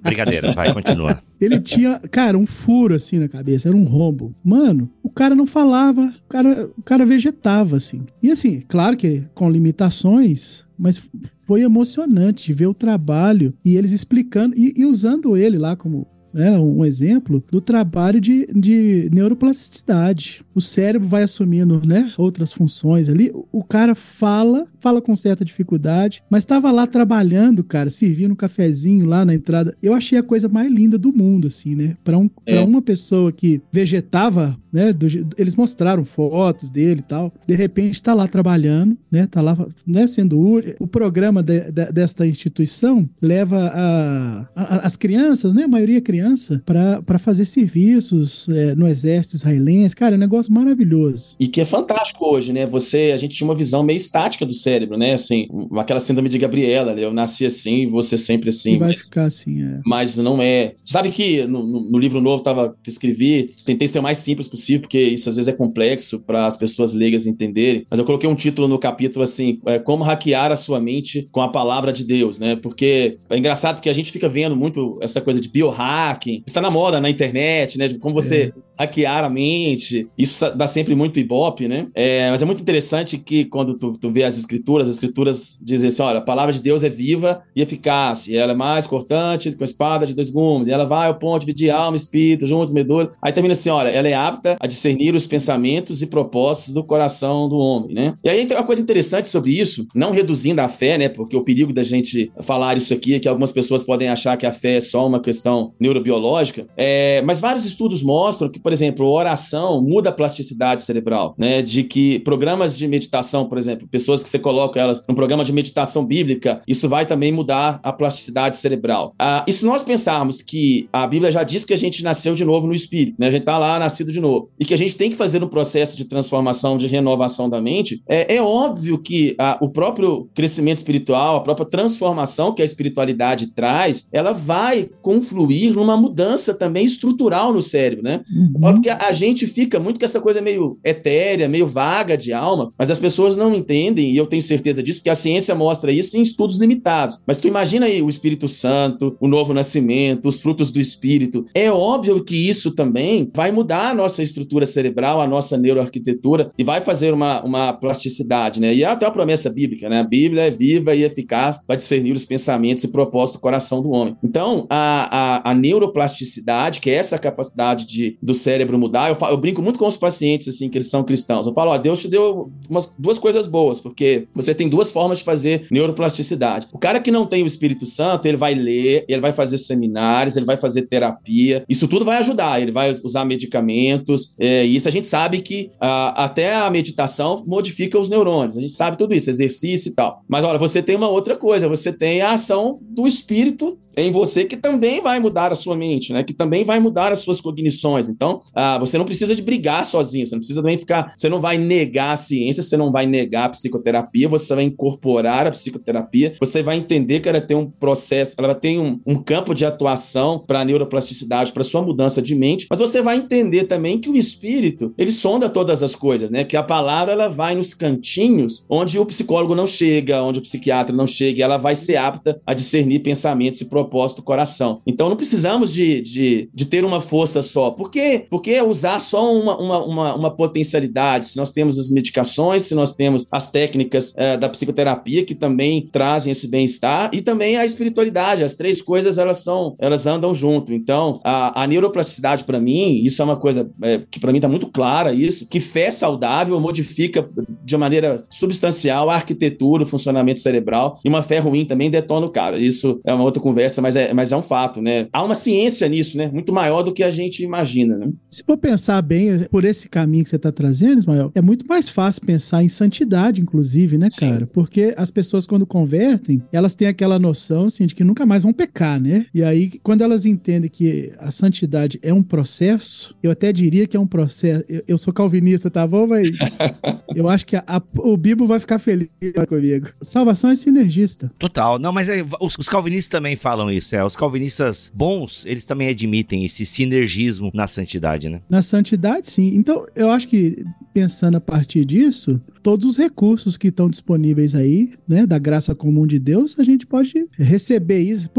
Brincadeira, 0.02 0.54
vai, 0.54 0.74
continua. 0.74 1.22
Ele 1.40 1.60
tinha, 1.60 2.00
cara, 2.12 2.38
um 2.38 2.46
furo 2.46 2.96
assim 2.96 3.20
na 3.20 3.28
cabeça, 3.28 3.68
era 3.68 3.78
um 3.78 3.84
rombo. 3.84 4.34
Mano, 4.44 4.90
o 5.04 5.10
cara 5.10 5.36
não 5.36 5.46
falava, 5.46 6.14
o 6.26 6.30
cara, 6.30 6.70
o 6.78 6.82
cara 6.82 7.06
vegetava 7.06 7.78
assim. 7.78 8.06
E 8.22 8.32
assim, 8.32 8.62
claro 8.68 8.96
que 8.96 9.24
com 9.34 9.50
limitações, 9.50 10.66
mas 10.78 11.10
foi 11.46 11.62
emocionante 11.62 12.54
ver 12.54 12.68
o 12.68 12.74
trabalho 12.74 13.54
e 13.64 13.78
eles 13.78 13.92
explicando 13.92 14.56
e, 14.58 14.74
e 14.76 14.86
usando 14.86 15.36
ele 15.38 15.58
lá 15.58 15.76
como 15.76 16.08
né, 16.36 16.60
um 16.60 16.84
exemplo 16.84 17.42
do 17.50 17.62
trabalho 17.62 18.20
de, 18.20 18.46
de 18.54 19.10
neuroplasticidade. 19.14 20.42
O 20.54 20.62
cérebro 20.62 21.08
vai 21.08 21.24
assumindo 21.24 21.82
né, 21.86 22.12
outras 22.18 22.52
funções 22.52 23.08
ali. 23.10 23.32
O- 23.52 23.64
cara 23.64 23.96
fala, 23.96 24.68
fala 24.80 25.02
com 25.02 25.16
certa 25.16 25.44
dificuldade, 25.44 26.22
mas 26.30 26.44
estava 26.44 26.72
lá 26.72 26.86
trabalhando, 26.86 27.64
cara, 27.64 27.90
servindo 27.90 28.32
um 28.34 28.36
cafezinho 28.36 29.06
lá 29.06 29.26
na 29.26 29.34
entrada. 29.34 29.76
Eu 29.82 29.94
achei 29.94 30.18
a 30.20 30.24
coisa 30.24 30.48
mais 30.48 30.72
linda 30.72 30.98
do 30.98 31.12
mundo, 31.12 31.48
assim, 31.48 31.74
né? 31.74 31.98
Para 32.04 32.18
um, 32.18 32.30
É. 32.46 32.56
pra 32.56 32.64
uma 32.66 32.82
pessoa 32.82 33.32
que 33.32 33.62
vegetava, 33.72 34.58
né? 34.76 34.92
do 34.94 35.06
eles 35.38 35.56
mostraram 35.56 36.04
fotos 36.06 36.70
dele 36.70 37.00
e 37.00 37.04
tal. 37.04 37.34
De 37.48 37.56
repente 37.56 38.02
tá 38.04 38.14
lá 38.14 38.28
trabalhando, 38.28 38.98
né? 39.12 39.28
Tá 39.30 39.42
lá 39.42 39.58
né, 39.88 40.06
sendo 40.08 40.40
útil. 40.40 40.76
O 40.80 40.86
programa 40.88 41.42
de- 41.42 41.72
de- 41.72 41.92
desta 41.92 42.28
instituição 42.28 43.10
leva 43.22 43.72
a, 43.74 44.48
a- 44.56 44.78
as 44.86 44.96
crianças, 44.96 45.54
né? 45.54 45.64
A 45.64 45.68
maioria 45.68 46.02
criança 46.02 46.62
para 46.66 47.18
fazer 47.18 47.46
serviços 47.46 48.48
é, 48.50 48.76
no 48.76 48.88
exército 48.88 49.36
israelense. 49.36 49.96
Cara, 49.96 50.16
é 50.16 50.18
um 50.18 50.20
negócio 50.20 50.52
maravilhoso. 50.54 51.36
E 51.40 51.48
que 51.48 51.62
é 51.62 51.66
fantástico 51.66 52.26
hoje, 52.26 52.52
né? 52.52 52.66
Você, 52.66 53.12
a 53.14 53.18
gente 53.18 53.36
tinha 53.36 53.48
uma 53.48 53.56
visão 53.56 53.84
meio 53.84 53.98
estática 53.98 54.46
do 54.46 54.54
cérebro, 54.54 54.98
né? 54.98 55.14
Assim, 55.14 55.48
aquela 55.78 56.00
síndrome 56.00 56.30
de 56.30 56.38
Gabriela, 56.38 56.94
né? 56.94 57.04
eu 57.04 57.14
nasci 57.14 57.46
assim, 57.46 57.90
você 57.90 58.18
sempre 58.18 58.50
assim. 58.50 58.76
E 58.76 58.78
vai 58.80 58.90
mas, 58.90 59.02
ficar 59.04 59.26
assim, 59.26 59.62
é. 59.62 59.80
Mas 59.86 60.18
não 60.18 60.42
é. 60.42 60.74
Sabe 60.84 61.10
que 61.12 61.46
no, 61.48 61.66
no, 61.66 61.92
no 61.92 61.98
livro 62.00 62.20
novo 62.22 62.42
tava, 62.44 62.76
que 62.84 62.90
escrevi, 62.90 63.52
tentei 63.66 63.88
ser 63.88 64.00
o 64.00 64.04
mais 64.04 64.18
simples 64.18 64.48
possível, 64.48 64.65
porque 64.80 65.00
isso 65.00 65.30
às 65.30 65.36
vezes 65.36 65.48
é 65.48 65.56
complexo 65.56 66.20
para 66.20 66.46
as 66.46 66.58
pessoas 66.58 66.94
leigas 66.94 67.28
entenderem. 67.28 67.86
Mas 67.90 68.00
eu 68.00 68.06
coloquei 68.06 68.30
um 68.30 68.36
título 68.36 68.68
no 68.68 68.80
capítulo 68.80 69.24
assim: 69.24 69.60
é, 69.66 69.80
Como 69.80 70.04
hackear 70.04 70.52
a 70.52 70.56
sua 70.56 70.80
mente 70.80 71.28
com 71.32 71.42
a 71.42 71.50
palavra 71.50 71.92
de 71.94 72.04
Deus, 72.04 72.40
né? 72.40 72.56
Porque 72.56 73.18
é 73.30 73.38
engraçado 73.38 73.82
que 73.82 73.90
a 73.90 73.94
gente 73.94 74.12
fica 74.12 74.28
vendo 74.28 74.56
muito 74.56 74.98
essa 75.02 75.22
coisa 75.22 75.40
de 75.40 75.50
biohacking, 75.50 76.44
está 76.46 76.62
na 76.62 76.72
moda 76.72 77.00
na 77.00 77.10
internet, 77.10 77.78
né? 77.78 77.94
Como 78.00 78.14
você 78.14 78.54
é 78.56 78.65
hackear 78.78 79.24
a 79.24 79.30
mente. 79.30 80.08
Isso 80.18 80.50
dá 80.56 80.68
sempre 80.68 80.96
muito 80.96 81.20
ibope, 81.20 81.68
né? 81.68 81.88
É, 81.94 82.30
mas 82.30 82.42
é 82.42 82.46
muito 82.46 82.62
interessante 82.62 83.18
que 83.18 83.46
quando 83.46 83.78
tu, 83.78 83.94
tu 83.94 84.10
vê 84.10 84.24
as 84.24 84.38
escrituras, 84.38 84.88
as 84.88 84.96
escrituras 84.96 85.58
dizem 85.62 85.88
assim: 85.88 86.02
olha, 86.02 86.20
a 86.20 86.22
palavra 86.22 86.54
de 86.54 86.62
Deus 86.62 86.84
é 86.84 86.90
viva 86.90 87.42
e 87.56 87.62
eficaz, 87.62 88.28
e 88.28 88.36
ela 88.36 88.52
é 88.52 88.56
mais 88.56 88.86
cortante 88.86 89.52
com 89.56 89.64
a 89.64 89.66
espada 89.66 90.06
de 90.06 90.14
dois 90.14 90.30
gumes, 90.30 90.68
e 90.68 90.72
ela 90.72 90.86
vai 90.86 91.08
ao 91.08 91.16
ponto 91.16 91.46
de 91.46 91.70
alma 91.70 91.96
e 91.96 92.00
espírito, 92.00 92.48
juntos, 92.48 92.74
medula. 92.74 93.12
Aí 93.22 93.32
termina 93.32 93.54
assim: 93.54 93.70
olha, 93.70 93.90
ela 93.90 94.08
é 94.08 94.14
apta 94.14 94.56
a 94.60 94.68
discernir 94.68 95.16
os 95.16 95.28
pensamentos 95.28 96.02
e 96.02 96.08
propósitos 96.08 96.74
do 96.74 96.84
coração 96.84 97.48
do 97.50 97.58
homem, 97.58 97.94
né? 97.94 98.14
E 98.24 98.30
aí 98.30 98.46
tem 98.46 98.58
uma 98.58 98.64
coisa 98.64 98.82
interessante 98.82 99.28
sobre 99.28 99.52
isso, 99.52 99.86
não 99.96 100.12
reduzindo 100.12 100.60
a 100.62 100.68
fé, 100.70 100.98
né? 100.98 101.10
Porque 101.10 101.36
o 101.36 101.44
perigo 101.44 101.74
da 101.74 101.84
gente 101.84 102.32
falar 102.42 102.78
isso 102.78 102.94
aqui 102.94 103.16
é 103.16 103.20
que 103.20 103.28
algumas 103.28 103.52
pessoas 103.52 103.84
podem 103.84 104.10
achar 104.10 104.38
que 104.38 104.46
a 104.46 104.52
fé 104.52 104.78
é 104.78 104.82
só 104.82 105.06
uma 105.06 105.20
questão 105.20 105.72
neurobiológica, 105.80 106.68
é, 106.76 107.22
mas 107.24 107.40
vários 107.40 107.66
estudos 107.66 108.02
mostram 108.02 108.50
que 108.50 108.60
por 108.66 108.74
exemplo, 108.74 109.06
oração 109.08 109.80
muda 109.80 110.10
a 110.10 110.12
plasticidade 110.12 110.82
cerebral, 110.82 111.36
né? 111.38 111.62
De 111.62 111.84
que 111.84 112.18
programas 112.22 112.76
de 112.76 112.88
meditação, 112.88 113.46
por 113.46 113.60
exemplo, 113.60 113.88
pessoas 113.88 114.24
que 114.24 114.28
você 114.30 114.40
coloca 114.40 114.80
elas 114.80 115.06
num 115.08 115.14
programa 115.14 115.46
de 115.46 115.54
meditação 115.54 116.04
bíblica, 116.04 116.64
isso 116.68 116.90
vai 116.90 117.06
também 117.06 117.32
mudar 117.32 117.80
a 117.84 117.94
plasticidade 117.94 118.58
cerebral. 118.58 119.14
Ah, 119.20 119.46
e 119.48 119.54
se 119.54 119.64
nós 119.64 119.84
pensarmos 119.84 120.42
que 120.42 120.90
a 120.92 121.06
Bíblia 121.06 121.32
já 121.32 121.44
diz 121.44 121.64
que 121.64 121.76
a 121.76 121.78
gente 121.78 122.04
nasceu 122.04 122.34
de 122.34 122.44
novo 122.44 122.66
no 122.66 122.74
Espírito, 122.74 123.18
né? 123.20 123.28
A 123.28 123.32
gente 123.32 123.44
tá 123.44 123.56
lá 123.60 123.78
nascido 123.78 124.12
de 124.12 124.20
novo, 124.20 124.50
e 124.60 124.66
que 124.66 124.74
a 124.74 124.78
gente 124.78 124.96
tem 124.96 125.12
que 125.12 125.16
fazer 125.16 125.44
um 125.44 125.48
processo 125.48 125.96
de 125.96 126.06
transformação, 126.06 126.76
de 126.76 126.88
renovação 126.88 127.48
da 127.48 127.62
mente, 127.62 128.02
é, 128.10 128.38
é 128.38 128.42
óbvio 128.42 128.98
que 128.98 129.36
a, 129.38 129.60
o 129.62 129.70
próprio 129.70 130.28
crescimento 130.34 130.80
espiritual, 130.80 131.36
a 131.36 131.42
própria 131.42 131.68
transformação 131.68 132.52
que 132.52 132.64
a 132.64 132.66
espiritualidade 132.66 133.54
traz, 133.54 134.08
ela 134.12 134.34
vai 134.34 134.90
confluir 135.04 135.72
numa 135.72 135.96
mudança 135.96 136.52
também 136.52 136.84
estrutural 136.84 137.54
no 137.54 137.62
cérebro, 137.62 138.04
né? 138.04 138.24
Uhum. 138.36 138.55
Eu 138.56 138.62
falo 138.62 138.82
que 138.82 138.90
a, 138.90 138.98
a, 139.10 139.12
gente 139.12 139.46
fica 139.46 139.80
muito 139.82 140.00
com 140.00 140.06
essa 140.06 140.22
coisa 140.22 140.42
meio 140.42 140.80
etérea, 140.82 141.50
meio 141.50 141.68
vaga 141.68 142.16
de 142.16 142.32
alma, 142.32 142.72
mas 142.80 142.90
as 142.90 142.98
pessoas 142.98 143.36
não 143.36 143.54
entendem, 143.54 144.12
e 144.12 144.18
eu 144.18 144.26
tenho 144.26 144.42
certeza 144.42 144.82
disso, 144.82 145.00
porque 145.00 145.10
a 145.10 145.16
ciência 145.16 145.54
mostra 145.54 145.92
isso 145.92 146.16
em 146.16 146.22
estudos 146.22 146.58
limitados. 146.58 147.22
Mas 147.28 147.38
tu 147.38 147.50
imagina 147.50 147.86
aí 147.86 148.02
o 148.02 148.10
Espírito 148.10 148.48
Santo, 148.48 149.18
o 149.20 149.28
novo 149.28 149.54
nascimento, 149.54 150.30
os 150.30 150.42
frutos 150.42 150.72
do 150.72 150.80
Espírito. 150.80 151.46
É 151.54 151.70
óbvio 151.70 152.24
que 152.24 152.48
isso 152.48 152.72
também 152.72 153.30
vai 153.36 153.52
mudar 153.52 153.90
a 153.90 153.94
nossa 153.94 154.24
estrutura 154.24 154.66
cerebral, 154.66 155.20
a 155.20 155.28
nossa 155.28 155.58
neuroarquitetura, 155.58 156.52
e 156.58 156.64
vai 156.64 156.80
fazer 156.80 157.14
uma, 157.14 157.44
uma 157.44 157.74
plasticidade, 157.74 158.62
né? 158.62 158.74
E 158.74 158.84
é 158.84 158.88
até 158.88 159.06
a 159.06 159.12
promessa 159.12 159.50
bíblica, 159.50 159.90
né? 159.90 160.00
A 160.00 160.04
Bíblia 160.04 160.44
é 160.44 160.52
viva 160.52 160.96
e 160.96 161.04
eficaz 161.04 161.60
para 161.66 161.76
discernir 161.76 162.14
os 162.14 162.26
pensamentos 162.26 162.86
e 162.86 162.88
propósitos 162.88 163.34
do 163.34 163.42
coração 163.42 163.82
do 163.82 163.90
homem. 163.90 164.16
Então, 164.24 164.66
a, 164.70 165.42
a, 165.44 165.52
a 165.52 165.54
neuroplasticidade, 165.54 166.80
que 166.80 166.90
é 166.90 166.94
essa 166.94 167.20
capacidade 167.20 167.86
de, 167.86 168.18
do 168.22 168.34
cérebro 168.46 168.78
mudar. 168.78 169.10
Eu, 169.10 169.16
falo, 169.16 169.34
eu, 169.34 169.38
brinco 169.38 169.62
muito 169.62 169.80
com 169.80 169.88
os 169.88 169.98
pacientes, 169.98 170.48
assim, 170.48 170.70
que 170.70 170.78
eles 170.78 170.90
são 170.90 171.04
cristãos. 171.04 171.48
Eu 171.48 171.54
falo, 171.54 171.72
ó, 171.72 171.78
Deus 171.78 172.02
te 172.02 172.08
deu 172.08 172.52
umas, 172.70 172.90
duas 172.98 173.18
coisas 173.18 173.48
boas, 173.48 173.82
porque 173.82 174.28
você 174.34 174.54
tem 174.54 174.70
duas 174.70 174.92
formas 174.92 175.20
de 175.20 175.24
fazer 175.24 175.68
neuroplasticidade. 175.72 176.68
O 176.72 176.78
cara 176.78 177.00
que 177.00 177.12
não 177.12 177.26
tem 177.26 177.42
o 177.42 177.48
Espírito 177.48 177.86
Santo, 177.86 178.28
ele 178.28 178.38
vai 178.38 178.54
ler, 178.54 179.04
ele 179.08 179.22
vai 179.22 179.34
fazer 179.34 179.58
seminários, 179.58 180.38
ele 180.38 180.46
vai 180.46 180.58
fazer 180.58 180.84
terapia. 180.84 181.66
Isso 181.68 181.88
tudo 181.88 182.06
vai 182.06 182.18
ajudar. 182.20 182.62
Ele 182.62 182.72
vai 182.72 182.92
usar 182.92 183.26
medicamentos. 183.26 184.36
É, 184.40 184.66
e 184.66 184.76
isso 184.76 184.88
a 184.88 184.92
gente 184.92 185.08
sabe 185.08 185.42
que 185.42 185.72
a, 185.80 186.26
até 186.26 186.56
a 186.56 186.70
meditação 186.70 187.44
modifica 187.48 187.98
os 187.98 188.10
neurônios. 188.10 188.58
A 188.58 188.62
gente 188.62 188.74
sabe 188.74 188.98
tudo 188.98 189.16
isso, 189.16 189.30
exercício 189.30 189.90
e 189.90 189.94
tal. 189.96 190.24
Mas 190.28 190.44
olha, 190.44 190.60
você 190.60 190.82
tem 190.82 190.96
uma 190.96 191.10
outra 191.10 191.36
coisa. 191.36 191.68
Você 191.68 191.92
tem 191.92 192.22
a 192.22 192.34
ação 192.34 192.80
do 192.82 193.08
Espírito 193.08 193.78
em 193.98 194.12
você 194.12 194.46
que 194.46 194.58
também 194.58 195.02
vai 195.02 195.20
mudar 195.20 195.52
a 195.52 195.56
sua 195.56 195.76
mente, 195.76 196.12
né? 196.14 196.24
Que 196.24 196.34
também 196.34 196.64
vai 196.64 196.80
mudar 196.80 197.12
as 197.12 197.20
suas 197.20 197.40
cognições. 197.40 198.10
Então, 198.10 198.42
ah, 198.54 198.78
você 198.78 198.98
não 198.98 199.06
precisa 199.06 199.36
de 199.36 199.42
brigar 199.42 199.86
sozinho, 199.86 200.26
você 200.26 200.36
não 200.36 200.40
precisa 200.40 200.62
também 200.62 200.78
ficar, 200.78 201.14
você 201.18 201.30
não 201.30 201.40
vai 201.40 201.58
negar 201.58 202.12
a 202.12 202.16
ciência, 202.16 202.64
você 202.64 202.78
não 202.78 202.92
vai 202.92 203.06
negar 203.06 203.46
a 203.46 203.50
psicoterapia, 203.50 204.28
você 204.28 204.56
vai 204.56 204.64
incorporar 204.64 205.48
a 205.48 205.52
psicoterapia, 205.52 206.34
você 206.40 206.62
vai 206.62 206.78
entender 206.78 207.20
que 207.20 207.30
ela 207.30 207.42
tem 207.42 207.56
um 207.56 207.70
processo, 207.70 208.36
ela 208.38 208.56
tem 208.56 208.80
um, 208.80 209.00
um 209.06 209.16
campo 209.16 209.54
de 209.54 209.66
atuação 209.66 210.40
para 210.40 210.62
a 210.62 210.66
neuroplasticidade, 210.66 211.52
para 211.52 211.64
sua 211.64 211.82
mudança 211.82 212.22
de 212.22 212.36
mente, 212.36 212.68
mas 212.70 212.80
você 212.80 213.02
vai 213.02 213.18
entender 213.18 213.66
também 213.66 214.00
que 214.00 214.10
o 214.10 214.16
espírito, 214.16 214.94
ele 214.98 215.12
sonda 215.12 215.50
todas 215.50 215.84
as 215.84 215.96
coisas, 215.96 216.30
né? 216.30 216.44
Que 216.44 216.58
a 216.58 216.64
palavra 216.64 217.14
ela 217.14 217.28
vai 217.28 217.56
nos 217.56 217.74
cantinhos 217.74 218.66
onde 218.70 219.00
o 219.00 219.06
psicólogo 219.06 219.56
não 219.56 219.68
chega, 219.68 220.22
onde 220.24 220.40
o 220.40 220.44
psiquiatra 220.44 220.96
não 220.96 221.08
chega, 221.08 221.44
ela 221.44 221.58
vai 221.58 221.76
ser 221.76 221.98
apta 221.98 222.40
a 222.46 222.54
discernir 222.54 223.00
pensamentos 223.00 223.62
e 223.62 223.66
propósito 223.86 224.24
coração. 224.24 224.82
Então 224.86 225.08
não 225.08 225.16
precisamos 225.16 225.72
de, 225.72 226.02
de, 226.02 226.50
de 226.54 226.66
ter 226.66 226.84
uma 226.84 227.00
força 227.00 227.42
só. 227.42 227.72
Por 227.72 227.90
quê? 227.90 228.26
Porque 228.30 228.60
usar 228.62 229.00
só 229.00 229.34
uma, 229.34 229.58
uma, 229.58 229.86
uma, 229.86 230.16
uma 230.16 230.32
potencialidade, 230.32 231.28
se 231.28 231.38
nós 231.38 231.52
temos 231.52 231.78
as 231.78 231.90
medicações, 231.90 232.64
se 232.64 232.76
nós 232.76 232.94
temos 232.94 233.28
as 233.32 233.50
técnicas 233.50 234.14
é, 234.18 234.36
da 234.36 234.50
psicoterapia 234.50 235.24
que 235.24 235.36
também 235.36 235.88
trazem 235.92 236.32
esse 236.32 236.48
bem-estar 236.48 237.12
e 237.14 237.22
também 237.22 237.58
a 237.58 237.66
espiritualidade. 237.66 238.44
As 238.44 238.56
três 238.56 238.82
coisas 238.82 239.18
elas 239.18 239.38
são, 239.44 239.76
elas 239.80 240.08
andam 240.08 240.34
junto. 240.34 240.74
Então 240.74 241.20
a, 241.24 241.64
a 241.64 241.68
neuroplasticidade 241.68 242.44
para 242.44 242.60
mim, 242.60 243.04
isso 243.04 243.22
é 243.22 243.26
uma 243.26 243.38
coisa 243.38 243.70
é, 243.84 244.02
que 244.10 244.20
para 244.20 244.32
mim 244.32 244.40
está 244.40 244.50
muito 244.50 244.68
clara 244.68 245.14
isso, 245.14 245.48
que 245.48 245.60
fé 245.60 245.92
saudável 245.92 246.60
modifica 246.60 247.30
de 247.64 247.78
maneira 247.78 248.24
substancial 248.30 249.10
a 249.10 249.16
arquitetura, 249.16 249.84
o 249.84 249.88
funcionamento 249.88 250.40
cerebral 250.40 251.00
e 251.06 251.10
uma 251.10 251.22
fé 251.22 251.40
ruim 251.40 251.66
também 251.66 251.90
detona 251.90 252.26
o 252.26 252.32
cara. 252.32 252.58
Isso 252.58 253.00
é 253.06 253.14
uma 253.14 253.24
outra 253.24 253.42
conversa, 253.42 253.75
mas 253.82 253.96
é, 253.96 254.14
mas 254.14 254.32
é 254.32 254.38
um 254.38 254.42
fato, 254.42 254.82
né? 254.82 255.08
Há 255.12 255.24
uma 255.24 255.36
ciência 255.36 255.88
nisso, 255.88 256.18
né? 256.18 256.30
Muito 256.32 256.54
maior 256.54 256.84
do 256.84 256.94
que 256.94 257.04
a 257.04 257.12
gente 257.12 257.44
imagina, 257.44 257.98
né? 257.98 258.10
Se 258.30 258.44
for 258.44 258.58
pensar 258.58 259.02
bem 259.02 259.46
por 259.50 259.64
esse 259.64 259.90
caminho 259.90 260.24
que 260.24 260.30
você 260.30 260.36
está 260.36 260.52
trazendo, 260.52 261.00
Ismael, 261.00 261.32
é 261.34 261.42
muito 261.42 261.66
mais 261.68 261.90
fácil 261.90 262.22
pensar 262.22 262.64
em 262.64 262.70
santidade, 262.70 263.42
inclusive, 263.42 263.98
né, 263.98 264.10
cara? 264.18 264.42
Sim. 264.42 264.50
Porque 264.54 264.94
as 264.98 265.12
pessoas, 265.12 265.48
quando 265.48 265.66
convertem, 265.66 266.42
elas 266.52 266.74
têm 266.74 266.88
aquela 266.88 267.18
noção, 267.20 267.66
assim, 267.66 267.86
de 267.86 267.96
que 267.96 268.04
nunca 268.04 268.26
mais 268.26 268.44
vão 268.44 268.54
pecar, 268.54 269.00
né? 269.00 269.26
E 269.34 269.44
aí, 269.44 269.80
quando 269.84 270.02
elas 270.02 270.26
entendem 270.26 270.70
que 270.70 271.12
a 271.18 271.32
santidade 271.32 272.00
é 272.02 272.14
um 272.14 272.24
processo, 272.24 273.16
eu 273.22 273.32
até 273.32 273.52
diria 273.52 273.88
que 273.88 273.98
é 273.98 274.00
um 274.00 274.08
processo. 274.08 274.64
Eu, 274.68 274.84
eu 274.88 274.98
sou 274.98 275.14
calvinista, 275.14 275.70
tá 275.70 275.86
bom? 275.86 276.08
Mas 276.08 276.32
eu 277.16 277.30
acho 277.30 277.46
que 277.46 277.56
a, 277.56 277.64
a, 277.68 277.82
o 277.98 278.18
Bibo 278.18 278.46
vai 278.48 278.60
ficar 278.60 278.80
feliz 278.80 279.10
comigo. 279.48 279.88
Salvação 280.02 280.50
é 280.50 280.56
sinergista. 280.56 281.32
Total. 281.38 281.80
Não, 281.80 281.92
mas 281.92 282.10
é, 282.10 282.26
os, 282.40 282.56
os 282.58 282.70
calvinistas 282.70 283.10
também 283.10 283.36
falam 283.36 283.65
isso. 283.72 283.96
É. 283.96 284.04
Os 284.04 284.16
calvinistas 284.16 284.92
bons, 284.94 285.46
eles 285.46 285.66
também 285.66 285.90
admitem 285.90 286.46
esse 286.46 286.66
sinergismo 286.66 287.52
na 287.54 287.68
santidade, 287.68 288.30
né? 288.30 288.42
Na 288.50 288.62
santidade, 288.62 289.30
sim. 289.30 289.56
Então, 289.56 289.86
eu 289.96 290.10
acho 290.12 290.28
que 290.28 290.64
pensando 290.94 291.36
a 291.36 291.42
partir 291.42 291.84
disso, 291.84 292.40
todos 292.64 292.86
os 292.86 292.98
recursos 292.98 293.58
que 293.58 293.68
estão 293.68 293.90
disponíveis 293.90 294.56
aí, 294.56 294.94
né, 295.06 295.26
da 295.26 295.38
graça 295.38 295.76
comum 295.76 296.08
de 296.08 296.18
Deus, 296.18 296.58
a 296.58 296.64
gente 296.64 296.88
pode 296.88 297.28
receber 297.38 298.00
isso, 298.00 298.30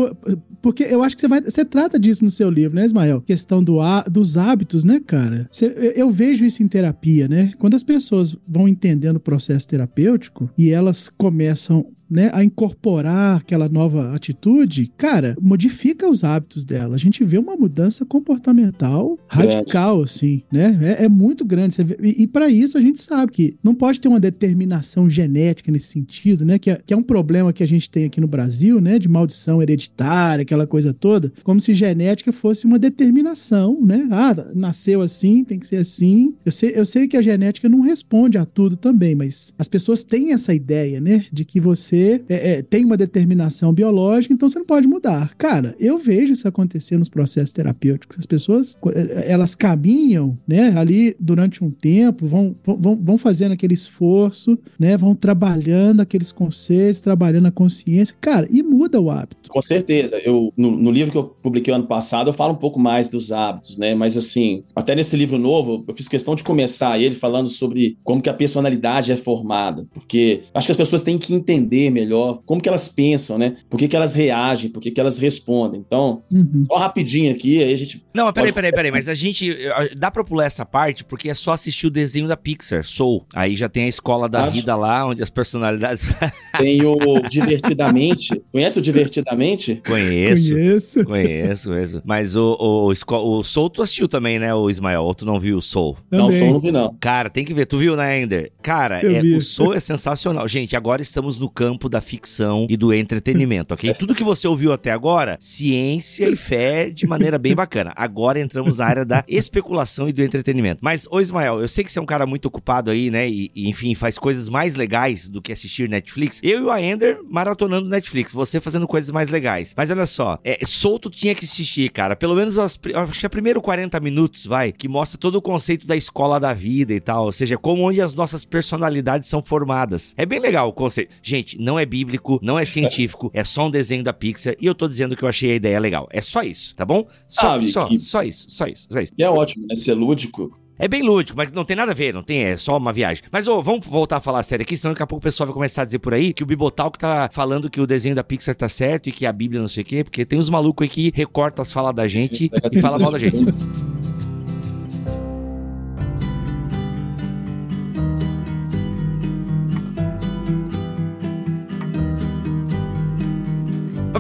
porque 0.62 0.84
eu 0.84 1.02
acho 1.02 1.14
que 1.14 1.20
você 1.20 1.28
vai, 1.28 1.42
você 1.42 1.66
trata 1.66 1.98
disso 1.98 2.24
no 2.24 2.30
seu 2.30 2.48
livro, 2.48 2.74
né, 2.74 2.86
Ismael? 2.86 3.20
Questão 3.20 3.62
do, 3.62 3.78
dos 4.10 4.38
hábitos, 4.38 4.84
né, 4.84 5.00
cara? 5.06 5.46
Você, 5.50 5.92
eu 5.94 6.10
vejo 6.10 6.46
isso 6.46 6.62
em 6.62 6.68
terapia, 6.68 7.28
né? 7.28 7.52
Quando 7.58 7.74
as 7.74 7.82
pessoas 7.82 8.34
vão 8.48 8.66
entendendo 8.66 9.16
o 9.16 9.20
processo 9.20 9.68
terapêutico 9.68 10.50
e 10.56 10.70
elas 10.70 11.10
começam 11.10 11.86
né, 12.10 12.30
a 12.32 12.42
incorporar 12.42 13.38
aquela 13.38 13.68
nova 13.68 14.14
atitude, 14.14 14.90
cara, 14.96 15.36
modifica 15.40 16.08
os 16.08 16.24
hábitos 16.24 16.64
dela. 16.64 16.94
A 16.94 16.98
gente 16.98 17.22
vê 17.24 17.38
uma 17.38 17.56
mudança 17.56 18.04
comportamental 18.04 19.18
radical, 19.28 20.02
assim, 20.02 20.42
né? 20.50 20.78
É, 20.98 21.04
é 21.04 21.08
muito 21.08 21.44
grande. 21.44 21.82
Vê, 21.82 21.96
e, 22.02 22.22
e 22.22 22.26
para 22.26 22.46
para 22.46 22.50
isso 22.50 22.78
a 22.78 22.80
gente 22.80 23.02
sabe 23.02 23.32
que 23.32 23.56
não 23.62 23.74
pode 23.74 24.00
ter 24.00 24.06
uma 24.06 24.20
determinação 24.20 25.10
genética 25.10 25.72
nesse 25.72 25.88
sentido, 25.88 26.44
né? 26.44 26.58
Que 26.58 26.70
é, 26.70 26.80
que 26.84 26.94
é 26.94 26.96
um 26.96 27.02
problema 27.02 27.52
que 27.52 27.62
a 27.62 27.66
gente 27.66 27.90
tem 27.90 28.04
aqui 28.04 28.20
no 28.20 28.28
Brasil, 28.28 28.80
né? 28.80 28.98
De 29.00 29.08
maldição 29.08 29.60
hereditária, 29.60 30.42
aquela 30.42 30.66
coisa 30.66 30.94
toda, 30.94 31.32
como 31.42 31.58
se 31.58 31.74
genética 31.74 32.32
fosse 32.32 32.64
uma 32.64 32.78
determinação, 32.78 33.80
né? 33.82 34.06
Ah, 34.12 34.46
nasceu 34.54 35.02
assim, 35.02 35.42
tem 35.42 35.58
que 35.58 35.66
ser 35.66 35.78
assim. 35.78 36.34
Eu 36.44 36.52
sei, 36.52 36.72
eu 36.76 36.84
sei 36.84 37.08
que 37.08 37.16
a 37.16 37.22
genética 37.22 37.68
não 37.68 37.80
responde 37.80 38.38
a 38.38 38.46
tudo 38.46 38.76
também, 38.76 39.16
mas 39.16 39.52
as 39.58 39.66
pessoas 39.66 40.04
têm 40.04 40.32
essa 40.32 40.54
ideia, 40.54 41.00
né? 41.00 41.24
De 41.32 41.44
que 41.44 41.60
você 41.60 41.95
é, 42.28 42.58
é, 42.58 42.62
tem 42.62 42.84
uma 42.84 42.96
determinação 42.96 43.72
biológica, 43.72 44.32
então 44.32 44.48
você 44.48 44.58
não 44.58 44.66
pode 44.66 44.86
mudar. 44.86 45.34
Cara, 45.36 45.74
eu 45.78 45.98
vejo 45.98 46.32
isso 46.32 46.46
acontecer 46.46 46.96
nos 46.96 47.08
processos 47.08 47.52
terapêuticos. 47.52 48.18
As 48.18 48.26
pessoas, 48.26 48.76
é, 48.94 49.30
elas 49.30 49.54
caminham, 49.54 50.38
né? 50.46 50.74
Ali 50.76 51.16
durante 51.18 51.64
um 51.64 51.70
tempo, 51.70 52.26
vão, 52.26 52.54
vão, 52.64 52.96
vão 52.96 53.18
fazendo 53.18 53.52
aquele 53.52 53.74
esforço, 53.74 54.58
né? 54.78 54.96
Vão 54.96 55.14
trabalhando 55.14 56.00
aqueles 56.00 56.32
conceitos, 56.32 57.00
trabalhando 57.00 57.46
a 57.46 57.50
consciência, 57.52 58.16
cara, 58.20 58.46
e 58.50 58.62
muda 58.62 59.00
o 59.00 59.10
hábito. 59.10 59.48
Com 59.48 59.62
certeza. 59.62 60.18
Eu, 60.24 60.52
no, 60.56 60.70
no 60.76 60.90
livro 60.90 61.12
que 61.12 61.18
eu 61.18 61.24
publiquei 61.24 61.72
ano 61.72 61.86
passado, 61.86 62.30
eu 62.30 62.34
falo 62.34 62.52
um 62.52 62.58
pouco 62.58 62.78
mais 62.78 63.08
dos 63.08 63.32
hábitos, 63.32 63.76
né? 63.76 63.94
Mas 63.94 64.16
assim, 64.16 64.62
até 64.74 64.94
nesse 64.94 65.16
livro 65.16 65.38
novo, 65.38 65.84
eu 65.86 65.94
fiz 65.94 66.08
questão 66.08 66.34
de 66.34 66.44
começar 66.44 66.98
ele 67.00 67.14
falando 67.14 67.48
sobre 67.48 67.96
como 68.02 68.22
que 68.22 68.28
a 68.28 68.34
personalidade 68.34 69.12
é 69.12 69.16
formada, 69.16 69.86
porque 69.92 70.42
acho 70.54 70.66
que 70.66 70.72
as 70.72 70.76
pessoas 70.76 71.02
têm 71.02 71.18
que 71.18 71.34
entender 71.34 71.85
melhor 71.90 72.40
como 72.44 72.60
que 72.60 72.68
elas 72.68 72.88
pensam, 72.88 73.38
né? 73.38 73.56
Por 73.68 73.78
que, 73.78 73.88
que 73.88 73.96
elas 73.96 74.14
reagem, 74.14 74.70
por 74.70 74.80
que, 74.80 74.90
que 74.90 75.00
elas 75.00 75.18
respondem. 75.18 75.82
Então, 75.86 76.22
uhum. 76.30 76.64
só 76.66 76.76
rapidinho 76.76 77.32
aqui, 77.32 77.62
aí 77.62 77.72
a 77.72 77.76
gente. 77.76 78.04
Não, 78.14 78.24
mas 78.24 78.34
peraí, 78.34 78.52
peraí, 78.52 78.72
peraí, 78.72 78.90
mas 78.90 79.08
a 79.08 79.14
gente. 79.14 79.56
Dá 79.96 80.10
pra 80.10 80.24
pular 80.24 80.46
essa 80.46 80.64
parte, 80.64 81.04
porque 81.04 81.28
é 81.28 81.34
só 81.34 81.52
assistir 81.52 81.86
o 81.86 81.90
desenho 81.90 82.28
da 82.28 82.36
Pixar, 82.36 82.84
Soul. 82.84 83.26
Aí 83.34 83.56
já 83.56 83.68
tem 83.68 83.84
a 83.84 83.88
escola 83.88 84.28
da 84.28 84.46
vida 84.48 84.74
lá, 84.74 85.06
onde 85.06 85.22
as 85.22 85.30
personalidades. 85.30 86.12
tem 86.58 86.84
o 86.84 86.96
Divertidamente. 87.28 88.40
Conhece 88.52 88.78
o 88.78 88.82
Divertidamente? 88.82 89.82
Conheço. 89.86 90.54
Conheço. 90.54 91.04
Conheço, 91.04 91.68
conheço. 91.68 92.02
Mas 92.04 92.36
o, 92.36 92.56
o, 92.58 92.92
o, 92.92 93.38
o 93.38 93.44
Soul 93.44 93.70
tu 93.70 93.82
assistiu 93.82 94.08
também, 94.08 94.38
né, 94.38 94.54
o 94.54 94.70
Ismael? 94.70 95.02
Ou 95.02 95.14
tu 95.14 95.26
não 95.26 95.38
viu 95.38 95.58
o 95.58 95.62
Soul? 95.62 95.96
Também. 96.10 96.18
Não, 96.18 96.28
o 96.28 96.32
Soul 96.32 96.52
não 96.52 96.60
vi, 96.60 96.72
não. 96.72 96.96
Cara, 97.00 97.28
tem 97.28 97.44
que 97.44 97.52
ver. 97.52 97.66
Tu 97.66 97.78
viu, 97.78 97.96
né, 97.96 98.20
Ender? 98.20 98.52
Cara, 98.62 99.00
é, 99.00 99.20
o 99.20 99.40
Soul 99.40 99.74
é 99.74 99.80
sensacional. 99.80 100.46
Gente, 100.48 100.76
agora 100.76 101.02
estamos 101.02 101.38
no 101.38 101.50
campo 101.50 101.75
da 101.88 102.00
ficção 102.00 102.66
e 102.70 102.76
do 102.76 102.92
entretenimento, 102.92 103.74
ok? 103.74 103.92
Tudo 103.98 104.14
que 104.14 104.24
você 104.24 104.48
ouviu 104.48 104.72
até 104.72 104.90
agora, 104.90 105.36
ciência 105.40 106.28
e 106.28 106.36
fé 106.36 106.90
de 106.90 107.06
maneira 107.06 107.38
bem 107.38 107.54
bacana. 107.56 107.92
Agora 107.94 108.40
entramos 108.40 108.78
na 108.78 108.86
área 108.86 109.04
da 109.04 109.24
especulação 109.28 110.08
e 110.08 110.12
do 110.12 110.22
entretenimento. 110.22 110.80
Mas, 110.82 111.06
ô 111.10 111.20
Ismael, 111.20 111.60
eu 111.60 111.68
sei 111.68 111.84
que 111.84 111.92
você 111.92 111.98
é 111.98 112.02
um 112.02 112.06
cara 112.06 112.26
muito 112.26 112.46
ocupado 112.46 112.90
aí, 112.90 113.10
né? 113.10 113.28
E, 113.28 113.50
e 113.54 113.68
enfim, 113.68 113.94
faz 113.94 114.18
coisas 114.18 114.48
mais 114.48 114.74
legais 114.74 115.28
do 115.28 115.42
que 115.42 115.52
assistir 115.52 115.88
Netflix. 115.88 116.40
Eu 116.42 116.60
e 116.60 116.62
o 116.62 116.70
Aender 116.70 117.20
maratonando 117.28 117.88
Netflix, 117.88 118.32
você 118.32 118.60
fazendo 118.60 118.86
coisas 118.86 119.10
mais 119.10 119.28
legais. 119.28 119.74
Mas 119.76 119.90
olha 119.90 120.06
só, 120.06 120.38
é, 120.42 120.58
solto 120.64 121.10
tinha 121.10 121.34
que 121.34 121.44
assistir, 121.44 121.90
cara. 121.90 122.16
Pelo 122.16 122.34
menos 122.34 122.58
as, 122.58 122.78
acho 122.94 123.20
que 123.20 123.26
é 123.26 123.28
primeiro 123.28 123.60
40 123.60 123.98
minutos, 124.00 124.46
vai, 124.46 124.72
que 124.72 124.88
mostra 124.88 125.18
todo 125.18 125.36
o 125.36 125.42
conceito 125.42 125.86
da 125.86 125.96
escola 125.96 126.40
da 126.40 126.52
vida 126.52 126.92
e 126.92 127.00
tal. 127.00 127.26
Ou 127.26 127.32
seja, 127.32 127.56
como 127.56 127.82
onde 127.82 128.00
as 128.00 128.14
nossas 128.14 128.44
personalidades 128.44 129.28
são 129.28 129.42
formadas. 129.42 130.14
É 130.16 130.26
bem 130.26 130.38
legal 130.38 130.68
o 130.68 130.72
conceito. 130.72 131.14
Gente, 131.22 131.60
não 131.66 131.76
é 131.76 131.84
bíblico, 131.84 132.38
não 132.40 132.56
é 132.56 132.64
científico, 132.64 133.28
é 133.34 133.42
só 133.42 133.66
um 133.66 133.70
desenho 133.70 134.04
da 134.04 134.12
Pixar 134.12 134.54
e 134.60 134.66
eu 134.66 134.74
tô 134.74 134.86
dizendo 134.86 135.16
que 135.16 135.24
eu 135.24 135.28
achei 135.28 135.50
a 135.50 135.54
ideia 135.56 135.80
legal. 135.80 136.08
É 136.12 136.22
só 136.22 136.42
isso, 136.42 136.74
tá 136.76 136.84
bom? 136.84 137.06
Só, 137.26 137.56
ah, 137.56 137.62
só, 137.62 137.88
que... 137.88 137.98
só 137.98 138.22
isso, 138.22 138.46
só 138.48 138.66
isso, 138.66 138.86
só 138.88 139.00
isso. 139.00 139.12
E 139.18 139.24
é 139.24 139.28
ótimo, 139.28 139.66
né? 139.66 139.74
Ser 139.74 139.94
lúdico. 139.94 140.52
É 140.78 140.86
bem 140.86 141.02
lúdico, 141.02 141.36
mas 141.36 141.50
não 141.50 141.64
tem 141.64 141.74
nada 141.74 141.92
a 141.92 141.94
ver, 141.94 142.12
não 142.12 142.22
tem, 142.22 142.44
é 142.44 142.56
só 142.56 142.76
uma 142.76 142.92
viagem. 142.92 143.24
Mas, 143.32 143.48
ô, 143.48 143.62
vamos 143.62 143.86
voltar 143.86 144.18
a 144.18 144.20
falar 144.20 144.42
sério 144.42 144.62
aqui, 144.62 144.76
senão 144.76 144.92
daqui 144.92 145.02
a 145.02 145.06
pouco 145.06 145.20
o 145.20 145.22
pessoal 145.22 145.46
vai 145.46 145.54
começar 145.54 145.82
a 145.82 145.84
dizer 145.86 145.98
por 145.98 146.12
aí 146.12 146.34
que 146.34 146.42
o 146.42 146.46
Bibotalk 146.46 146.98
tá 146.98 147.30
falando 147.32 147.70
que 147.70 147.80
o 147.80 147.86
desenho 147.86 148.14
da 148.14 148.22
Pixar 148.22 148.54
tá 148.54 148.68
certo 148.68 149.08
e 149.08 149.12
que 149.12 149.24
a 149.24 149.32
Bíblia 149.32 149.60
não 149.60 149.68
sei 149.68 149.82
o 149.82 149.86
quê, 149.86 150.04
porque 150.04 150.24
tem 150.24 150.38
uns 150.38 150.50
malucos 150.50 150.84
aí 150.84 150.90
que 150.90 151.12
recortam 151.14 151.62
as 151.62 151.72
falas 151.72 151.94
da 151.94 152.06
gente 152.06 152.50
e 152.70 152.80
falam 152.80 152.98
mal 153.00 153.10
da 153.10 153.18
gente. 153.18 153.36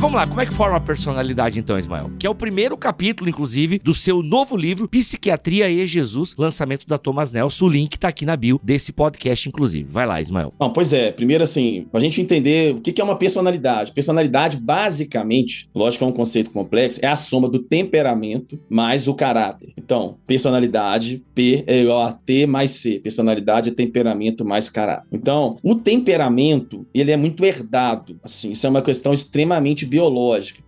Vamos 0.06 0.20
lá, 0.20 0.26
como 0.28 0.40
é 0.40 0.46
que 0.46 0.54
forma 0.54 0.76
a 0.76 0.80
personalidade 0.80 1.58
então, 1.58 1.76
Ismael? 1.76 2.12
Que 2.16 2.28
é 2.28 2.30
o 2.30 2.34
primeiro 2.34 2.76
capítulo, 2.76 3.28
inclusive, 3.28 3.80
do 3.80 3.92
seu 3.92 4.22
novo 4.22 4.56
livro, 4.56 4.86
Psiquiatria 4.86 5.68
e 5.68 5.84
Jesus, 5.84 6.32
lançamento 6.38 6.86
da 6.86 6.96
Thomas 6.96 7.32
Nelson. 7.32 7.64
O 7.64 7.68
link 7.68 7.98
tá 7.98 8.06
aqui 8.06 8.24
na 8.24 8.36
bio 8.36 8.60
desse 8.62 8.92
podcast, 8.92 9.48
inclusive. 9.48 9.88
Vai 9.90 10.06
lá, 10.06 10.20
Ismael. 10.20 10.54
Não, 10.60 10.70
pois 10.72 10.92
é. 10.92 11.10
Primeiro, 11.10 11.42
assim, 11.42 11.88
pra 11.90 11.98
gente 11.98 12.20
entender 12.20 12.72
o 12.72 12.80
que 12.80 13.00
é 13.00 13.02
uma 13.02 13.16
personalidade. 13.16 13.90
Personalidade, 13.90 14.58
basicamente, 14.58 15.68
lógico 15.74 16.04
é 16.04 16.06
um 16.06 16.12
conceito 16.12 16.52
complexo, 16.52 17.00
é 17.02 17.08
a 17.08 17.16
soma 17.16 17.48
do 17.48 17.58
temperamento 17.58 18.60
mais 18.70 19.08
o 19.08 19.14
caráter. 19.14 19.72
Então, 19.76 20.18
personalidade, 20.24 21.20
P 21.34 21.64
é 21.66 21.82
igual 21.82 22.02
a 22.02 22.12
T 22.12 22.46
mais 22.46 22.70
C. 22.70 23.00
Personalidade 23.00 23.70
é 23.70 23.72
temperamento 23.72 24.44
mais 24.44 24.68
caráter. 24.68 25.08
Então, 25.10 25.56
o 25.64 25.74
temperamento, 25.74 26.86
ele 26.94 27.10
é 27.10 27.16
muito 27.16 27.44
herdado. 27.44 28.20
Assim, 28.22 28.52
isso 28.52 28.64
é 28.68 28.70
uma 28.70 28.82
questão 28.82 29.12
extremamente. 29.12 29.84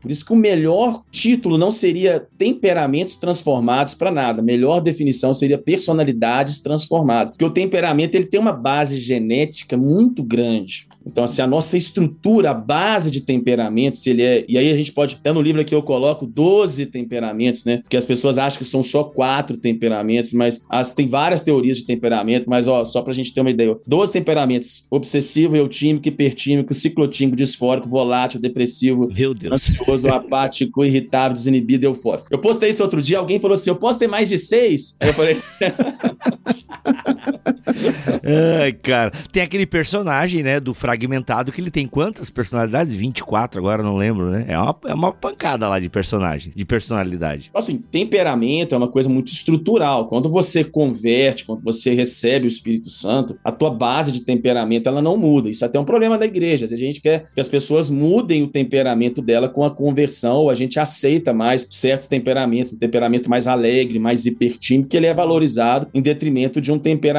Por 0.01 0.11
isso 0.11 0.25
que 0.25 0.33
o 0.33 0.37
melhor 0.37 1.03
título 1.11 1.59
não 1.59 1.71
seria 1.71 2.27
temperamentos 2.37 3.17
transformados 3.17 3.95
para 3.95 4.11
nada. 4.11 4.41
A 4.41 4.45
melhor 4.45 4.81
definição 4.81 5.33
seria 5.35 5.59
personalidades 5.59 6.61
transformadas. 6.61 7.33
Porque 7.33 7.45
o 7.45 7.51
temperamento 7.51 8.15
ele 8.15 8.27
tem 8.27 8.41
uma 8.41 8.53
base 8.53 8.99
genética 8.99 9.77
muito 9.77 10.23
grande. 10.23 10.89
Então, 11.09 11.25
assim, 11.25 11.41
a 11.41 11.47
nossa 11.47 11.77
estrutura, 11.77 12.51
a 12.51 12.55
base 12.55 13.11
de 13.11 13.23
temperamentos, 13.23 14.07
ele 14.07 14.23
é. 14.23 14.45
E 14.47 14.59
aí 14.59 14.71
a 14.71 14.77
gente 14.77 14.93
pode. 14.93 15.17
Até 15.17 15.33
no 15.33 15.41
livro 15.41 15.61
aqui 15.61 15.75
eu 15.75 15.83
coloco 15.83 16.27
12 16.27 16.87
temperamentos, 16.87 17.65
né? 17.65 17.79
Porque 17.79 17.97
as 17.97 18.05
pessoas 18.05 18.37
acham 18.37 18.59
que 18.59 18.65
são 18.65 18.83
só 18.83 19.03
quatro 19.05 19.57
temperamentos, 19.57 20.33
mas 20.33 20.61
as, 20.69 20.93
tem 20.93 21.09
várias 21.09 21.43
teorias 21.43 21.79
de 21.79 21.85
temperamento, 21.85 22.45
mas 22.49 22.69
ó, 22.69 22.85
só 22.85 23.01
pra 23.01 23.13
gente 23.13 23.33
ter 23.33 23.41
uma 23.41 23.51
ideia: 23.51 23.77
12 23.87 24.13
temperamentos: 24.13 24.85
obsessivo, 24.91 25.57
eutímico, 25.57 26.09
hipertímico, 26.09 26.75
ciclotímico, 26.75 27.37
disfórico, 27.37 27.89
volátil, 27.89 28.39
depressivo, 28.41 29.09
Meu 29.13 29.33
Deus. 29.33 29.53
ansioso, 29.55 30.09
apático, 30.09 30.85
irritável, 30.85 31.33
desinibido, 31.33 31.87
eufórico. 31.87 32.29
Eu 32.31 32.39
postei 32.39 32.69
isso 32.71 32.83
outro 32.83 33.01
dia, 33.01 33.19
alguém 33.19 33.41
falou 33.41 33.55
assim: 33.55 33.71
eu 33.71 33.77
posso 33.77 33.99
ter 33.99 34.09
mais 34.09 34.29
de 34.29 34.37
seis? 34.37 34.95
Aí 35.01 35.09
eu 35.09 35.15
falei 35.15 35.35
assim. 35.35 35.49
Ai, 38.63 38.73
cara. 38.73 39.11
Tem 39.33 39.43
aquele 39.43 39.67
personagem, 39.67 40.43
né, 40.43 40.61
do 40.61 40.75
Fragmentado, 40.75 41.53
que 41.53 41.61
ele 41.61 41.71
tem 41.71 41.87
quantas 41.87 42.31
personalidades? 42.31 42.95
24, 42.95 43.61
agora 43.61 43.83
não 43.83 43.97
lembro, 43.97 44.31
né? 44.31 44.47
É 44.49 44.59
uma, 44.59 44.77
é 44.87 44.95
uma 44.95 45.13
pancada 45.13 45.69
lá 45.69 45.79
de 45.79 45.89
personagem, 45.89 46.53
de 46.55 46.65
personalidade. 46.65 47.51
Assim, 47.55 47.79
temperamento 47.79 48.75
é 48.75 48.79
uma 48.79 48.89
coisa 48.89 49.09
muito 49.09 49.33
estrutural. 49.33 50.09
Quando 50.09 50.29
você 50.29 50.65
converte, 50.65 51.45
quando 51.45 51.63
você 51.63 51.95
recebe 51.95 52.47
o 52.47 52.49
Espírito 52.49 52.91
Santo, 52.91 53.39
a 53.45 53.53
tua 53.53 53.71
base 53.71 54.13
de 54.13 54.21
temperamento, 54.21 54.89
ela 54.89 55.03
não 55.03 55.17
muda. 55.17 55.49
Isso 55.49 55.65
até 55.65 55.79
é 55.79 55.81
um 55.81 55.85
problema 55.85 56.19
da 56.19 56.27
igreja. 56.27 56.67
A 56.67 56.77
gente 56.77 57.01
quer 57.01 57.27
que 57.35 57.41
as 57.41 57.49
pessoas 57.49 57.91
mudem 57.91 58.43
o 58.43 58.49
temperamento 58.49 59.23
dela 59.23 59.49
com 59.49 59.65
a 59.65 59.71
conversão, 59.71 60.37
ou 60.37 60.51
a 60.51 60.55
gente 60.55 60.79
aceita 60.79 61.33
mais 61.33 61.67
certos 61.71 62.07
temperamentos, 62.07 62.73
um 62.73 62.79
temperamento 62.79 63.31
mais 63.31 63.47
alegre, 63.47 63.99
mais 63.99 64.27
hipertímico, 64.27 64.89
que 64.89 64.97
ele 64.97 65.07
é 65.07 65.15
valorizado 65.15 65.89
em 65.95 66.03
detrimento 66.03 66.61
de 66.61 66.73
um 66.73 66.79
temperamento 66.79 67.18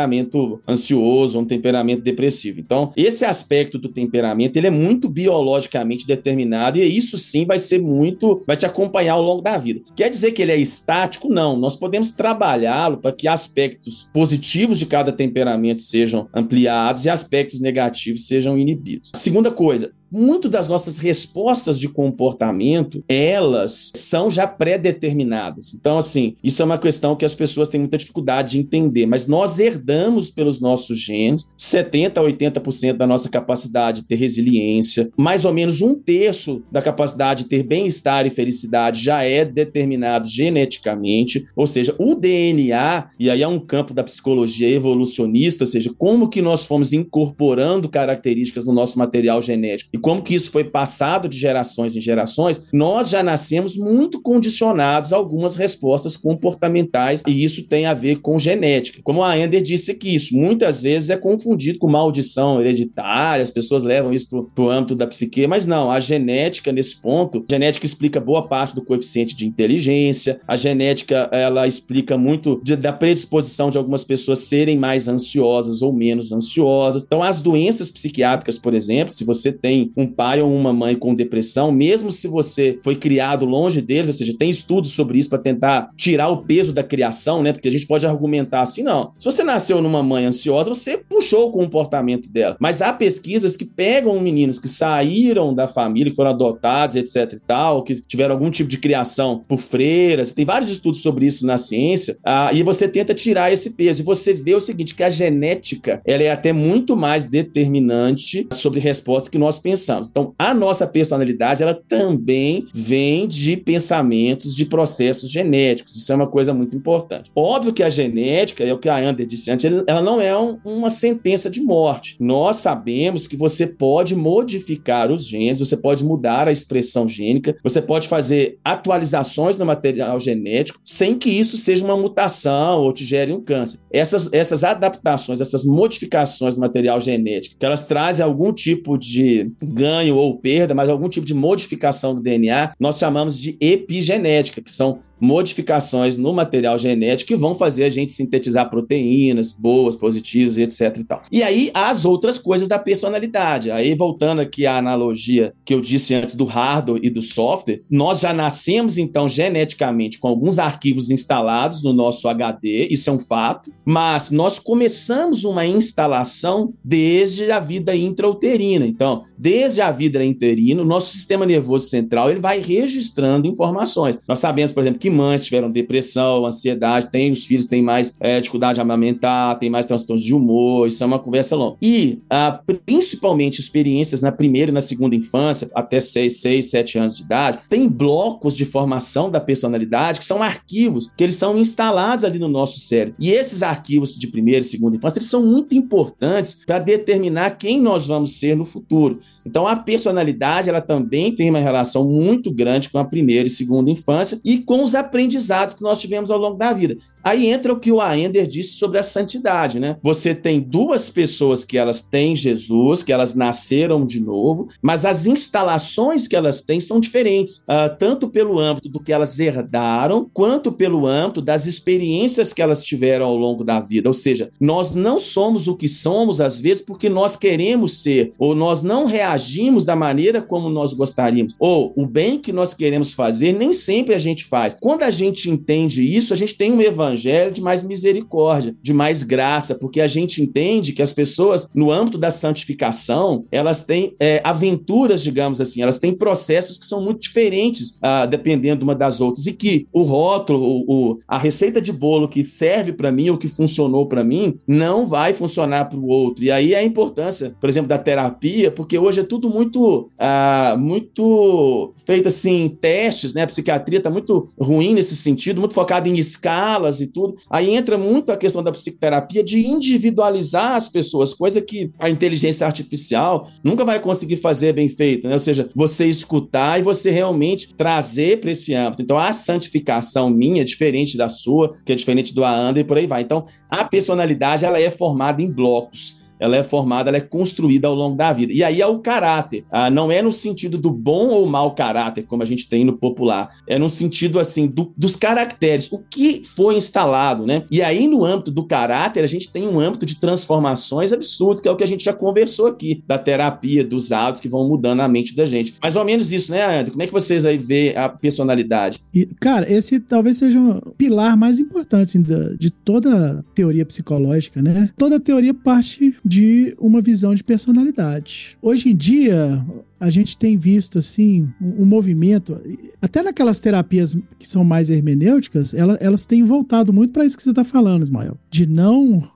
ansioso, 0.67 1.39
um 1.39 1.45
temperamento 1.45 2.03
depressivo. 2.03 2.59
Então, 2.59 2.91
esse 2.95 3.25
aspecto 3.25 3.77
do 3.77 3.89
temperamento, 3.89 4.57
ele 4.57 4.67
é 4.67 4.71
muito 4.71 5.09
biologicamente 5.09 6.05
determinado 6.05 6.77
e 6.77 6.97
isso 6.97 7.17
sim 7.17 7.45
vai 7.45 7.59
ser 7.59 7.81
muito, 7.81 8.41
vai 8.45 8.55
te 8.55 8.65
acompanhar 8.65 9.13
ao 9.13 9.23
longo 9.23 9.41
da 9.41 9.57
vida. 9.57 9.81
Quer 9.95 10.09
dizer 10.09 10.31
que 10.31 10.41
ele 10.41 10.51
é 10.51 10.57
estático? 10.57 11.29
Não. 11.29 11.57
Nós 11.57 11.75
podemos 11.75 12.11
trabalhá-lo 12.11 12.97
para 12.97 13.11
que 13.11 13.27
aspectos 13.27 14.09
positivos 14.13 14.79
de 14.79 14.85
cada 14.85 15.11
temperamento 15.11 15.81
sejam 15.81 16.27
ampliados 16.33 17.05
e 17.05 17.09
aspectos 17.09 17.59
negativos 17.59 18.27
sejam 18.27 18.57
inibidos. 18.57 19.11
segunda 19.15 19.51
coisa, 19.51 19.91
muito 20.11 20.49
das 20.49 20.69
nossas 20.69 20.97
respostas 20.97 21.79
de 21.79 21.87
comportamento, 21.87 23.03
elas 23.07 23.91
são 23.95 24.29
já 24.29 24.47
pré-determinadas. 24.47 25.73
Então, 25.73 25.97
assim, 25.97 26.35
isso 26.43 26.61
é 26.61 26.65
uma 26.65 26.77
questão 26.77 27.15
que 27.15 27.25
as 27.25 27.35
pessoas 27.35 27.69
têm 27.69 27.79
muita 27.79 27.97
dificuldade 27.97 28.51
de 28.51 28.59
entender, 28.59 29.05
mas 29.05 29.27
nós 29.27 29.59
herdamos 29.59 30.29
pelos 30.29 30.59
nossos 30.59 30.99
genes 30.99 31.45
70 31.57 32.19
a 32.19 32.23
80% 32.23 32.93
da 32.93 33.07
nossa 33.07 33.29
capacidade 33.29 34.01
de 34.01 34.07
ter 34.07 34.15
resiliência, 34.15 35.09
mais 35.17 35.45
ou 35.45 35.53
menos 35.53 35.81
um 35.81 35.95
terço 35.95 36.63
da 36.71 36.81
capacidade 36.81 37.43
de 37.43 37.49
ter 37.49 37.63
bem-estar 37.63 38.25
e 38.25 38.29
felicidade 38.29 39.03
já 39.03 39.23
é 39.23 39.45
determinado 39.45 40.27
geneticamente, 40.27 41.45
ou 41.55 41.67
seja, 41.67 41.95
o 41.97 42.15
DNA, 42.15 43.09
e 43.19 43.29
aí 43.29 43.41
é 43.41 43.47
um 43.47 43.59
campo 43.59 43.93
da 43.93 44.03
psicologia 44.03 44.69
evolucionista, 44.69 45.63
ou 45.63 45.67
seja, 45.67 45.91
como 45.97 46.29
que 46.29 46.41
nós 46.41 46.65
fomos 46.65 46.93
incorporando 46.93 47.89
características 47.89 48.65
no 48.65 48.73
nosso 48.73 48.97
material 48.97 49.41
genético 49.41 49.98
como 49.99 50.21
que 50.21 50.35
isso 50.35 50.51
foi 50.51 50.63
passado 50.63 51.27
de 51.27 51.37
gerações 51.37 51.95
em 51.95 52.01
gerações, 52.01 52.65
nós 52.73 53.09
já 53.09 53.21
nascemos 53.21 53.77
muito 53.77 54.21
condicionados 54.21 55.13
a 55.13 55.17
algumas 55.17 55.55
respostas 55.55 56.15
comportamentais 56.15 57.23
e 57.27 57.43
isso 57.43 57.67
tem 57.67 57.85
a 57.85 57.93
ver 57.93 58.17
com 58.17 58.39
genética. 58.39 59.01
Como 59.03 59.23
a 59.23 59.37
Ender 59.37 59.61
disse 59.61 59.91
aqui, 59.91 60.15
isso 60.15 60.35
muitas 60.35 60.81
vezes 60.81 61.09
é 61.09 61.17
confundido 61.17 61.79
com 61.79 61.89
maldição 61.89 62.61
hereditária, 62.61 63.43
as 63.43 63.51
pessoas 63.51 63.83
levam 63.83 64.13
isso 64.13 64.27
para 64.53 64.63
o 64.63 64.69
âmbito 64.69 64.95
da 64.95 65.07
psique, 65.07 65.47
mas 65.47 65.65
não, 65.65 65.91
a 65.91 65.99
genética 65.99 66.71
nesse 66.71 66.99
ponto, 67.01 67.43
genética 67.49 67.85
explica 67.85 68.19
boa 68.19 68.47
parte 68.47 68.75
do 68.75 68.83
coeficiente 68.83 69.35
de 69.35 69.45
inteligência, 69.45 70.39
a 70.47 70.55
genética 70.55 71.29
ela 71.31 71.67
explica 71.67 72.17
muito 72.17 72.61
de, 72.63 72.75
da 72.75 72.93
predisposição 72.93 73.69
de 73.69 73.77
algumas 73.77 74.03
pessoas 74.03 74.39
serem 74.39 74.77
mais 74.77 75.07
ansiosas 75.07 75.81
ou 75.81 75.93
menos 75.93 76.31
ansiosas. 76.31 77.03
Então, 77.03 77.21
as 77.21 77.41
doenças 77.41 77.91
psiquiátricas, 77.91 78.57
por 78.57 78.73
exemplo, 78.73 79.13
se 79.13 79.25
você 79.25 79.51
tem 79.51 79.88
um 79.97 80.07
pai 80.07 80.41
ou 80.41 80.53
uma 80.53 80.73
mãe 80.73 80.95
com 80.95 81.15
depressão, 81.15 81.71
mesmo 81.71 82.11
se 82.11 82.27
você 82.27 82.79
foi 82.83 82.95
criado 82.95 83.45
longe 83.45 83.81
deles, 83.81 84.07
ou 84.07 84.13
seja, 84.13 84.35
tem 84.37 84.49
estudos 84.49 84.91
sobre 84.91 85.19
isso 85.19 85.29
para 85.29 85.39
tentar 85.39 85.89
tirar 85.95 86.29
o 86.29 86.43
peso 86.43 86.73
da 86.73 86.83
criação, 86.83 87.41
né? 87.41 87.53
Porque 87.53 87.67
a 87.67 87.71
gente 87.71 87.87
pode 87.87 88.05
argumentar 88.05 88.61
assim, 88.61 88.83
não. 88.83 89.13
Se 89.17 89.25
você 89.25 89.43
nasceu 89.43 89.81
numa 89.81 90.03
mãe 90.03 90.25
ansiosa, 90.25 90.69
você 90.69 90.97
puxou 90.97 91.49
o 91.49 91.51
comportamento 91.51 92.29
dela. 92.29 92.57
Mas 92.59 92.81
há 92.81 92.93
pesquisas 92.93 93.55
que 93.55 93.65
pegam 93.65 94.19
meninos 94.19 94.59
que 94.59 94.67
saíram 94.67 95.53
da 95.53 95.67
família, 95.67 96.11
que 96.11 96.15
foram 96.15 96.31
adotados, 96.31 96.95
etc 96.95 97.33
e 97.33 97.39
tal, 97.39 97.83
que 97.83 97.95
tiveram 98.01 98.35
algum 98.35 98.51
tipo 98.51 98.69
de 98.69 98.77
criação 98.77 99.43
por 99.47 99.59
freiras, 99.59 100.31
tem 100.31 100.45
vários 100.45 100.69
estudos 100.69 101.01
sobre 101.01 101.25
isso 101.25 101.45
na 101.45 101.57
ciência, 101.57 102.17
ah, 102.23 102.51
e 102.53 102.63
você 102.63 102.87
tenta 102.87 103.13
tirar 103.13 103.51
esse 103.51 103.71
peso. 103.71 104.01
E 104.01 104.05
você 104.05 104.33
vê 104.33 104.55
o 104.55 104.61
seguinte, 104.61 104.95
que 104.95 105.03
a 105.03 105.09
genética, 105.09 106.01
ela 106.05 106.23
é 106.23 106.31
até 106.31 106.53
muito 106.53 106.95
mais 106.95 107.25
determinante 107.25 108.47
sobre 108.53 108.79
resposta 108.79 109.29
que 109.29 109.37
nós 109.37 109.59
pensamos. 109.59 109.78
Então, 110.09 110.33
a 110.37 110.53
nossa 110.53 110.87
personalidade, 110.87 111.63
ela 111.63 111.73
também 111.73 112.67
vem 112.73 113.27
de 113.27 113.57
pensamentos, 113.57 114.55
de 114.55 114.65
processos 114.65 115.29
genéticos. 115.29 115.95
Isso 115.95 116.11
é 116.11 116.15
uma 116.15 116.27
coisa 116.27 116.53
muito 116.53 116.75
importante. 116.75 117.31
Óbvio 117.35 117.73
que 117.73 117.83
a 117.83 117.89
genética, 117.89 118.63
é 118.63 118.73
o 118.73 118.77
que 118.77 118.89
a 118.89 118.97
Ander 118.97 119.25
disse 119.25 119.51
antes, 119.51 119.65
ela 119.87 120.01
não 120.01 120.21
é 120.21 120.37
um, 120.37 120.59
uma 120.65 120.89
sentença 120.89 121.49
de 121.49 121.61
morte. 121.61 122.15
Nós 122.19 122.57
sabemos 122.57 123.27
que 123.27 123.37
você 123.37 123.67
pode 123.67 124.15
modificar 124.15 125.11
os 125.11 125.25
genes, 125.25 125.59
você 125.59 125.77
pode 125.77 126.03
mudar 126.03 126.47
a 126.47 126.51
expressão 126.51 127.07
gênica, 127.07 127.55
você 127.63 127.81
pode 127.81 128.07
fazer 128.07 128.57
atualizações 128.63 129.57
no 129.57 129.65
material 129.65 130.19
genético 130.19 130.79
sem 130.83 131.17
que 131.17 131.29
isso 131.29 131.57
seja 131.57 131.85
uma 131.85 131.97
mutação 131.97 132.81
ou 132.81 132.93
te 132.93 133.05
gere 133.05 133.31
um 133.31 133.41
câncer. 133.41 133.79
Essas, 133.91 134.31
essas 134.33 134.63
adaptações, 134.63 135.41
essas 135.41 135.63
modificações 135.63 136.55
do 136.55 136.61
material 136.61 136.99
genético, 136.99 137.55
que 137.57 137.65
elas 137.65 137.83
trazem 137.85 138.23
algum 138.25 138.51
tipo 138.51 138.97
de 138.97 139.51
ganho 139.69 140.15
ou 140.15 140.37
perda, 140.37 140.73
mas 140.73 140.89
algum 140.89 141.07
tipo 141.07 141.25
de 141.25 141.33
modificação 141.33 142.15
do 142.15 142.21
DNA, 142.21 142.73
nós 142.79 142.97
chamamos 142.97 143.37
de 143.37 143.57
epigenética, 143.61 144.61
que 144.61 144.71
são 144.71 144.99
modificações 145.19 146.17
no 146.17 146.33
material 146.33 146.77
genético 146.77 147.29
que 147.29 147.35
vão 147.35 147.55
fazer 147.55 147.83
a 147.83 147.89
gente 147.89 148.13
sintetizar 148.13 148.69
proteínas 148.69 149.51
boas, 149.51 149.95
positivas 149.95 150.57
etc 150.57 150.97
e 150.97 151.03
tal. 151.03 151.21
E 151.31 151.43
aí 151.43 151.71
as 151.73 152.05
outras 152.05 152.37
coisas 152.37 152.67
da 152.67 152.79
personalidade. 152.79 153.71
Aí 153.71 153.95
voltando 153.95 154.39
aqui 154.39 154.65
à 154.65 154.77
analogia 154.77 155.53
que 155.65 155.73
eu 155.73 155.81
disse 155.81 156.15
antes 156.15 156.35
do 156.35 156.45
hardware 156.45 157.01
e 157.03 157.09
do 157.09 157.21
software, 157.21 157.81
nós 157.89 158.19
já 158.19 158.33
nascemos 158.33 158.97
então 158.97 159.27
geneticamente 159.27 160.19
com 160.19 160.27
alguns 160.27 160.59
arquivos 160.59 161.09
instalados 161.09 161.83
no 161.83 161.93
nosso 161.93 162.27
HD, 162.27 162.87
isso 162.89 163.09
é 163.09 163.13
um 163.13 163.19
fato, 163.19 163.71
mas 163.85 164.31
nós 164.31 164.59
começamos 164.59 165.43
uma 165.43 165.65
instalação 165.65 166.73
desde 166.83 167.51
a 167.51 167.59
vida 167.59 167.95
intrauterina. 167.95 168.85
Então, 168.85 169.23
desde 169.37 169.81
a 169.81 169.91
vida 169.91 170.23
intrauterina, 170.23 170.81
o 170.81 170.85
nosso 170.85 171.11
sistema 171.11 171.45
nervoso 171.45 171.87
central 171.89 172.29
ele 172.31 172.39
vai 172.39 172.59
registrando 172.59 173.47
informações. 173.47 174.17
Nós 174.27 174.39
sabemos, 174.39 174.71
por 174.71 174.81
exemplo, 174.81 174.99
que 174.99 175.08
mães 175.09 175.45
tiveram 175.45 175.69
depressão, 175.69 176.45
ansiedade, 176.45 177.09
tem 177.11 177.31
os 177.31 177.45
filhos 177.45 177.67
têm 177.67 177.81
mais 177.81 178.13
é, 178.19 178.39
dificuldade 178.39 178.75
de 178.75 178.81
amamentar, 178.81 179.57
tem 179.59 179.69
mais 179.69 179.85
transtornos 179.85 180.23
de 180.23 180.33
humor, 180.33 180.87
isso 180.87 181.03
é 181.03 181.05
uma 181.05 181.19
conversa 181.19 181.55
longa. 181.55 181.77
E 181.81 182.19
ah, 182.29 182.61
principalmente 182.85 183.59
experiências 183.59 184.21
na 184.21 184.31
primeira 184.31 184.71
e 184.71 184.73
na 184.73 184.81
segunda 184.81 185.15
infância, 185.15 185.69
até 185.73 185.99
6, 185.99 186.41
6, 186.41 186.69
7 186.69 186.97
anos 186.97 187.17
de 187.17 187.23
idade, 187.23 187.59
tem 187.69 187.87
blocos 187.87 188.55
de 188.55 188.65
formação 188.65 189.29
da 189.29 189.39
personalidade 189.39 190.19
que 190.19 190.25
são 190.25 190.41
arquivos 190.41 191.11
que 191.15 191.23
eles 191.23 191.35
são 191.35 191.57
instalados 191.57 192.23
ali 192.23 192.39
no 192.39 192.47
nosso 192.47 192.79
cérebro. 192.79 193.15
E 193.19 193.31
esses 193.31 193.63
arquivos 193.63 194.17
de 194.17 194.27
primeira 194.27 194.61
e 194.61 194.63
segunda 194.63 194.95
infância, 194.95 195.19
eles 195.19 195.29
são 195.29 195.45
muito 195.45 195.75
importantes 195.75 196.63
para 196.65 196.79
determinar 196.79 197.51
quem 197.51 197.81
nós 197.81 198.07
vamos 198.07 198.33
ser 198.39 198.55
no 198.55 198.65
futuro. 198.65 199.19
Então 199.49 199.65
a 199.65 199.75
personalidade, 199.75 200.69
ela 200.69 200.79
também 200.79 201.33
tem 201.33 201.49
uma 201.49 201.57
relação 201.57 202.05
muito 202.05 202.51
grande 202.51 202.87
com 202.87 202.99
a 202.99 203.03
primeira 203.03 203.47
e 203.47 203.49
segunda 203.49 203.89
infância 203.89 204.39
e 204.45 204.59
com 204.59 204.83
os 204.83 204.93
aprendizados 204.93 205.73
que 205.73 205.81
nós 205.81 205.99
tivemos 205.99 206.29
ao 206.29 206.37
longo 206.37 206.55
da 206.55 206.71
vida. 206.71 206.95
Aí 207.23 207.47
entra 207.47 207.73
o 207.73 207.79
que 207.79 207.91
o 207.91 208.01
Aender 208.01 208.47
disse 208.47 208.77
sobre 208.77 208.97
a 208.97 209.03
santidade, 209.03 209.79
né? 209.79 209.97
Você 210.01 210.33
tem 210.33 210.59
duas 210.59 211.09
pessoas 211.09 211.63
que 211.63 211.77
elas 211.77 212.01
têm 212.01 212.35
Jesus, 212.35 213.03
que 213.03 213.11
elas 213.11 213.35
nasceram 213.35 214.05
de 214.05 214.19
novo, 214.19 214.67
mas 214.81 215.05
as 215.05 215.25
instalações 215.25 216.27
que 216.27 216.35
elas 216.35 216.61
têm 216.61 216.79
são 216.79 216.99
diferentes, 216.99 217.57
uh, 217.57 217.95
tanto 217.97 218.29
pelo 218.29 218.57
âmbito 218.57 218.89
do 218.89 218.99
que 218.99 219.11
elas 219.11 219.37
herdaram, 219.39 220.29
quanto 220.33 220.71
pelo 220.71 221.05
âmbito 221.05 221.41
das 221.41 221.65
experiências 221.65 222.53
que 222.53 222.61
elas 222.61 222.83
tiveram 222.83 223.25
ao 223.25 223.35
longo 223.35 223.63
da 223.63 223.79
vida. 223.79 224.09
Ou 224.09 224.13
seja, 224.13 224.49
nós 224.59 224.95
não 224.95 225.19
somos 225.19 225.67
o 225.67 225.75
que 225.75 225.87
somos 225.87 226.39
às 226.39 226.59
vezes 226.61 226.83
porque 226.83 227.09
nós 227.09 227.35
queremos 227.35 228.01
ser, 228.01 228.31
ou 228.37 228.55
nós 228.55 228.81
não 228.81 229.05
reagimos 229.05 229.83
da 229.83 229.95
maneira 229.95 230.41
como 230.41 230.69
nós 230.69 230.93
gostaríamos, 230.93 231.53
ou 231.59 231.93
o 231.95 232.05
bem 232.05 232.39
que 232.39 232.53
nós 232.53 232.73
queremos 232.73 233.13
fazer 233.13 233.51
nem 233.51 233.73
sempre 233.73 234.15
a 234.15 234.17
gente 234.17 234.45
faz. 234.45 234.75
Quando 234.79 235.03
a 235.03 235.09
gente 235.11 235.49
entende 235.49 236.01
isso, 236.01 236.33
a 236.33 236.37
gente 236.37 236.55
tem 236.55 236.71
um 236.71 236.81
evangelho 236.81 237.08
evangelho 237.09 237.51
de 237.51 237.61
mais 237.61 237.83
misericórdia, 237.83 238.75
de 238.81 238.93
mais 238.93 239.23
graça, 239.23 239.75
porque 239.75 240.01
a 240.01 240.07
gente 240.07 240.41
entende 240.41 240.93
que 240.93 241.01
as 241.01 241.13
pessoas, 241.13 241.67
no 241.73 241.91
âmbito 241.91 242.17
da 242.17 242.31
santificação, 242.31 243.43
elas 243.51 243.83
têm 243.83 244.15
é, 244.19 244.41
aventuras, 244.43 245.21
digamos 245.21 245.59
assim, 245.59 245.81
elas 245.81 245.99
têm 245.99 246.13
processos 246.13 246.77
que 246.77 246.85
são 246.85 247.03
muito 247.03 247.21
diferentes, 247.21 247.97
ah, 248.01 248.25
dependendo 248.25 248.83
uma 248.83 248.95
das 248.95 249.21
outras, 249.21 249.47
e 249.47 249.53
que 249.53 249.87
o 249.91 250.03
rótulo, 250.03 250.61
o, 250.61 250.85
o 250.87 251.19
a 251.27 251.37
receita 251.37 251.81
de 251.81 251.91
bolo 251.91 252.27
que 252.27 252.45
serve 252.45 252.93
para 252.93 253.11
mim 253.11 253.29
ou 253.29 253.37
que 253.37 253.47
funcionou 253.47 254.05
para 254.05 254.23
mim, 254.23 254.57
não 254.67 255.07
vai 255.07 255.33
funcionar 255.33 255.85
para 255.85 255.99
o 255.99 256.07
outro. 256.07 256.43
E 256.43 256.51
aí 256.51 256.73
é 256.73 256.79
a 256.79 256.83
importância, 256.83 257.55
por 257.59 257.69
exemplo, 257.69 257.89
da 257.89 257.97
terapia, 257.97 258.71
porque 258.71 258.97
hoje 258.97 259.21
é 259.21 259.23
tudo 259.23 259.49
muito, 259.49 260.09
ah, 260.17 260.75
muito 260.77 261.93
feito 262.05 262.27
assim, 262.27 262.77
testes, 262.81 263.33
né? 263.33 263.43
A 263.43 263.47
psiquiatria 263.47 263.97
está 263.97 264.09
muito 264.09 264.47
ruim 264.59 264.93
nesse 264.93 265.15
sentido, 265.15 265.59
muito 265.59 265.73
focada 265.73 266.07
em 266.07 266.17
escalas 266.17 266.98
e 267.01 267.07
tudo. 267.07 267.35
Aí 267.49 267.73
entra 267.73 267.97
muito 267.97 268.31
a 268.31 268.37
questão 268.37 268.63
da 268.63 268.71
psicoterapia 268.71 269.43
de 269.43 269.65
individualizar 269.65 270.75
as 270.75 270.89
pessoas, 270.89 271.33
coisa 271.33 271.61
que 271.61 271.91
a 271.99 272.09
inteligência 272.09 272.65
artificial 272.65 273.49
nunca 273.63 273.85
vai 273.85 273.99
conseguir 273.99 274.37
fazer 274.37 274.73
bem 274.73 274.89
feito, 274.89 275.27
né? 275.27 275.33
Ou 275.33 275.39
seja, 275.39 275.69
você 275.75 276.05
escutar 276.05 276.79
e 276.79 276.83
você 276.83 277.11
realmente 277.11 277.73
trazer 277.75 278.39
para 278.39 278.51
esse 278.51 278.73
âmbito. 278.73 279.01
Então, 279.01 279.17
a 279.17 279.33
santificação 279.33 280.29
minha 280.29 280.61
é 280.61 280.65
diferente 280.65 281.17
da 281.17 281.29
sua, 281.29 281.75
que 281.85 281.91
é 281.91 281.95
diferente 281.95 282.33
do 282.33 282.43
Aanda 282.43 282.79
e 282.79 282.83
por 282.83 282.97
aí 282.97 283.07
vai. 283.07 283.21
Então, 283.21 283.45
a 283.69 283.83
personalidade 283.85 284.65
ela 284.65 284.79
é 284.79 284.89
formada 284.89 285.41
em 285.41 285.51
blocos 285.51 286.18
ela 286.39 286.55
é 286.55 286.63
formada, 286.63 287.09
ela 287.09 287.17
é 287.17 287.21
construída 287.21 287.87
ao 287.87 287.93
longo 287.93 288.15
da 288.15 288.31
vida. 288.31 288.53
E 288.53 288.63
aí 288.63 288.81
é 288.81 288.87
o 288.87 288.99
caráter. 288.99 289.65
Ah, 289.69 289.89
não 289.89 290.11
é 290.11 290.21
no 290.21 290.31
sentido 290.31 290.77
do 290.77 290.89
bom 290.89 291.29
ou 291.29 291.45
mau 291.45 291.75
caráter, 291.75 292.23
como 292.23 292.41
a 292.41 292.45
gente 292.45 292.67
tem 292.67 292.85
no 292.85 292.97
popular. 292.97 293.49
É 293.67 293.77
no 293.77 293.89
sentido, 293.89 294.39
assim, 294.39 294.67
do, 294.67 294.93
dos 294.95 295.15
caracteres. 295.15 295.91
O 295.91 295.99
que 295.99 296.41
foi 296.43 296.75
instalado, 296.75 297.45
né? 297.45 297.63
E 297.69 297.81
aí, 297.81 298.07
no 298.07 298.23
âmbito 298.23 298.51
do 298.51 298.65
caráter, 298.65 299.23
a 299.23 299.27
gente 299.27 299.51
tem 299.51 299.67
um 299.67 299.79
âmbito 299.79 300.05
de 300.05 300.19
transformações 300.19 301.11
absurdas, 301.11 301.59
que 301.59 301.67
é 301.67 301.71
o 301.71 301.75
que 301.75 301.83
a 301.83 301.87
gente 301.87 302.03
já 302.03 302.13
conversou 302.13 302.67
aqui, 302.67 303.03
da 303.05 303.17
terapia, 303.17 303.83
dos 303.83 304.11
hábitos 304.11 304.41
que 304.41 304.47
vão 304.47 304.67
mudando 304.67 305.01
a 305.01 305.07
mente 305.07 305.35
da 305.35 305.45
gente. 305.45 305.75
Mais 305.81 305.95
ou 305.95 306.05
menos 306.05 306.31
isso, 306.31 306.51
né, 306.51 306.79
André? 306.79 306.91
Como 306.91 307.03
é 307.03 307.07
que 307.07 307.13
vocês 307.13 307.45
aí 307.45 307.57
vê 307.57 307.93
a 307.95 308.07
personalidade? 308.07 308.99
E, 309.13 309.25
cara, 309.25 309.71
esse 309.71 309.99
talvez 309.99 310.37
seja 310.37 310.59
um 310.59 310.79
pilar 310.97 311.35
mais 311.37 311.59
importante 311.59 312.09
assim, 312.09 312.21
de, 312.21 312.57
de 312.57 312.71
toda 312.71 313.43
teoria 313.53 313.85
psicológica, 313.85 314.61
né? 314.61 314.89
Toda 314.97 315.19
teoria 315.19 315.53
parte 315.53 316.15
de 316.29 316.75
uma 316.79 317.01
visão 317.01 317.33
de 317.33 317.43
personalidade. 317.43 318.55
Hoje 318.61 318.89
em 318.89 318.95
dia, 318.95 319.65
a 319.99 320.11
gente 320.11 320.37
tem 320.37 320.59
visto 320.59 320.99
assim 320.99 321.49
um, 321.59 321.87
movimento, 321.87 322.55
até 323.01 323.23
naquelas 323.23 323.59
terapias 323.59 324.15
que 324.37 324.47
são 324.47 324.63
mais 324.63 324.91
hermenêuticas, 324.91 325.73
elas, 325.73 325.97
elas 325.99 326.27
têm 326.27 326.43
voltado 326.43 326.93
muito 326.93 327.11
para 327.11 327.25
isso 327.25 327.35
que 327.35 327.41
você 327.41 327.49
está 327.49 327.63
falando, 327.63 328.03
Ismael, 328.03 328.37
de 328.51 328.67
não 328.67 329.27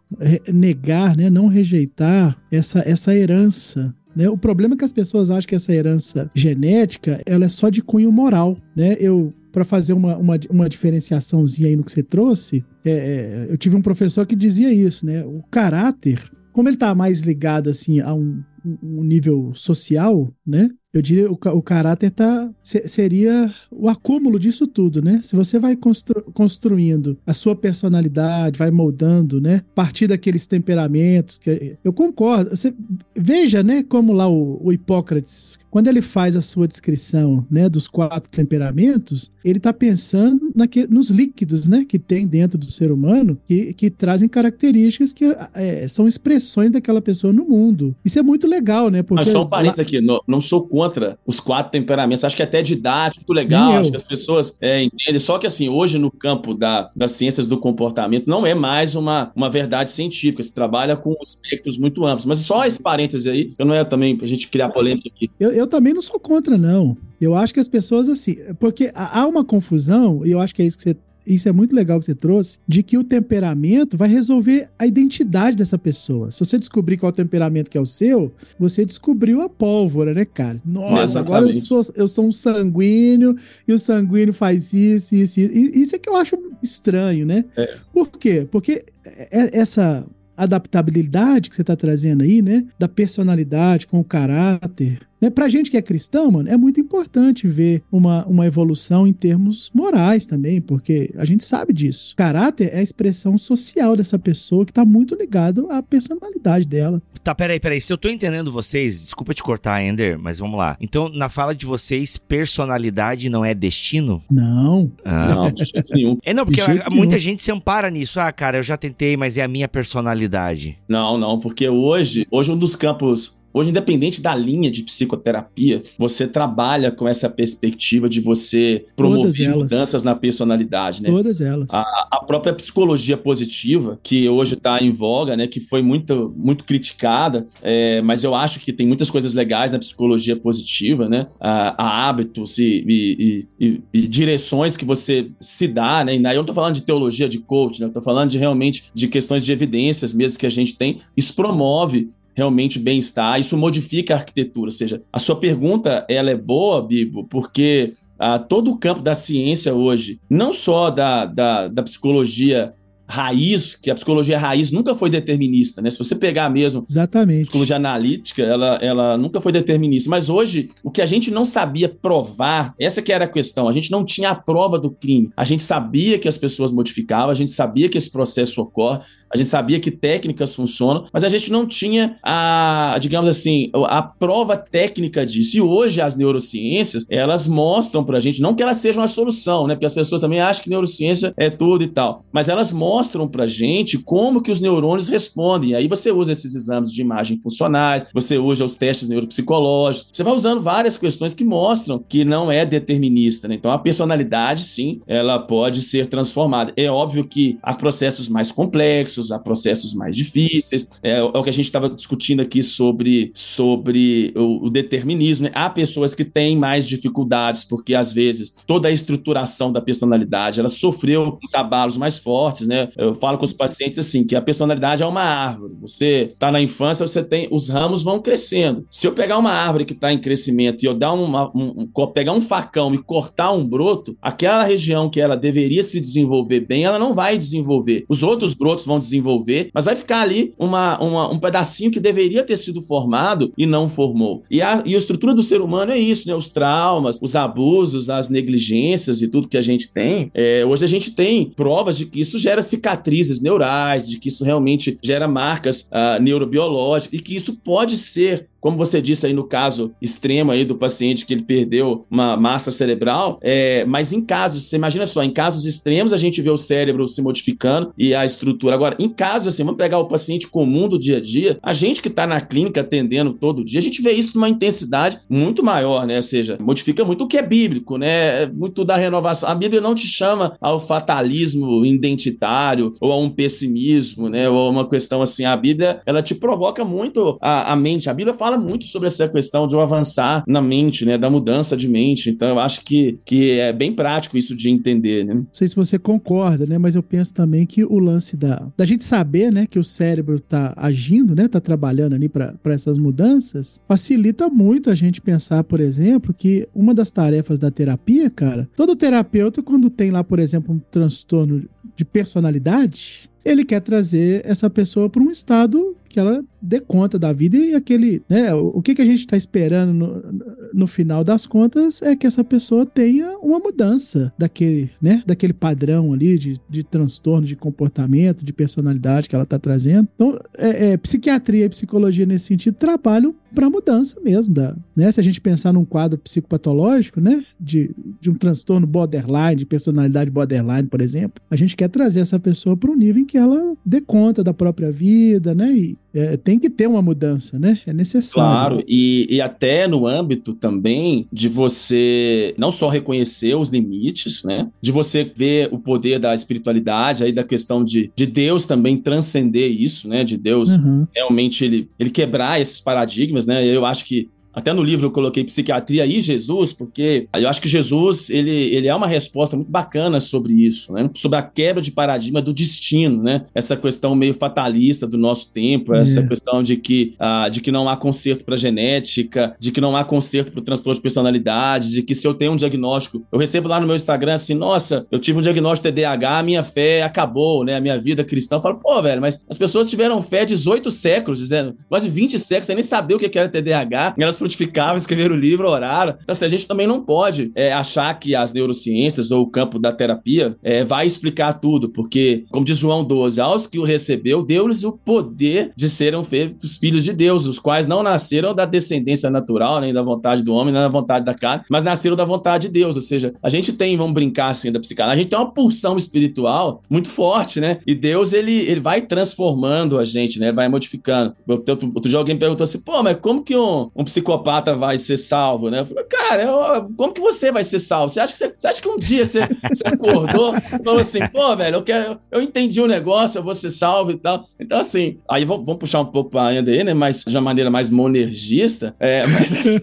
negar, 0.54 1.18
né, 1.18 1.32
não 1.32 1.48
rejeitar 1.48 2.38
essa, 2.52 2.88
essa 2.88 3.16
herança 3.16 3.92
né? 4.16 4.30
O 4.30 4.38
problema 4.38 4.76
é 4.76 4.78
que 4.78 4.86
as 4.86 4.94
pessoas 4.94 5.32
acham 5.32 5.48
que 5.48 5.56
essa 5.56 5.74
herança 5.74 6.30
genética 6.36 7.20
ela 7.26 7.46
é 7.46 7.50
só 7.50 7.68
de 7.70 7.82
cunho 7.82 8.12
moral. 8.12 8.56
Né? 8.76 8.96
Eu 9.00 9.34
para 9.52 9.64
fazer 9.64 9.94
uma, 9.94 10.16
uma, 10.18 10.40
uma 10.52 10.70
diferenciaçãozinha 10.70 11.70
aí 11.70 11.76
no 11.76 11.84
que 11.84 11.92
você 11.92 12.02
trouxe, 12.02 12.64
é, 12.84 12.92
é, 12.92 13.48
eu 13.50 13.58
tive 13.58 13.76
um 13.76 13.82
professor 13.82 14.26
que 14.26 14.36
dizia 14.36 14.74
isso, 14.74 15.06
né? 15.06 15.24
O 15.24 15.44
caráter 15.50 16.20
como 16.54 16.70
ele 16.70 16.78
está 16.78 16.96
mais 16.96 17.20
ligado 17.22 17.70
assim 17.70 18.00
a 18.00 18.14
um 18.14 18.42
um 18.66 19.04
nível 19.04 19.52
social, 19.54 20.34
né? 20.46 20.70
Eu 20.94 21.02
diria 21.02 21.32
o, 21.32 21.34
o 21.34 21.62
caráter 21.62 22.12
tá, 22.12 22.52
seria 22.62 23.52
o 23.72 23.90
acúmulo 23.90 24.38
disso 24.38 24.68
tudo, 24.68 25.02
né? 25.02 25.22
Se 25.24 25.36
você 25.36 25.58
vai 25.58 25.76
constru, 25.76 26.22
construindo 26.34 27.18
a 27.26 27.34
sua 27.34 27.56
personalidade, 27.56 28.60
vai 28.60 28.70
moldando, 28.70 29.42
né? 29.42 29.64
A 29.72 29.74
partir 29.74 30.06
daqueles 30.06 30.46
temperamentos 30.46 31.40
que 31.40 31.78
eu 31.84 31.92
concordo. 31.92 32.52
Você 32.52 32.72
veja, 33.16 33.64
né? 33.64 33.82
Como 33.82 34.14
lá 34.14 34.28
o, 34.28 34.60
o 34.64 34.72
Hipócrates, 34.72 35.58
quando 35.72 35.88
ele 35.88 36.00
faz 36.00 36.36
a 36.36 36.42
sua 36.42 36.68
descrição, 36.68 37.44
né? 37.50 37.68
Dos 37.68 37.88
quatro 37.88 38.30
temperamentos, 38.30 39.32
ele 39.44 39.58
está 39.58 39.74
pensando 39.74 40.52
naque, 40.56 40.86
nos 40.86 41.10
líquidos, 41.10 41.68
né? 41.68 41.86
Que 41.90 41.98
tem 41.98 42.28
dentro 42.28 42.56
do 42.56 42.70
ser 42.70 42.92
humano 42.92 43.36
que, 43.48 43.74
que 43.74 43.90
trazem 43.90 44.30
características 44.30 45.12
que 45.12 45.26
é, 45.56 45.88
são 45.88 46.08
expressões 46.08 46.70
daquela 46.70 47.02
pessoa 47.02 47.34
no 47.34 47.46
mundo. 47.46 47.96
Isso 48.06 48.20
é 48.20 48.22
muito 48.22 48.46
legal, 48.46 48.90
né? 48.92 49.02
Porque 49.02 49.24
Mas 49.24 49.30
só 49.30 49.42
um 49.42 49.50
parênteses 49.50 49.80
aqui, 49.80 50.00
não, 50.00 50.22
não 50.34 50.42
sou 50.42 50.68
contra 50.68 51.18
os 51.26 51.40
quatro 51.40 51.72
temperamentos. 51.72 52.24
Acho 52.24 52.36
que 52.36 52.42
é 52.42 52.46
até 52.46 52.62
didático, 52.62 53.32
legal, 53.32 53.74
acho 53.74 53.92
que 53.92 53.98
as 53.98 54.04
pessoas 54.04 54.58
é, 54.60 54.84
entendem. 54.84 55.20
Só 55.20 55.38
que, 55.38 55.48
assim, 55.48 55.70
hoje 55.70 55.98
no 55.98 56.12
campo 56.12 56.54
da, 56.54 56.90
das 56.96 57.12
ciências 57.12 57.48
do 57.48 57.58
comportamento 57.58 58.30
não 58.30 58.46
é 58.46 58.54
mais 58.54 58.96
uma, 58.96 59.32
uma 59.36 59.50
verdade 59.50 59.90
científica, 59.90 60.44
se 60.44 60.54
trabalha 60.54 60.96
com 60.96 61.16
espectros 61.24 61.78
muito 61.78 62.06
amplos. 62.06 62.26
Mas 62.26 62.40
só 62.40 62.66
esse 62.66 62.82
parêntese 62.82 63.30
aí, 63.30 63.54
eu 63.58 63.66
não 63.66 63.74
é 63.74 63.84
também 63.84 64.16
pra 64.16 64.28
gente 64.28 64.48
criar 64.48 64.70
polêmica 64.70 65.10
aqui. 65.10 65.30
Eu, 65.40 65.52
eu 65.52 65.68
também 65.68 65.94
não 65.94 66.02
sou 66.02 66.20
contra, 66.20 66.58
não. 66.58 66.98
Eu 67.22 67.36
acho 67.36 67.54
que 67.54 67.60
as 67.60 67.68
pessoas, 67.68 68.10
assim, 68.10 68.38
porque 68.60 68.92
há 68.94 69.26
uma 69.28 69.46
confusão, 69.46 70.26
e 70.26 70.32
eu 70.32 70.40
acho 70.40 70.54
que 70.54 70.62
é 70.62 70.66
isso 70.66 70.78
que 70.78 70.84
você 70.84 70.98
isso 71.26 71.48
é 71.48 71.52
muito 71.52 71.76
legal 71.76 72.00
que 72.00 72.06
você 72.06 72.16
trouxe, 72.16 72.60
de 72.68 72.84
que 72.84 72.98
o 72.98 73.04
temperamento 73.04 73.98
vai 73.98 74.10
resolver 74.10 74.70
a 74.78 74.86
identidade 74.86 75.58
dessa 75.58 75.78
pessoa. 75.78 76.32
Se 76.32 76.40
você 76.40 76.58
descobrir 76.58 76.98
qual 76.98 77.12
temperamento 77.12 77.70
que 77.70 77.78
é 77.78 77.82
o 77.82 77.86
seu, 77.86 78.32
você 78.60 78.86
descobriu 78.86 79.42
a 79.42 79.50
pólvora, 79.50 80.14
né, 80.14 80.26
cara? 80.26 80.58
Nossa, 80.66 81.20
agora 81.20 81.46
eu 81.46 81.54
sou, 81.54 81.82
eu 81.96 82.08
sou 82.08 82.26
um 82.26 82.32
sanguíneo 82.32 83.36
e 83.68 83.74
o 83.74 83.80
sanguíneo 83.80 84.34
faz 84.34 84.74
isso, 84.74 85.16
isso, 85.16 85.40
isso. 85.40 85.54
Isso 85.54 85.96
é 85.96 86.00
que 86.00 86.10
eu 86.10 86.16
acho 86.16 86.38
estranho, 86.62 87.26
né? 87.26 87.46
É. 87.56 87.78
Por 87.94 88.10
quê? 88.12 88.48
Porque 88.50 88.86
é, 89.06 89.28
é, 89.32 89.58
essa 89.58 90.06
adaptabilidade 90.36 91.50
que 91.50 91.56
você 91.56 91.62
está 91.62 91.76
trazendo 91.76 92.24
aí, 92.24 92.42
né? 92.42 92.66
Da 92.78 92.88
personalidade 92.88 93.88
com 93.88 94.00
o 94.00 94.04
caráter, 94.04 95.02
né? 95.24 95.30
Pra 95.30 95.48
gente 95.48 95.72
que 95.72 95.78
é 95.78 95.82
cristão, 95.82 96.30
mano, 96.30 96.50
é 96.50 96.58
muito 96.58 96.82
importante 96.82 97.48
ver 97.48 97.82
uma, 97.90 98.26
uma 98.26 98.46
evolução 98.46 99.08
em 99.08 99.14
termos 99.14 99.72
morais 99.74 100.26
também, 100.26 100.60
porque 100.60 101.14
a 101.18 101.24
gente 101.24 101.46
sabe 101.46 101.72
disso. 101.72 102.14
Caráter 102.18 102.72
é 102.74 102.80
a 102.80 102.84
expressão 102.84 103.38
social 103.38 103.96
dessa 103.96 104.20
pessoa 104.20 104.66
que 104.66 104.74
tá 104.74 104.84
muito 104.84 105.16
ligado 105.16 105.68
à 105.72 105.82
personalidade 105.82 106.68
dela. 106.68 107.02
Tá, 107.24 107.34
peraí, 107.34 107.58
peraí. 107.58 107.80
Se 107.80 107.94
eu 107.94 107.98
tô 107.98 108.10
entendendo 108.10 108.52
vocês, 108.52 109.02
desculpa 109.02 109.34
te 109.34 109.42
cortar, 109.42 109.82
Ender, 109.82 110.20
mas 110.20 110.40
vamos 110.40 110.58
lá. 110.58 110.76
Então, 110.82 111.08
na 111.08 111.30
fala 111.30 111.56
de 111.56 111.66
vocês, 111.66 112.18
personalidade 112.18 113.30
não 113.30 113.46
é 113.46 113.54
destino? 113.54 114.22
Não. 114.30 114.92
Ah. 115.06 115.28
Não, 115.28 115.52
de 115.52 115.64
jeito 115.64 115.94
nenhum. 115.94 116.18
É, 116.26 116.34
não, 116.34 116.46
porque 116.46 116.60
a, 116.60 116.90
muita 116.90 117.18
gente 117.18 117.42
se 117.42 117.50
ampara 117.50 117.90
nisso. 117.90 118.20
Ah, 118.20 118.30
cara, 118.30 118.58
eu 118.58 118.64
já 118.64 118.76
tentei, 118.76 119.16
mas 119.16 119.38
é 119.38 119.42
a 119.42 119.48
minha 119.48 119.70
personalidade. 119.70 120.78
Não, 120.86 121.18
não, 121.18 121.40
porque 121.40 121.70
hoje, 121.70 122.28
hoje 122.30 122.52
um 122.52 122.58
dos 122.58 122.76
campos 122.76 123.34
Hoje, 123.54 123.70
independente 123.70 124.22
da 124.22 124.36
linha 124.36 124.72
de 124.72 124.82
psicoterapia, 124.84 125.84
você 125.98 126.28
trabalha 126.28 126.92
com 126.92 127.08
essa 127.08 127.30
perspectiva 127.30 128.10
de 128.10 128.20
você 128.20 128.86
promover 128.96 129.56
mudanças 129.56 130.04
na 130.04 130.16
personalidade, 130.16 131.04
né? 131.04 131.10
Todas 131.10 131.40
elas. 131.40 131.68
A, 131.72 132.08
a 132.12 132.24
própria 132.26 132.54
psicologia 132.54 133.16
positiva, 133.16 134.00
que 134.02 134.28
hoje 134.28 134.56
está 134.56 134.82
em 134.82 134.90
voga, 134.90 135.38
né? 135.38 135.46
Que 135.46 135.60
foi 135.60 135.82
muito, 135.82 136.34
muito 136.36 136.64
criticada, 136.64 137.46
é, 137.62 138.02
mas 138.02 138.24
eu 138.24 138.34
acho 138.34 138.60
que 138.60 138.74
tem 138.74 138.88
muitas 138.88 139.12
coisas 139.12 139.36
legais 139.36 139.72
na 139.72 139.78
psicologia 139.78 140.36
positiva, 140.36 141.08
né? 141.08 141.28
A, 141.40 142.10
hábitos 142.10 142.58
e, 142.58 142.84
e, 142.88 143.48
e, 143.60 143.82
e, 143.94 144.08
direções 144.08 144.76
que 144.76 144.86
você 144.86 145.30
se 145.40 145.68
dá, 145.68 146.04
né? 146.04 146.16
E 146.16 146.24
eu 146.24 146.36
não 146.38 146.46
tô 146.46 146.54
falando 146.54 146.76
de 146.76 146.82
teologia 146.82 147.30
de 147.30 147.38
coach, 147.38 147.80
né? 147.80 147.88
Eu 147.88 147.92
tô 147.92 148.02
falando 148.02 148.32
de 148.32 148.40
realmente 148.40 148.86
de 148.94 149.08
questões 149.08 149.46
de 149.46 149.52
evidências 149.52 150.14
mesmo 150.14 150.40
que 150.40 150.46
a 150.48 150.52
gente 150.52 150.76
tem. 150.76 151.02
Isso 151.16 151.36
promove 151.36 152.10
realmente 152.34 152.80
bem-estar, 152.80 153.40
isso 153.40 153.58
modifica 153.58 154.14
a 154.14 154.18
arquitetura. 154.18 154.68
Ou 154.68 154.72
seja, 154.72 155.02
a 155.12 155.20
sua 155.20 155.36
pergunta 155.36 156.06
ela 156.10 156.32
é 156.32 156.36
boa, 156.36 156.82
Bibo, 156.86 157.26
porque 157.26 157.94
ah, 158.18 158.40
todo 158.40 158.72
o 158.72 158.78
campo 158.78 159.02
da 159.02 159.16
ciência 159.16 159.74
hoje, 159.74 160.20
não 160.30 160.54
só 160.54 160.90
da, 160.90 161.26
da, 161.26 161.68
da 161.68 161.84
psicologia 161.84 162.74
raiz, 163.06 163.76
que 163.76 163.92
a 163.92 163.96
psicologia 163.96 164.40
raiz 164.40 164.72
nunca 164.72 164.96
foi 164.96 165.10
determinista, 165.10 165.82
né? 165.82 165.92
Se 165.92 166.00
você 166.00 166.16
pegar 166.16 166.50
mesmo 166.50 166.84
Exatamente. 166.90 167.42
a 167.42 167.44
psicologia 167.44 167.76
analítica, 167.76 168.42
ela, 168.42 168.80
ela 168.82 169.18
nunca 169.18 169.42
foi 169.42 169.52
determinista. 169.52 170.10
Mas 170.10 170.30
hoje, 170.30 170.70
o 170.84 170.90
que 170.90 171.02
a 171.02 171.06
gente 171.06 171.30
não 171.30 171.46
sabia 171.46 171.90
provar, 171.90 172.74
essa 172.80 173.02
que 173.02 173.12
era 173.12 173.26
a 173.26 173.28
questão, 173.28 173.68
a 173.68 173.74
gente 173.74 173.92
não 173.92 174.06
tinha 174.06 174.30
a 174.30 174.36
prova 174.36 174.80
do 174.80 174.90
crime. 174.90 175.30
A 175.36 175.44
gente 175.44 175.64
sabia 175.64 176.18
que 176.18 176.28
as 176.28 176.38
pessoas 176.38 176.72
modificavam, 176.72 177.30
a 177.30 177.36
gente 177.36 177.52
sabia 177.52 177.90
que 177.90 177.98
esse 177.98 178.10
processo 178.10 178.62
ocorre, 178.62 179.02
a 179.34 179.38
gente 179.38 179.50
sabia 179.50 179.80
que 179.80 179.92
técnicas 179.92 180.54
funcionam, 180.54 181.06
mas 181.12 181.24
a 181.24 181.30
gente 181.30 181.52
não 181.52 181.66
tinha 181.66 182.18
a, 182.24 182.98
digamos 183.00 183.30
assim, 183.30 183.70
a 183.88 184.02
prova 184.02 184.56
técnica 184.56 185.26
disso. 185.26 185.58
E 185.58 185.62
hoje 185.62 186.02
as 186.02 186.16
neurociências, 186.16 187.06
elas 187.10 187.48
mostram 187.48 188.04
pra 188.04 188.20
gente, 188.20 188.42
não 188.42 188.54
que 188.54 188.62
elas 188.62 188.78
sejam 188.78 189.04
a 189.04 189.08
solução, 189.08 189.68
né? 189.68 189.76
Porque 189.76 189.86
as 189.86 189.94
pessoas 189.94 190.22
também 190.22 190.40
acham 190.40 190.64
que 190.64 190.70
neurociência 190.70 191.34
é 191.38 191.50
tudo 191.50 191.84
e 191.84 191.88
tal, 191.88 192.22
mas 192.32 192.50
elas 192.50 192.72
mostram 192.72 193.28
pra 193.28 193.48
gente 193.48 193.98
como 193.98 194.42
que 194.42 194.52
os 194.52 194.62
neurônios 194.62 195.10
respondem. 195.10 195.74
Aí 195.76 195.88
você 195.88 196.12
usa 196.12 196.32
esses 196.32 196.54
exames 196.54 196.92
de 196.92 197.02
imagem 197.02 197.38
funcionais, 197.38 198.06
você 198.14 198.38
usa 198.38 198.66
os 198.66 198.76
testes 198.76 199.10
neuropsicológicos, 199.10 200.10
você 200.14 200.24
vai 200.24 200.34
usando 200.34 200.62
várias 200.62 200.98
questões 200.98 201.34
que 201.34 201.44
mostram 201.44 202.04
que 202.08 202.24
não 202.24 202.52
é 202.52 202.66
determinista, 202.66 203.48
né? 203.48 203.56
Então 203.56 203.72
a 203.72 203.80
personalidade, 203.80 204.62
sim, 204.62 205.00
ela 205.08 205.40
pode 205.40 205.82
ser 205.82 206.08
transformada. 206.08 206.74
É 206.76 206.90
óbvio 206.90 207.26
que 207.26 207.58
há 207.64 207.74
processos 207.74 208.30
mais 208.30 208.52
complexos, 208.52 209.23
a 209.32 209.40
processos 209.40 209.94
mais 209.94 210.16
difíceis. 210.16 210.88
É, 211.02 211.18
é 211.18 211.24
o 211.24 211.44
que 211.44 211.50
a 211.50 211.54
gente 211.54 211.66
estava 211.66 211.90
discutindo 211.90 212.42
aqui 212.42 212.64
sobre, 212.64 213.32
sobre 213.34 214.34
o, 214.36 214.68
o 214.68 214.70
determinismo. 214.70 215.46
Né? 215.46 215.52
Há 215.54 215.70
pessoas 215.70 216.14
que 216.16 216.26
têm 216.26 216.58
mais 216.58 216.88
dificuldades, 216.88 217.64
porque 217.64 217.94
às 217.94 218.14
vezes 218.14 218.54
toda 218.66 218.88
a 218.88 218.92
estruturação 218.92 219.72
da 219.72 219.82
personalidade 219.82 220.60
ela 220.60 220.70
sofreu 220.70 221.38
os 221.44 221.54
abalos 221.54 221.98
mais 221.98 222.20
fortes. 222.20 222.68
Né? 222.68 222.90
Eu 222.98 223.16
falo 223.16 223.38
com 223.38 223.46
os 223.46 223.54
pacientes 223.54 224.00
assim: 224.00 224.26
que 224.26 224.36
a 224.36 224.42
personalidade 224.42 225.04
é 225.04 225.06
uma 225.06 225.22
árvore. 225.22 225.74
Você 225.82 226.30
está 226.32 226.52
na 226.52 226.62
infância, 226.62 227.06
você 227.08 227.24
tem. 227.24 227.48
Os 227.52 227.70
ramos 227.70 228.04
vão 228.04 228.20
crescendo. 228.20 228.86
Se 228.90 229.08
eu 229.08 229.14
pegar 229.14 229.38
uma 229.38 229.52
árvore 229.52 229.86
que 229.86 229.94
está 229.94 230.12
em 230.12 230.20
crescimento 230.20 230.84
e 230.84 230.86
eu 230.86 230.94
dar 230.94 231.14
uma, 231.14 231.50
um, 231.56 231.88
um, 231.96 232.08
pegar 232.08 232.34
um 232.34 232.42
facão 232.42 232.94
e 232.94 233.02
cortar 233.02 233.52
um 233.52 233.68
broto, 233.68 234.18
aquela 234.22 234.64
região 234.64 235.10
que 235.10 235.20
ela 235.20 235.36
deveria 235.36 235.84
se 235.84 236.00
desenvolver 236.00 236.62
bem, 236.62 236.86
ela 236.86 237.00
não 237.00 237.14
vai 237.14 237.38
desenvolver. 237.38 238.06
Os 238.10 238.24
outros 238.24 238.54
brotos 238.54 238.86
vão 238.86 239.00
desenvolver 239.00 239.13
desenvolver, 239.14 239.70
mas 239.74 239.86
vai 239.86 239.96
ficar 239.96 240.22
ali 240.22 240.54
uma, 240.58 241.00
uma, 241.00 241.32
um 241.32 241.40
pedacinho 241.40 241.92
que 241.92 242.00
deveria 242.00 242.44
ter 242.44 242.58
sido 242.58 242.82
formado 242.82 243.54
e 243.58 243.66
não 243.66 243.88
formou. 243.88 244.44
E 244.50 244.62
a, 244.62 244.82
e 244.86 244.96
a 244.96 244.98
estrutura 244.98 245.34
do 245.34 245.44
ser 245.44 245.62
humano 245.62 245.92
é 245.92 245.98
isso, 245.98 246.28
né? 246.28 246.36
Os 246.36 246.50
traumas, 246.50 247.20
os 247.22 247.36
abusos, 247.36 248.10
as 248.10 248.30
negligências 248.30 249.22
e 249.22 249.28
tudo 249.28 249.48
que 249.48 249.58
a 249.58 249.62
gente 249.62 249.92
tem. 249.92 250.32
É, 250.34 250.66
hoje 250.66 250.84
a 250.84 250.88
gente 250.88 251.12
tem 251.12 251.46
provas 251.46 251.98
de 251.98 252.06
que 252.06 252.20
isso 252.20 252.38
gera 252.40 252.62
cicatrizes 252.62 253.42
neurais, 253.42 254.10
de 254.10 254.18
que 254.18 254.30
isso 254.30 254.44
realmente 254.44 254.98
gera 255.04 255.28
marcas 255.28 255.82
uh, 255.82 256.22
neurobiológicas 256.22 257.20
e 257.20 257.22
que 257.22 257.36
isso 257.36 257.54
pode 257.64 257.98
ser 257.98 258.48
como 258.64 258.78
você 258.78 259.02
disse 259.02 259.26
aí 259.26 259.34
no 259.34 259.44
caso 259.44 259.92
extremo 260.02 260.50
aí 260.50 260.64
do 260.64 260.78
paciente 260.78 261.26
que 261.26 261.34
ele 261.34 261.44
perdeu 261.44 262.06
uma 262.10 262.38
massa 262.38 262.72
cerebral, 262.72 263.38
é, 263.42 263.84
mas 263.84 264.14
em 264.14 264.22
casos, 264.22 264.64
você 264.64 264.78
imagina 264.78 265.06
só, 265.06 265.22
em 265.22 265.30
casos 265.30 265.66
extremos 265.66 266.14
a 266.14 266.18
gente 266.18 266.42
vê 266.42 266.50
o 266.50 266.56
cérebro 266.56 267.06
se 267.10 267.22
modificando 267.22 267.94
e 267.98 268.16
a 268.16 268.26
estrutura. 268.26 268.74
Agora, 268.74 268.96
em 268.98 269.10
casos 269.10 269.50
assim, 269.50 269.66
vamos 269.66 269.78
pegar 269.78 270.00
o 270.00 270.08
paciente 270.08 270.48
comum 270.48 270.88
do 270.88 270.98
dia 270.98 271.18
a 271.18 271.22
dia, 271.22 271.60
a 271.62 271.74
gente 271.74 272.02
que 272.02 272.08
está 272.08 272.26
na 272.26 272.40
clínica 272.40 272.80
atendendo 272.80 273.34
todo 273.34 273.66
dia, 273.66 273.80
a 273.80 273.84
gente 273.84 274.02
vê 274.02 274.14
isso 274.14 274.36
numa 274.36 274.48
intensidade 274.48 275.20
muito 275.30 275.62
maior, 275.62 276.08
né? 276.08 276.16
Ou 276.16 276.24
seja, 276.24 276.58
modifica 276.62 277.04
muito 277.04 277.26
o 277.26 277.28
que 277.28 277.38
é 277.38 277.46
bíblico, 277.46 277.98
né? 277.98 278.46
Muito 278.46 278.86
da 278.86 278.96
renovação. 278.96 279.50
A 279.50 279.56
Bíblia 279.56 279.82
não 279.82 279.94
te 279.94 280.08
chama 280.08 280.56
ao 280.62 280.80
fatalismo 280.80 281.86
identitário 281.86 282.94
ou 283.02 283.12
a 283.12 283.18
um 283.18 283.30
pessimismo, 283.30 284.30
né? 284.30 284.50
Ou 284.50 284.58
a 284.58 284.70
uma 284.70 284.90
questão 284.90 285.22
assim. 285.22 285.44
A 285.44 285.58
Bíblia, 285.58 286.02
ela 286.06 286.24
te 286.24 286.34
provoca 286.34 286.86
muito 286.86 287.38
a, 287.42 287.74
a 287.74 287.76
mente. 287.76 288.10
A 288.10 288.14
Bíblia 288.14 288.34
fala 288.34 288.53
fala 288.54 288.58
muito 288.58 288.86
sobre 288.86 289.08
essa 289.08 289.28
questão 289.28 289.68
de 289.68 289.76
um 289.76 289.82
avançar 289.82 290.44
na 290.48 290.62
mente, 290.62 291.06
né? 291.06 291.18
Da 291.18 291.30
mudança 291.30 291.76
de 291.76 291.88
mente. 291.88 292.30
Então, 292.30 292.50
eu 292.50 292.60
acho 292.60 292.84
que, 292.84 293.18
que 293.26 293.60
é 293.60 293.74
bem 293.74 293.92
prático 293.92 294.38
isso 294.38 294.56
de 294.56 294.70
entender, 294.70 295.26
né? 295.26 295.34
Não 295.36 295.48
sei 295.52 295.68
se 295.68 295.76
você 295.76 295.98
concorda, 295.98 296.66
né? 296.66 296.78
Mas 296.78 296.96
eu 296.96 297.04
penso 297.04 297.34
também 297.34 297.66
que 297.66 297.84
o 297.84 298.00
lance 298.00 298.38
da, 298.38 298.68
da 298.78 298.86
gente 298.86 299.04
saber, 299.04 299.52
né? 299.52 299.66
Que 299.66 299.80
o 299.80 299.84
cérebro 299.84 300.40
tá 300.40 300.74
agindo, 300.78 301.36
né? 301.36 301.48
Tá 301.48 301.60
trabalhando 301.60 302.14
ali 302.14 302.30
para 302.30 302.56
essas 302.66 302.98
mudanças, 302.98 303.82
facilita 303.88 304.50
muito 304.50 304.90
a 304.90 304.96
gente 304.96 305.22
pensar, 305.22 305.64
por 305.64 305.80
exemplo, 305.80 306.34
que 306.34 306.68
uma 306.74 306.94
das 306.94 307.12
tarefas 307.12 307.60
da 307.60 307.72
terapia, 307.72 308.30
cara, 308.30 308.68
todo 308.76 308.96
terapeuta, 308.96 309.62
quando 309.62 309.90
tem 309.90 310.12
lá, 310.12 310.24
por 310.24 310.40
exemplo, 310.40 310.76
um 310.76 310.80
transtorno 310.80 311.64
de 311.96 312.06
personalidade, 312.06 313.30
ele 313.46 313.66
quer 313.66 313.82
trazer 313.82 314.42
essa 314.46 314.70
pessoa 314.70 315.10
para 315.10 315.22
um 315.22 315.30
estado 315.30 315.96
que 316.14 316.20
ela 316.20 316.46
dê 316.62 316.80
conta 316.80 317.18
da 317.18 317.34
vida 317.34 317.58
e 317.58 317.74
aquele, 317.74 318.22
né, 318.30 318.54
o, 318.54 318.82
que, 318.84 318.94
que 318.94 319.02
a 319.02 319.06
gente 319.06 319.20
está 319.20 319.36
esperando 319.36 319.92
no, 319.92 320.24
no 320.72 320.88
final 320.88 321.24
das 321.24 321.48
contas 321.48 322.04
é 322.04 322.16
que 322.16 322.28
essa 322.28 322.44
pessoa 322.44 322.86
tenha 322.86 323.36
uma 323.40 323.58
mudança 323.58 324.32
daquele, 324.38 324.92
né, 325.02 325.24
daquele 325.26 325.54
padrão 325.54 326.14
ali 326.14 326.38
de, 326.38 326.62
de 326.70 326.84
transtorno 326.84 327.48
de 327.48 327.56
comportamento, 327.56 328.46
de 328.46 328.54
personalidade 328.54 329.28
que 329.28 329.34
ela 329.34 329.44
está 329.44 329.58
trazendo. 329.58 330.08
Então, 330.16 330.40
é, 330.56 330.92
é, 330.92 330.98
psiquiatria 330.98 331.66
e 331.66 331.70
psicologia 331.70 332.28
nesse 332.28 332.46
sentido 332.46 332.76
trabalham 332.76 333.34
para 333.54 333.70
mudança 333.70 334.20
mesmo 334.22 334.54
da, 334.54 334.76
né? 334.96 335.12
Se 335.12 335.20
a 335.20 335.24
gente 335.24 335.42
pensar 335.42 335.74
num 335.74 335.86
quadro 335.86 336.18
psicopatológico, 336.18 337.20
né, 337.20 337.44
de, 337.60 337.92
de 338.20 338.30
um 338.30 338.36
transtorno 338.36 338.86
borderline, 338.88 339.56
de 339.56 339.66
personalidade 339.66 340.30
borderline, 340.30 340.88
por 340.88 341.02
exemplo, 341.02 341.42
a 341.50 341.56
gente 341.56 341.76
quer 341.76 341.90
trazer 341.90 342.20
essa 342.20 342.40
pessoa 342.40 342.78
para 342.78 342.92
um 342.92 342.96
nível 342.96 343.22
em 343.22 343.26
que 343.26 343.38
ela 343.38 343.76
dê 343.86 344.02
conta 344.02 344.44
da 344.44 344.54
própria 344.54 344.92
vida, 344.92 345.54
né, 345.54 345.72
e 345.72 345.98
é, 346.14 346.38
tem 346.38 346.60
que 346.60 346.70
ter 346.70 346.88
uma 346.88 347.02
mudança, 347.02 347.58
né? 347.58 347.80
É 347.88 347.94
necessário. 347.94 348.78
Claro, 348.78 348.84
e, 348.88 349.28
e 349.30 349.42
até 349.42 349.88
no 349.88 350.06
âmbito 350.06 350.54
também 350.54 351.26
de 351.32 351.50
você 351.50 352.54
não 352.58 352.70
só 352.70 352.88
reconhecer 352.88 353.56
os 353.56 353.70
limites, 353.70 354.44
né? 354.44 354.70
De 354.82 354.92
você 354.92 355.24
ver 355.24 355.70
o 355.72 355.80
poder 355.80 356.20
da 356.20 356.36
espiritualidade, 356.36 357.24
aí 357.24 357.32
da 357.32 357.44
questão 357.44 357.84
de, 357.84 358.12
de 358.16 358.26
Deus 358.26 358.68
também 358.68 358.98
transcender 358.98 359.72
isso, 359.72 360.08
né? 360.08 360.24
De 360.24 360.38
Deus 360.38 360.76
uhum. 360.76 361.08
realmente 361.14 361.66
ele, 361.66 361.90
ele 361.98 362.12
quebrar 362.12 362.62
esses 362.62 362.80
paradigmas, 362.80 363.46
né? 363.46 363.66
Eu 363.66 363.86
acho 363.86 364.06
que 364.06 364.30
até 364.54 364.74
no 364.74 364.84
livro 364.84 365.08
eu 365.08 365.12
coloquei 365.12 365.44
psiquiatria 365.44 366.06
e 366.06 366.22
Jesus, 366.22 366.72
porque 366.74 367.28
eu 367.36 367.50
acho 367.50 367.62
que 367.62 367.68
Jesus 367.68 368.30
ele, 368.30 368.52
ele 368.52 368.88
é 368.88 368.96
uma 368.96 369.08
resposta 369.08 369.56
muito 369.56 369.72
bacana 369.72 370.20
sobre 370.20 370.54
isso, 370.54 370.94
né? 370.94 371.10
Sobre 371.14 371.38
a 371.38 371.42
quebra 371.42 371.82
de 371.82 371.92
paradigma 371.92 372.42
do 372.42 372.54
destino, 372.54 373.22
né? 373.22 373.46
Essa 373.54 373.76
questão 373.76 374.16
meio 374.16 374.34
fatalista 374.34 375.08
do 375.08 375.18
nosso 375.18 375.52
tempo, 375.52 375.94
essa 375.94 376.22
é. 376.22 376.28
questão 376.28 376.62
de 376.62 376.78
que, 376.78 377.16
uh, 377.20 377.50
de 377.50 377.62
que 377.62 377.72
não 377.72 377.90
há 377.90 377.98
conserto 377.98 378.46
para 378.46 378.56
genética, 378.56 379.56
de 379.60 379.72
que 379.72 379.82
não 379.82 379.96
há 379.96 380.04
conserto 380.04 380.52
para 380.52 380.60
o 380.60 380.64
transtorno 380.64 380.96
de 380.96 381.02
personalidade, 381.02 381.92
de 381.92 382.04
que 382.04 382.14
se 382.14 382.28
eu 382.28 382.34
tenho 382.34 382.52
um 382.52 382.56
diagnóstico, 382.56 383.26
eu 383.32 383.40
recebo 383.40 383.68
lá 383.68 383.80
no 383.80 383.88
meu 383.88 383.96
Instagram 383.96 384.34
assim, 384.34 384.54
nossa, 384.54 385.06
eu 385.12 385.20
tive 385.20 385.40
um 385.40 385.42
diagnóstico 385.42 385.92
TDAH, 385.92 386.40
a 386.40 386.44
minha 386.44 386.64
fé 386.64 387.04
acabou, 387.04 387.64
né? 387.64 387.76
A 387.76 387.82
minha 387.82 388.00
vida 388.00 388.24
cristã. 388.24 388.58
Eu 388.58 388.62
falo, 388.62 388.80
pô, 388.80 389.02
velho, 389.02 389.22
mas 389.22 389.44
as 389.50 389.58
pessoas 389.58 389.90
tiveram 389.90 390.22
fé 390.22 390.46
18 390.46 390.92
séculos, 390.92 391.40
dizendo, 391.40 391.76
quase 391.90 392.08
20 392.10 392.38
séculos, 392.38 392.68
sem 392.68 392.76
nem 392.76 392.84
saber 392.84 393.16
o 393.16 393.20
que 393.20 393.38
era 393.38 393.50
TDAH, 393.50 394.16
elas 394.18 394.38
frutificavam, 394.44 394.98
escreveram 394.98 395.36
o 395.36 395.40
livro, 395.40 395.70
oraram. 395.70 396.16
Então, 396.22 396.34
assim, 396.34 396.46
a 396.46 396.50
gente 396.50 396.68
também 396.68 396.86
não 396.86 397.02
pode 397.02 397.52
é, 397.56 397.72
achar 397.72 398.14
que 398.20 398.36
as 398.36 398.54
neurociências 398.54 399.32
ou 399.32 399.44
o 399.44 399.48
campo 399.48 399.80
da 399.80 399.92
terapia 399.92 400.58
é, 400.62 400.84
vai 400.84 401.06
explicar 401.06 401.54
tudo, 401.54 401.90
porque, 401.90 402.46
como 402.52 402.66
diz 402.66 402.78
João 402.78 403.04
12, 403.04 403.40
aos 403.40 403.68
que 403.68 403.80
o 403.80 403.84
recebeu, 403.84 404.44
deu-lhes 404.44 404.84
o 404.84 404.92
poder 404.92 405.72
de 405.76 405.88
serem 405.88 406.24
feitos 406.24 406.78
filhos 406.78 407.04
de 407.04 407.14
Deus, 407.14 407.46
os 407.46 407.58
quais 407.58 407.88
não 407.88 408.04
nasceram 408.04 408.54
da 408.54 408.66
descendência 408.66 409.30
natural, 409.30 409.80
nem 409.80 409.94
da 409.94 410.02
vontade 410.02 410.44
do 410.44 410.54
homem, 410.54 410.74
nem 410.74 410.82
da 410.82 410.90
vontade 410.90 411.26
da 411.26 411.34
carne, 411.34 411.64
mas 411.70 411.84
nasceram 411.84 412.16
da 412.16 412.26
vontade 412.26 412.68
de 412.68 412.74
Deus. 412.74 412.96
Ou 412.96 413.02
seja, 413.02 413.34
a 413.42 413.50
gente 413.50 413.74
tem, 413.74 413.96
vamos 413.96 414.14
brincar 414.14 414.50
assim, 414.50 414.72
da 414.72 414.80
psicanálise, 414.80 415.20
a 415.20 415.24
gente 415.24 415.30
tem 415.30 415.40
uma 415.40 415.52
pulsão 415.52 415.96
espiritual 415.98 416.82
muito 416.90 417.10
forte, 417.10 417.60
né? 417.60 417.80
E 417.88 417.96
Deus, 417.96 418.34
ele, 418.34 418.52
ele 418.52 418.80
vai 418.80 419.02
transformando 419.02 419.98
a 419.98 420.06
gente, 420.06 420.40
né? 420.40 420.52
Vai 420.52 420.68
modificando. 420.68 421.34
Outro, 421.48 421.92
outro 421.94 422.10
dia 422.10 422.20
alguém 422.20 422.38
perguntou 422.38 422.64
assim, 422.64 422.80
pô, 422.80 423.02
mas 423.02 423.18
como 423.22 423.44
que 423.44 423.56
um, 423.56 423.90
um 423.96 424.04
psicopata 424.04 424.33
psicopata 424.34 424.76
vai 424.76 424.98
ser 424.98 425.18
salvo, 425.18 425.70
né? 425.70 425.80
Eu 425.80 425.86
falei, 425.86 426.04
cara, 426.06 426.44
eu, 426.44 426.90
como 426.96 427.14
que 427.14 427.22
você 427.22 427.52
vai 427.52 427.64
ser 427.64 427.80
salvo? 427.80 428.10
Você 428.10 428.20
acha 428.20 428.34
que, 428.34 428.40
você, 428.40 428.54
você 428.58 428.68
acha 428.68 428.82
que 428.82 428.88
um 428.88 428.98
dia 428.98 429.26
você, 429.26 429.42
você 429.70 429.88
acordou 429.88 430.56
e 430.56 430.84
falou 430.84 431.00
assim, 431.00 431.20
pô, 431.28 431.56
velho, 431.56 431.76
eu, 431.76 431.84
quero, 431.84 432.20
eu 432.32 432.42
entendi 432.42 432.82
o 432.82 432.86
um 432.86 432.88
negócio, 432.88 433.40
eu 433.40 433.44
vou 433.44 433.54
ser 433.54 433.70
salvo 433.70 434.12
e 434.12 434.18
tal. 434.18 434.46
Então, 434.60 434.80
assim, 434.80 435.18
aí 435.30 435.46
vamos, 435.46 435.66
vamos 435.66 435.80
puxar 435.80 436.02
um 436.02 436.06
pouco 436.06 436.32
pra 436.32 436.48
ainda 436.48 436.72
aí, 436.72 436.84
né? 436.84 436.94
Mas 436.94 437.24
de 437.24 437.36
uma 437.36 437.42
maneira 437.42 437.70
mais 437.70 437.90
monergista, 437.90 438.96
é, 439.00 439.26
mas 439.28 439.54
assim, 439.54 439.80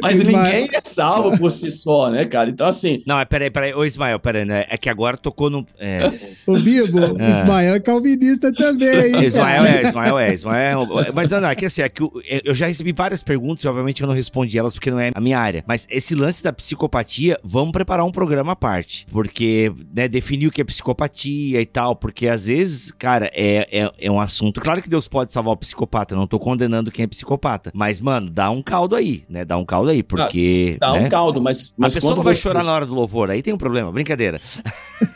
mas 0.00 0.18
ninguém 0.18 0.68
é 0.72 0.80
salvo 0.82 1.36
por 1.38 1.50
si 1.50 1.70
só, 1.70 2.10
né, 2.10 2.24
cara? 2.24 2.50
Então, 2.50 2.66
assim. 2.66 3.02
Não, 3.06 3.18
é, 3.18 3.24
peraí, 3.24 3.50
peraí, 3.50 3.74
ô 3.74 3.84
Ismael, 3.84 4.18
peraí, 4.20 4.44
né? 4.44 4.66
É 4.68 4.76
que 4.76 4.88
agora 4.88 5.16
tocou 5.16 5.50
no. 5.50 5.66
É... 5.78 6.10
Ô, 6.46 6.58
Bibo, 6.58 7.20
é. 7.20 7.30
Ismael 7.30 7.74
é 7.74 7.80
calvinista 7.80 8.52
também. 8.52 9.14
Hein, 9.16 9.24
Ismael 9.24 9.64
é, 9.64 9.82
Ismael 9.82 10.18
é, 10.18 10.32
Ismael 10.32 11.00
é. 11.00 11.12
Mas, 11.12 11.30
não, 11.30 11.48
é 11.48 11.54
que 11.54 11.66
assim, 11.66 11.82
é 11.82 11.88
que 11.88 12.02
eu 12.44 12.54
já 12.54 12.66
recebi 12.66 12.92
várias 12.92 13.22
perguntas 13.22 13.55
obviamente 13.64 14.02
eu 14.02 14.08
não 14.08 14.14
respondi 14.14 14.58
elas 14.58 14.74
porque 14.74 14.90
não 14.90 14.98
é 14.98 15.12
a 15.14 15.20
minha 15.20 15.38
área. 15.38 15.64
Mas 15.66 15.86
esse 15.88 16.14
lance 16.14 16.42
da 16.42 16.52
psicopatia, 16.52 17.38
vamos 17.42 17.72
preparar 17.72 18.04
um 18.04 18.12
programa 18.12 18.52
à 18.52 18.56
parte. 18.56 19.06
Porque, 19.10 19.72
né, 19.94 20.08
definir 20.08 20.48
o 20.48 20.50
que 20.50 20.60
é 20.60 20.64
psicopatia 20.64 21.60
e 21.60 21.66
tal. 21.66 21.94
Porque 21.94 22.28
às 22.28 22.46
vezes, 22.46 22.90
cara, 22.92 23.30
é, 23.34 23.68
é, 23.70 23.92
é 23.98 24.10
um 24.10 24.20
assunto. 24.20 24.60
Claro 24.60 24.82
que 24.82 24.88
Deus 24.88 25.06
pode 25.06 25.32
salvar 25.32 25.54
o 25.54 25.56
psicopata, 25.56 26.16
não 26.16 26.26
tô 26.26 26.38
condenando 26.38 26.90
quem 26.90 27.04
é 27.04 27.06
psicopata. 27.06 27.70
Mas, 27.74 28.00
mano, 28.00 28.30
dá 28.30 28.50
um 28.50 28.62
caldo 28.62 28.96
aí, 28.96 29.24
né? 29.28 29.44
Dá 29.44 29.56
um 29.56 29.64
caldo 29.64 29.90
aí, 29.90 30.02
porque. 30.02 30.76
Dá, 30.80 30.92
dá 30.92 30.98
né? 30.98 31.06
um 31.06 31.08
caldo, 31.08 31.40
mas. 31.40 31.74
mas 31.76 31.92
a 31.92 31.96
pessoa 31.96 32.16
não 32.16 32.22
vai 32.22 32.34
você... 32.34 32.40
chorar 32.40 32.64
na 32.64 32.72
hora 32.72 32.86
do 32.86 32.94
louvor, 32.94 33.30
aí 33.30 33.42
tem 33.42 33.54
um 33.54 33.58
problema, 33.58 33.92
brincadeira. 33.92 34.40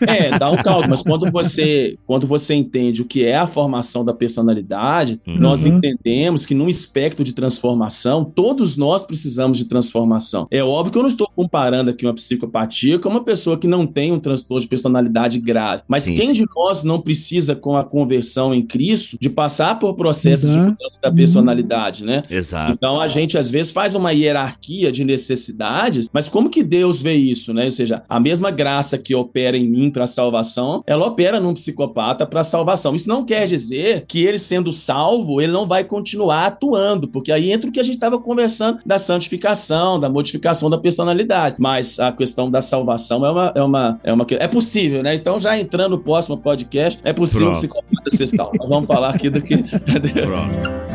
É, 0.07 0.31
dá 0.39 0.51
um 0.51 0.57
caldo, 0.57 0.89
mas 0.89 1.03
quando 1.03 1.31
você, 1.31 1.99
quando 2.07 2.27
você 2.27 2.55
entende 2.55 3.03
o 3.03 3.05
que 3.05 3.25
é 3.25 3.37
a 3.37 3.47
formação 3.47 4.05
da 4.05 4.15
personalidade, 4.15 5.21
uhum. 5.27 5.39
nós 5.39 5.67
entendemos 5.67 6.47
que 6.47 6.55
num 6.55 6.69
espectro 6.69 7.25
de 7.25 7.33
transformação, 7.33 8.25
todos 8.35 8.77
nós 8.77 9.05
precisamos 9.05 9.59
de 9.59 9.65
transformação. 9.67 10.47
É 10.51 10.63
óbvio 10.63 10.93
que 10.93 10.99
eu 10.99 11.03
não 11.03 11.09
estou 11.09 11.29
comparando 11.35 11.91
aqui 11.91 12.07
uma 12.07 12.15
psicopatia 12.15 12.99
com 12.99 13.09
uma 13.09 13.25
pessoa 13.25 13.59
que 13.59 13.67
não 13.67 13.87
tem 13.87 14.13
um 14.13 14.21
transtorno 14.21 14.61
de 14.61 14.69
personalidade 14.69 15.39
grave. 15.39 15.83
Mas 15.89 16.05
sim, 16.05 16.15
quem 16.15 16.29
sim. 16.29 16.33
de 16.33 16.45
nós 16.55 16.83
não 16.85 17.01
precisa, 17.01 17.55
com 17.55 17.77
a 17.77 17.85
conversão 17.85 18.55
em 18.55 18.65
Cristo, 18.65 19.17
de 19.21 19.29
passar 19.29 19.79
por 19.79 19.95
processos 19.95 20.51
uhum. 20.51 20.55
de 20.55 20.71
mudança 20.71 20.99
da 21.03 21.13
personalidade, 21.13 22.05
né? 22.05 22.23
Exato. 22.31 22.73
Então 22.73 23.01
a 23.01 23.09
gente 23.09 23.37
às 23.37 23.51
vezes 23.51 23.73
faz 23.73 23.95
uma 23.95 24.13
hierarquia 24.13 24.93
de 24.93 25.05
necessidades, 25.05 26.09
mas 26.13 26.29
como 26.29 26.51
que 26.51 26.63
Deus 26.63 27.01
vê 27.01 27.15
isso, 27.15 27.53
né? 27.53 27.65
Ou 27.65 27.71
seja, 27.71 28.03
a 28.09 28.21
mesma 28.21 28.51
graça 28.51 28.99
que 28.99 29.15
opera 29.15 29.57
em 29.57 29.69
mim 29.69 29.91
para 29.91 30.07
salvação, 30.07 30.83
ela 30.87 31.07
opera 31.07 31.41
num 31.41 31.55
psicopata 31.55 32.27
para 32.27 32.45
salvação. 32.45 32.95
Isso 32.95 33.09
não 33.09 33.25
quer 33.25 33.47
dizer 33.47 34.05
que 34.07 34.23
ele 34.23 34.39
sendo 34.39 34.73
salvo, 34.73 35.41
ele 35.41 35.53
não 35.53 35.67
vai 35.67 35.85
continuar 35.85 36.47
atuando, 36.47 37.09
porque 37.09 37.33
aí 37.33 37.51
entra 37.51 37.69
o 37.69 37.73
que 37.73 37.81
a 37.81 37.83
gente 37.83 37.95
estava 37.95 38.19
conversando 38.21 38.81
da 38.85 38.99
santificação, 38.99 39.99
da 39.99 40.09
modificação 40.09 40.71
da 40.71 40.79
personalidade. 40.79 41.57
Mas 41.59 41.99
a 41.99 42.13
questão 42.13 42.51
da 42.51 42.63
salvação 42.63 43.25
é 43.25 43.31
uma. 43.31 43.53
É, 43.55 43.63
uma, 43.63 44.01
é, 44.05 44.13
uma, 44.13 44.27
é 44.31 44.49
possível, 44.49 45.03
né? 45.03 45.15
Então, 45.15 45.41
já 45.41 45.59
entrando 45.59 45.93
no 45.93 45.99
próximo 45.99 46.37
podcast, 46.37 47.01
é 47.05 47.13
possível 47.13 47.47
Pronto. 47.47 47.57
o 47.57 47.61
psicopata 47.61 48.11
ser 48.11 48.27
salvo. 48.27 48.53
Vamos 48.69 48.87
falar 48.87 49.11
aqui 49.15 49.31
do 49.31 49.41
que. 49.41 49.57
Pronto. 49.63 50.90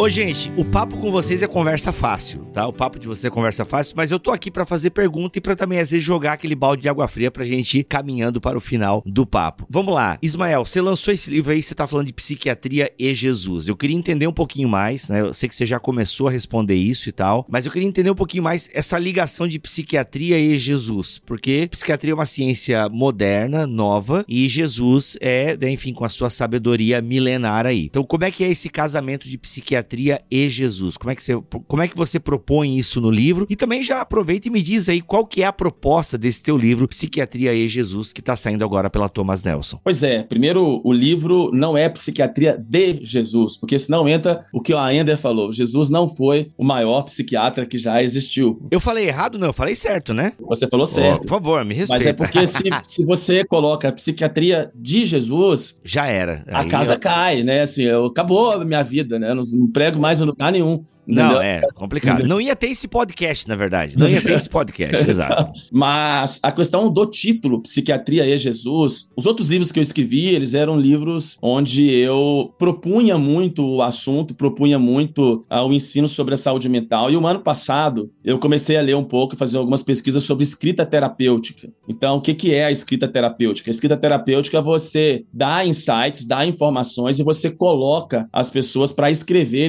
Ô, 0.00 0.08
gente, 0.08 0.50
o 0.56 0.64
papo 0.64 0.96
com 0.96 1.12
vocês 1.12 1.42
é 1.42 1.46
conversa 1.46 1.92
fácil, 1.92 2.46
tá? 2.54 2.66
O 2.66 2.72
papo 2.72 2.98
de 2.98 3.06
vocês 3.06 3.26
é 3.26 3.28
conversa 3.28 3.66
fácil, 3.66 3.92
mas 3.94 4.10
eu 4.10 4.18
tô 4.18 4.30
aqui 4.30 4.50
para 4.50 4.64
fazer 4.64 4.88
pergunta 4.88 5.36
e 5.36 5.42
para 5.42 5.54
também, 5.54 5.78
às 5.78 5.90
vezes, 5.90 6.02
jogar 6.02 6.32
aquele 6.32 6.54
balde 6.54 6.80
de 6.80 6.88
água 6.88 7.06
fria 7.06 7.30
pra 7.30 7.44
gente 7.44 7.80
ir 7.80 7.84
caminhando 7.84 8.40
para 8.40 8.56
o 8.56 8.62
final 8.62 9.02
do 9.04 9.26
papo. 9.26 9.66
Vamos 9.68 9.92
lá. 9.92 10.18
Ismael, 10.22 10.64
você 10.64 10.80
lançou 10.80 11.12
esse 11.12 11.30
livro 11.30 11.52
aí, 11.52 11.62
você 11.62 11.74
tá 11.74 11.86
falando 11.86 12.06
de 12.06 12.14
psiquiatria 12.14 12.90
e 12.98 13.12
Jesus. 13.12 13.68
Eu 13.68 13.76
queria 13.76 13.94
entender 13.94 14.26
um 14.26 14.32
pouquinho 14.32 14.70
mais, 14.70 15.10
né? 15.10 15.20
Eu 15.20 15.34
sei 15.34 15.50
que 15.50 15.54
você 15.54 15.66
já 15.66 15.78
começou 15.78 16.28
a 16.28 16.30
responder 16.30 16.76
isso 16.76 17.10
e 17.10 17.12
tal, 17.12 17.44
mas 17.46 17.66
eu 17.66 17.72
queria 17.72 17.86
entender 17.86 18.10
um 18.10 18.14
pouquinho 18.14 18.42
mais 18.42 18.70
essa 18.72 18.98
ligação 18.98 19.46
de 19.46 19.58
psiquiatria 19.58 20.38
e 20.38 20.58
Jesus, 20.58 21.20
porque 21.26 21.68
psiquiatria 21.70 22.12
é 22.12 22.14
uma 22.14 22.24
ciência 22.24 22.88
moderna, 22.88 23.66
nova, 23.66 24.24
e 24.26 24.48
Jesus 24.48 25.18
é, 25.20 25.58
né, 25.58 25.70
enfim, 25.70 25.92
com 25.92 26.06
a 26.06 26.08
sua 26.08 26.30
sabedoria 26.30 27.02
milenar 27.02 27.66
aí. 27.66 27.84
Então, 27.84 28.02
como 28.02 28.24
é 28.24 28.30
que 28.30 28.42
é 28.42 28.48
esse 28.48 28.70
casamento 28.70 29.28
de 29.28 29.36
psiquiatria 29.36 29.89
psiquiatria 29.90 30.20
e 30.30 30.48
Jesus. 30.48 30.96
Como 30.96 31.10
é 31.10 31.14
que 31.14 31.22
você, 31.22 31.40
como 31.66 31.82
é 31.82 31.88
que 31.88 31.96
você 31.96 32.20
propõe 32.20 32.78
isso 32.78 33.00
no 33.00 33.10
livro? 33.10 33.46
E 33.50 33.56
também 33.56 33.82
já 33.82 34.00
aproveita 34.00 34.48
e 34.48 34.50
me 34.50 34.62
diz 34.62 34.88
aí 34.88 35.00
qual 35.00 35.26
que 35.26 35.42
é 35.42 35.46
a 35.46 35.52
proposta 35.52 36.16
desse 36.16 36.42
teu 36.42 36.56
livro, 36.56 36.86
Psiquiatria 36.88 37.52
e 37.52 37.68
Jesus, 37.68 38.12
que 38.12 38.20
está 38.20 38.36
saindo 38.36 38.64
agora 38.64 38.88
pela 38.88 39.08
Thomas 39.08 39.42
Nelson. 39.44 39.80
Pois 39.82 40.02
é, 40.02 40.22
primeiro, 40.22 40.80
o 40.84 40.92
livro 40.92 41.50
não 41.52 41.76
é 41.76 41.88
Psiquiatria 41.88 42.56
de 42.56 43.04
Jesus, 43.04 43.56
porque 43.56 43.78
senão 43.78 44.08
entra 44.08 44.44
o 44.52 44.60
que 44.60 44.72
o 44.72 44.78
Aender 44.78 45.18
falou. 45.18 45.52
Jesus 45.52 45.90
não 45.90 46.08
foi 46.08 46.50
o 46.56 46.64
maior 46.64 47.02
psiquiatra 47.02 47.66
que 47.66 47.78
já 47.78 48.02
existiu. 48.02 48.66
Eu 48.70 48.80
falei 48.80 49.08
errado? 49.08 49.38
Não, 49.38 49.48
eu 49.48 49.52
falei 49.52 49.74
certo, 49.74 50.14
né? 50.14 50.32
Você 50.40 50.68
falou 50.68 50.86
certo. 50.86 51.16
Oh, 51.16 51.20
por 51.22 51.28
favor, 51.28 51.64
me 51.64 51.74
respeita. 51.74 52.04
Mas 52.04 52.06
é 52.06 52.12
porque 52.12 52.46
se, 52.46 52.62
se 52.84 53.04
você 53.04 53.44
coloca 53.44 53.88
a 53.88 53.92
psiquiatria 53.92 54.70
de 54.74 55.06
Jesus... 55.06 55.80
Já 55.84 56.06
era. 56.06 56.44
A 56.48 56.64
casa 56.64 56.94
eu... 56.94 57.00
cai, 57.00 57.42
né? 57.42 57.62
Assim, 57.62 57.82
eu, 57.82 58.06
acabou 58.06 58.52
a 58.52 58.64
minha 58.64 58.82
vida, 58.82 59.18
né? 59.18 59.34
Não, 59.34 59.42
não 59.42 59.68
prego 59.80 59.98
mais 59.98 60.20
em 60.20 60.24
lugar 60.24 60.52
nenhum. 60.52 60.84
Entendeu? 61.10 61.32
Não, 61.32 61.42
é 61.42 61.60
complicado. 61.74 62.24
Não 62.26 62.40
ia 62.40 62.54
ter 62.54 62.68
esse 62.68 62.86
podcast, 62.86 63.48
na 63.48 63.56
verdade. 63.56 63.98
Não 63.98 64.08
ia 64.08 64.22
ter 64.22 64.32
esse 64.32 64.48
podcast, 64.48 65.02
exato. 65.08 65.50
Mas 65.72 66.38
a 66.42 66.52
questão 66.52 66.90
do 66.90 67.04
título, 67.06 67.62
Psiquiatria 67.62 68.24
e 68.26 68.38
Jesus, 68.38 69.08
os 69.16 69.26
outros 69.26 69.50
livros 69.50 69.72
que 69.72 69.80
eu 69.80 69.82
escrevi, 69.82 70.28
eles 70.28 70.54
eram 70.54 70.78
livros 70.78 71.36
onde 71.42 71.90
eu 71.90 72.54
propunha 72.58 73.18
muito 73.18 73.66
o 73.66 73.82
assunto, 73.82 74.34
propunha 74.34 74.78
muito 74.78 75.44
uh, 75.50 75.64
o 75.66 75.72
ensino 75.72 76.06
sobre 76.06 76.34
a 76.34 76.36
saúde 76.36 76.68
mental. 76.68 77.10
E 77.10 77.16
o 77.16 77.26
ano 77.26 77.40
passado, 77.40 78.10
eu 78.24 78.38
comecei 78.38 78.76
a 78.76 78.82
ler 78.82 78.94
um 78.94 79.04
pouco 79.04 79.34
e 79.34 79.38
fazer 79.38 79.58
algumas 79.58 79.82
pesquisas 79.82 80.22
sobre 80.22 80.44
escrita 80.44 80.86
terapêutica. 80.86 81.70
Então, 81.88 82.18
o 82.18 82.20
que, 82.20 82.34
que 82.34 82.54
é 82.54 82.66
a 82.66 82.70
escrita 82.70 83.08
terapêutica? 83.08 83.68
A 83.68 83.72
escrita 83.72 83.96
terapêutica 83.96 84.58
é 84.58 84.62
você 84.62 85.24
dar 85.32 85.66
insights, 85.66 86.24
dar 86.24 86.46
informações 86.46 87.18
e 87.18 87.24
você 87.24 87.50
coloca 87.50 88.28
as 88.32 88.48
pessoas 88.48 88.92
para 88.92 89.10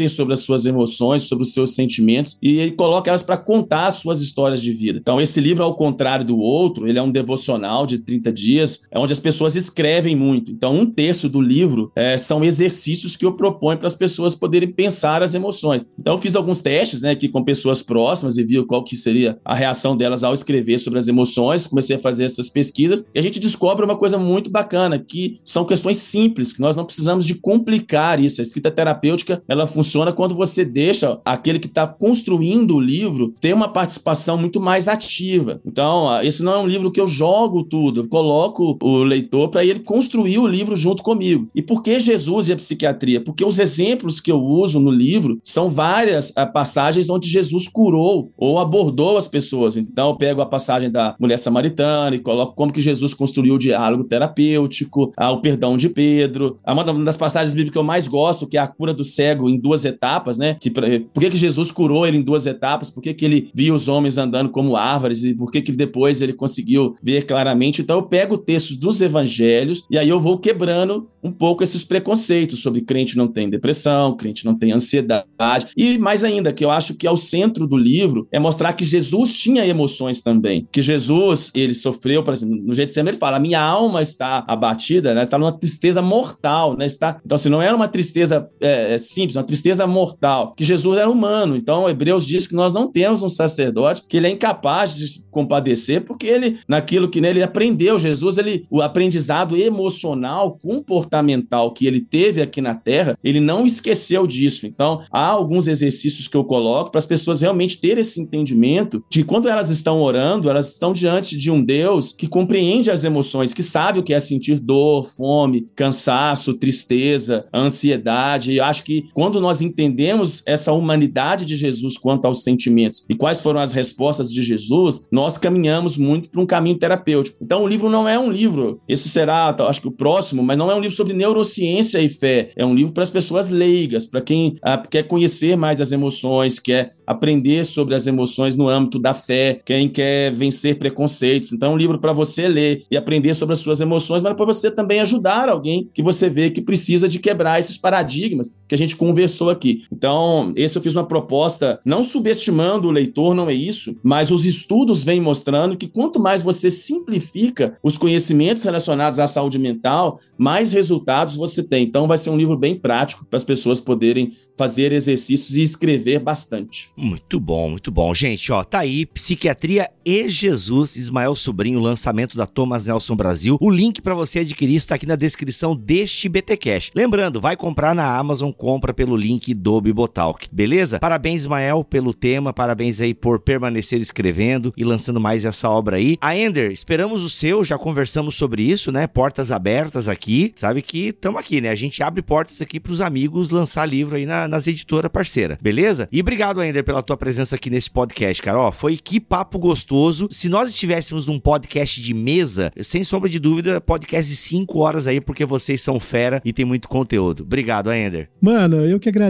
sobre 0.09 0.33
as 0.33 0.39
suas 0.39 0.65
emoções, 0.65 1.23
sobre 1.23 1.43
os 1.43 1.53
seus 1.53 1.73
sentimentos 1.75 2.37
e 2.41 2.71
coloca 2.71 3.09
elas 3.09 3.23
para 3.23 3.37
contar 3.37 3.87
as 3.87 3.95
suas 3.95 4.21
histórias 4.21 4.61
de 4.61 4.73
vida. 4.73 4.99
Então, 4.99 5.19
esse 5.19 5.39
livro, 5.39 5.63
ao 5.63 5.75
contrário 5.75 6.25
do 6.25 6.37
outro, 6.37 6.87
ele 6.87 6.99
é 6.99 7.01
um 7.01 7.11
devocional 7.11 7.85
de 7.85 7.99
30 7.99 8.31
dias, 8.31 8.81
é 8.91 8.97
onde 8.97 9.13
as 9.13 9.19
pessoas 9.19 9.55
escrevem 9.55 10.15
muito. 10.15 10.51
Então, 10.51 10.75
um 10.75 10.85
terço 10.85 11.29
do 11.29 11.41
livro 11.41 11.91
é, 11.95 12.17
são 12.17 12.43
exercícios 12.43 13.15
que 13.15 13.25
eu 13.25 13.33
proponho 13.33 13.77
para 13.77 13.87
as 13.87 13.95
pessoas 13.95 14.35
poderem 14.35 14.71
pensar 14.71 15.21
as 15.21 15.33
emoções. 15.33 15.87
Então, 15.99 16.13
eu 16.13 16.19
fiz 16.19 16.35
alguns 16.35 16.59
testes, 16.59 17.01
né, 17.01 17.11
aqui 17.11 17.27
com 17.27 17.43
pessoas 17.43 17.81
próximas 17.81 18.37
e 18.37 18.43
vi 18.43 18.63
qual 18.65 18.83
que 18.83 18.95
seria 18.95 19.39
a 19.43 19.55
reação 19.55 19.95
delas 19.95 20.23
ao 20.23 20.33
escrever 20.33 20.77
sobre 20.77 20.99
as 20.99 21.07
emoções. 21.07 21.67
Comecei 21.67 21.95
a 21.95 21.99
fazer 21.99 22.25
essas 22.25 22.49
pesquisas 22.49 23.03
e 23.13 23.19
a 23.19 23.21
gente 23.21 23.39
descobre 23.39 23.85
uma 23.85 23.97
coisa 23.97 24.17
muito 24.17 24.49
bacana, 24.49 24.99
que 24.99 25.39
são 25.43 25.65
questões 25.65 25.97
simples, 25.97 26.53
que 26.53 26.61
nós 26.61 26.75
não 26.75 26.85
precisamos 26.85 27.25
de 27.25 27.35
complicar 27.35 28.19
isso. 28.19 28.41
A 28.41 28.43
escrita 28.43 28.71
terapêutica, 28.71 29.41
ela 29.47 29.67
funciona 29.67 29.90
quando 30.13 30.35
você 30.35 30.63
deixa 30.63 31.19
aquele 31.25 31.59
que 31.59 31.67
está 31.67 31.87
construindo 31.87 32.75
o 32.75 32.79
livro 32.79 33.33
ter 33.39 33.53
uma 33.53 33.67
participação 33.67 34.37
muito 34.37 34.59
mais 34.59 34.87
ativa. 34.87 35.59
Então, 35.65 36.21
esse 36.21 36.43
não 36.43 36.53
é 36.53 36.57
um 36.59 36.67
livro 36.67 36.91
que 36.91 37.01
eu 37.01 37.07
jogo 37.07 37.63
tudo, 37.63 38.01
eu 38.01 38.07
coloco 38.07 38.77
o 38.81 39.03
leitor 39.03 39.49
para 39.49 39.65
ele 39.65 39.79
construir 39.79 40.37
o 40.37 40.47
livro 40.47 40.75
junto 40.75 41.03
comigo. 41.03 41.47
E 41.55 41.61
por 41.61 41.81
que 41.81 41.99
Jesus 41.99 42.47
e 42.47 42.53
a 42.53 42.55
psiquiatria? 42.55 43.21
Porque 43.21 43.43
os 43.43 43.59
exemplos 43.59 44.19
que 44.19 44.31
eu 44.31 44.39
uso 44.39 44.79
no 44.79 44.91
livro 44.91 45.39
são 45.43 45.69
várias 45.69 46.31
ah, 46.35 46.45
passagens 46.45 47.09
onde 47.09 47.27
Jesus 47.27 47.67
curou 47.67 48.31
ou 48.37 48.59
abordou 48.59 49.17
as 49.17 49.27
pessoas. 49.27 49.77
Então, 49.77 50.09
eu 50.09 50.15
pego 50.15 50.41
a 50.41 50.45
passagem 50.45 50.89
da 50.89 51.15
mulher 51.19 51.37
samaritana 51.37 52.15
e 52.15 52.19
coloco 52.19 52.55
como 52.55 52.71
que 52.71 52.81
Jesus 52.81 53.13
construiu 53.13 53.55
o 53.55 53.59
diálogo 53.59 54.03
terapêutico, 54.03 55.11
ah, 55.17 55.31
o 55.31 55.41
perdão 55.41 55.77
de 55.77 55.89
Pedro. 55.89 56.59
Uma 56.67 56.83
das 56.83 57.17
passagens 57.17 57.53
bíblicas 57.53 57.71
que 57.71 57.77
eu 57.77 57.83
mais 57.83 58.07
gosto, 58.07 58.45
que 58.45 58.57
é 58.57 58.59
a 58.59 58.67
cura 58.67 58.93
do 58.93 59.05
cego 59.05 59.49
em 59.49 59.57
duas 59.57 59.70
etapas, 59.85 60.37
né? 60.37 60.57
Que 60.59 60.69
por 60.69 61.19
que, 61.19 61.29
que 61.29 61.37
Jesus 61.37 61.71
curou 61.71 62.05
ele 62.05 62.17
em 62.17 62.21
duas 62.21 62.45
etapas? 62.45 62.89
Por 62.89 63.01
que, 63.01 63.13
que 63.13 63.25
ele 63.25 63.49
via 63.53 63.73
os 63.73 63.87
homens 63.87 64.17
andando 64.17 64.49
como 64.49 64.75
árvores? 64.75 65.23
E 65.23 65.33
por 65.33 65.51
que, 65.51 65.61
que 65.61 65.71
depois 65.71 66.21
ele 66.21 66.33
conseguiu 66.33 66.95
ver 67.01 67.25
claramente? 67.25 67.81
Então 67.81 67.97
eu 67.97 68.03
pego 68.03 68.37
textos 68.37 68.77
dos 68.77 69.01
evangelhos 69.01 69.83
e 69.89 69.97
aí 69.97 70.09
eu 70.09 70.19
vou 70.19 70.37
quebrando 70.37 71.09
um 71.23 71.31
pouco 71.31 71.63
esses 71.63 71.83
preconceitos 71.83 72.61
sobre 72.61 72.81
crente 72.81 73.15
não 73.15 73.27
tem 73.27 73.49
depressão, 73.49 74.15
crente 74.15 74.45
não 74.45 74.57
tem 74.57 74.71
ansiedade. 74.71 75.67
E 75.77 75.97
mais 75.97 76.23
ainda, 76.23 76.51
que 76.51 76.65
eu 76.65 76.71
acho 76.71 76.95
que 76.95 77.05
é 77.05 77.11
o 77.11 77.17
centro 77.17 77.67
do 77.67 77.77
livro 77.77 78.27
é 78.31 78.39
mostrar 78.39 78.73
que 78.73 78.83
Jesus 78.83 79.33
tinha 79.33 79.65
emoções 79.65 80.21
também. 80.21 80.67
Que 80.71 80.81
Jesus, 80.81 81.51
ele 81.53 81.73
sofreu, 81.73 82.23
por 82.23 82.33
exemplo, 82.33 82.55
no 82.61 82.73
jeito 82.73 82.93
de 82.93 82.99
ele 82.99 83.13
fala: 83.13 83.39
minha 83.39 83.61
alma 83.61 84.01
está 84.01 84.43
abatida, 84.47 85.13
né? 85.13 85.21
está 85.21 85.37
numa 85.37 85.51
tristeza 85.51 86.01
mortal. 86.01 86.75
Né? 86.77 86.85
Está... 86.85 87.19
Então, 87.23 87.37
se 87.37 87.43
assim, 87.43 87.49
não 87.49 87.61
era 87.61 87.75
uma 87.75 87.87
tristeza 87.87 88.49
é, 88.59 88.97
simples, 88.97 89.35
uma 89.35 89.43
tristeza 89.43 89.60
mortal, 89.87 90.53
que 90.55 90.63
Jesus 90.63 90.97
era 90.97 91.09
humano. 91.09 91.55
Então, 91.55 91.89
Hebreus 91.89 92.25
diz 92.25 92.47
que 92.47 92.55
nós 92.55 92.73
não 92.73 92.91
temos 92.91 93.21
um 93.21 93.29
sacerdote 93.29 94.03
que 94.07 94.17
ele 94.17 94.27
é 94.27 94.31
incapaz 94.31 94.95
de 94.95 95.23
compadecer, 95.29 96.01
porque 96.05 96.27
ele, 96.27 96.59
naquilo 96.67 97.09
que 97.09 97.21
nele 97.21 97.41
aprendeu, 97.41 97.97
Jesus, 97.97 98.37
ele, 98.37 98.65
o 98.69 98.81
aprendizado 98.81 99.55
emocional, 99.57 100.57
comportamental 100.61 101.73
que 101.73 101.87
ele 101.87 102.01
teve 102.01 102.41
aqui 102.41 102.61
na 102.61 102.75
Terra, 102.75 103.17
ele 103.23 103.39
não 103.39 103.65
esqueceu 103.65 104.27
disso. 104.27 104.67
Então, 104.67 105.01
há 105.11 105.27
alguns 105.27 105.67
exercícios 105.67 106.27
que 106.27 106.37
eu 106.37 106.43
coloco 106.43 106.91
para 106.91 106.99
as 106.99 107.05
pessoas 107.05 107.41
realmente 107.41 107.79
terem 107.79 108.01
esse 108.01 108.19
entendimento 108.19 109.03
de 109.09 109.23
quando 109.23 109.47
elas 109.47 109.69
estão 109.69 110.01
orando, 110.01 110.49
elas 110.49 110.73
estão 110.73 110.93
diante 110.93 111.37
de 111.37 111.49
um 111.49 111.63
Deus 111.63 112.11
que 112.11 112.27
compreende 112.27 112.91
as 112.91 113.03
emoções, 113.03 113.53
que 113.53 113.63
sabe 113.63 113.99
o 113.99 114.03
que 114.03 114.13
é 114.13 114.19
sentir 114.19 114.59
dor, 114.59 115.07
fome, 115.07 115.67
cansaço, 115.75 116.53
tristeza, 116.53 117.45
ansiedade. 117.53 118.55
Eu 118.55 118.63
acho 118.63 118.83
que 118.83 119.09
quando 119.13 119.39
nós 119.39 119.50
entendemos 119.59 120.43
essa 120.45 120.71
humanidade 120.71 121.45
de 121.45 121.55
Jesus 121.55 121.97
quanto 121.97 122.25
aos 122.25 122.43
sentimentos 122.43 123.03
e 123.09 123.15
quais 123.15 123.41
foram 123.41 123.59
as 123.59 123.73
respostas 123.73 124.31
de 124.31 124.43
Jesus, 124.43 125.07
nós 125.11 125.37
caminhamos 125.37 125.97
muito 125.97 126.29
para 126.29 126.41
um 126.41 126.45
caminho 126.45 126.77
terapêutico. 126.77 127.37
Então, 127.41 127.63
o 127.63 127.67
livro 127.67 127.89
não 127.89 128.07
é 128.07 128.19
um 128.19 128.29
livro, 128.29 128.79
esse 128.87 129.09
será, 129.09 129.55
acho 129.67 129.81
que 129.81 129.87
o 129.87 129.91
próximo, 129.91 130.43
mas 130.43 130.57
não 130.57 130.69
é 130.69 130.75
um 130.75 130.79
livro 130.79 130.95
sobre 130.95 131.13
neurociência 131.13 131.99
e 131.99 132.09
fé. 132.09 132.51
É 132.55 132.65
um 132.65 132.75
livro 132.75 132.93
para 132.93 133.03
as 133.03 133.09
pessoas 133.09 133.49
leigas, 133.49 134.05
para 134.05 134.21
quem 134.21 134.55
ah, 134.61 134.77
quer 134.77 135.03
conhecer 135.03 135.57
mais 135.57 135.77
das 135.77 135.91
emoções, 135.91 136.59
quer 136.59 136.93
aprender 137.07 137.65
sobre 137.65 137.95
as 137.95 138.07
emoções 138.07 138.55
no 138.55 138.69
âmbito 138.69 138.99
da 138.99 139.13
fé, 139.13 139.59
quem 139.65 139.89
quer 139.89 140.31
vencer 140.31 140.77
preconceitos. 140.77 141.51
Então, 141.51 141.71
é 141.71 141.73
um 141.73 141.77
livro 141.77 141.99
para 141.99 142.13
você 142.13 142.47
ler 142.47 142.83
e 142.91 142.95
aprender 142.95 143.33
sobre 143.33 143.53
as 143.53 143.59
suas 143.59 143.81
emoções, 143.81 144.21
mas 144.21 144.33
para 144.33 144.45
você 144.45 144.69
também 144.69 144.99
ajudar 145.01 145.49
alguém 145.49 145.89
que 145.93 146.01
você 146.01 146.29
vê 146.29 146.49
que 146.49 146.61
precisa 146.61 147.09
de 147.09 147.19
quebrar 147.19 147.59
esses 147.59 147.77
paradigmas 147.77 148.53
que 148.67 148.75
a 148.75 148.77
gente 148.77 148.95
conversou 148.95 149.40
aqui. 149.49 149.83
Então, 149.91 150.53
esse 150.55 150.77
eu 150.77 150.81
fiz 150.81 150.95
uma 150.95 151.05
proposta, 151.05 151.79
não 151.85 152.03
subestimando 152.03 152.87
o 152.87 152.91
leitor, 152.91 153.33
não 153.33 153.49
é 153.49 153.53
isso, 153.53 153.95
mas 154.03 154.31
os 154.31 154.45
estudos 154.45 155.03
vêm 155.03 155.19
mostrando 155.19 155.77
que 155.77 155.87
quanto 155.87 156.19
mais 156.19 156.43
você 156.43 156.69
simplifica 156.69 157.77
os 157.83 157.97
conhecimentos 157.97 158.63
relacionados 158.63 159.19
à 159.19 159.27
saúde 159.27 159.59
mental, 159.59 160.19
mais 160.37 160.73
resultados 160.73 161.35
você 161.35 161.63
tem. 161.63 161.83
Então, 161.83 162.07
vai 162.07 162.17
ser 162.17 162.29
um 162.29 162.37
livro 162.37 162.57
bem 162.57 162.75
prático 162.75 163.25
para 163.25 163.37
as 163.37 163.43
pessoas 163.43 163.79
poderem 163.79 164.33
fazer 164.57 164.91
exercícios 164.91 165.55
e 165.57 165.63
escrever 165.63 166.19
bastante. 166.19 166.89
Muito 166.95 167.39
bom, 167.39 167.71
muito 167.71 167.91
bom. 167.91 168.13
Gente, 168.13 168.51
ó, 168.51 168.63
tá 168.63 168.79
aí, 168.79 169.07
Psiquiatria 169.07 169.89
e 170.05 170.29
Jesus, 170.29 170.95
Ismael 170.95 171.35
Sobrinho, 171.35 171.79
lançamento 171.79 172.37
da 172.37 172.45
Thomas 172.45 172.85
Nelson 172.85 173.15
Brasil. 173.15 173.57
O 173.59 173.71
link 173.71 174.01
para 174.01 174.13
você 174.13 174.39
adquirir 174.39 174.75
está 174.75 174.95
aqui 174.95 175.07
na 175.07 175.15
descrição 175.15 175.75
deste 175.75 176.29
BT 176.29 176.57
Cash. 176.57 176.91
Lembrando, 176.93 177.41
vai 177.41 177.55
comprar 177.55 177.95
na 177.95 178.15
Amazon, 178.15 178.51
compra 178.51 178.93
pelo 178.93 179.15
link 179.15 179.30
do 179.53 179.81
Bibotalk, 179.81 180.47
beleza? 180.51 180.99
Parabéns, 180.99 181.41
Ismael, 181.43 181.83
pelo 181.83 182.13
tema, 182.13 182.51
parabéns 182.53 182.99
aí 182.99 183.13
por 183.13 183.39
permanecer 183.39 183.99
escrevendo 183.99 184.73
e 184.75 184.83
lançando 184.83 185.19
mais 185.19 185.45
essa 185.45 185.69
obra 185.69 185.97
aí. 185.97 186.17
A 186.21 186.35
Ender, 186.35 186.71
esperamos 186.71 187.23
o 187.23 187.29
seu, 187.29 187.63
já 187.63 187.77
conversamos 187.77 188.35
sobre 188.35 188.63
isso, 188.63 188.91
né? 188.91 189.07
Portas 189.07 189.51
abertas 189.51 190.07
aqui, 190.07 190.53
sabe 190.55 190.81
que 190.81 191.07
estamos 191.07 191.39
aqui, 191.39 191.61
né? 191.61 191.69
A 191.69 191.75
gente 191.75 192.01
abre 192.03 192.21
portas 192.21 192.61
aqui 192.61 192.79
para 192.79 192.91
os 192.91 193.01
amigos 193.01 193.49
lançar 193.49 193.85
livro 193.85 194.15
aí 194.15 194.25
na, 194.25 194.47
nas 194.47 194.67
editoras 194.67 195.11
parceira, 195.11 195.57
beleza? 195.61 196.07
E 196.11 196.19
obrigado, 196.21 196.61
Ender, 196.63 196.83
pela 196.83 197.03
tua 197.03 197.17
presença 197.17 197.55
aqui 197.55 197.69
nesse 197.69 197.89
podcast, 197.89 198.41
cara. 198.41 198.59
Ó, 198.59 198.71
foi 198.71 198.97
que 198.97 199.19
papo 199.19 199.59
gostoso. 199.59 200.27
Se 200.31 200.49
nós 200.49 200.69
estivéssemos 200.69 201.27
num 201.27 201.39
podcast 201.39 202.01
de 202.01 202.13
mesa, 202.13 202.71
sem 202.81 203.03
sombra 203.03 203.29
de 203.29 203.39
dúvida, 203.39 203.81
podcast 203.81 204.29
de 204.29 204.37
5 204.37 204.79
horas 204.79 205.07
aí, 205.07 205.19
porque 205.21 205.45
vocês 205.45 205.81
são 205.81 205.99
fera 205.99 206.41
e 206.43 206.53
tem 206.53 206.65
muito 206.65 206.87
conteúdo. 206.87 207.43
Obrigado, 207.43 207.91
Ender. 207.91 208.29
Mano, 208.41 208.85
eu 208.85 208.99
que 208.99 209.09
agradeço. 209.09 209.20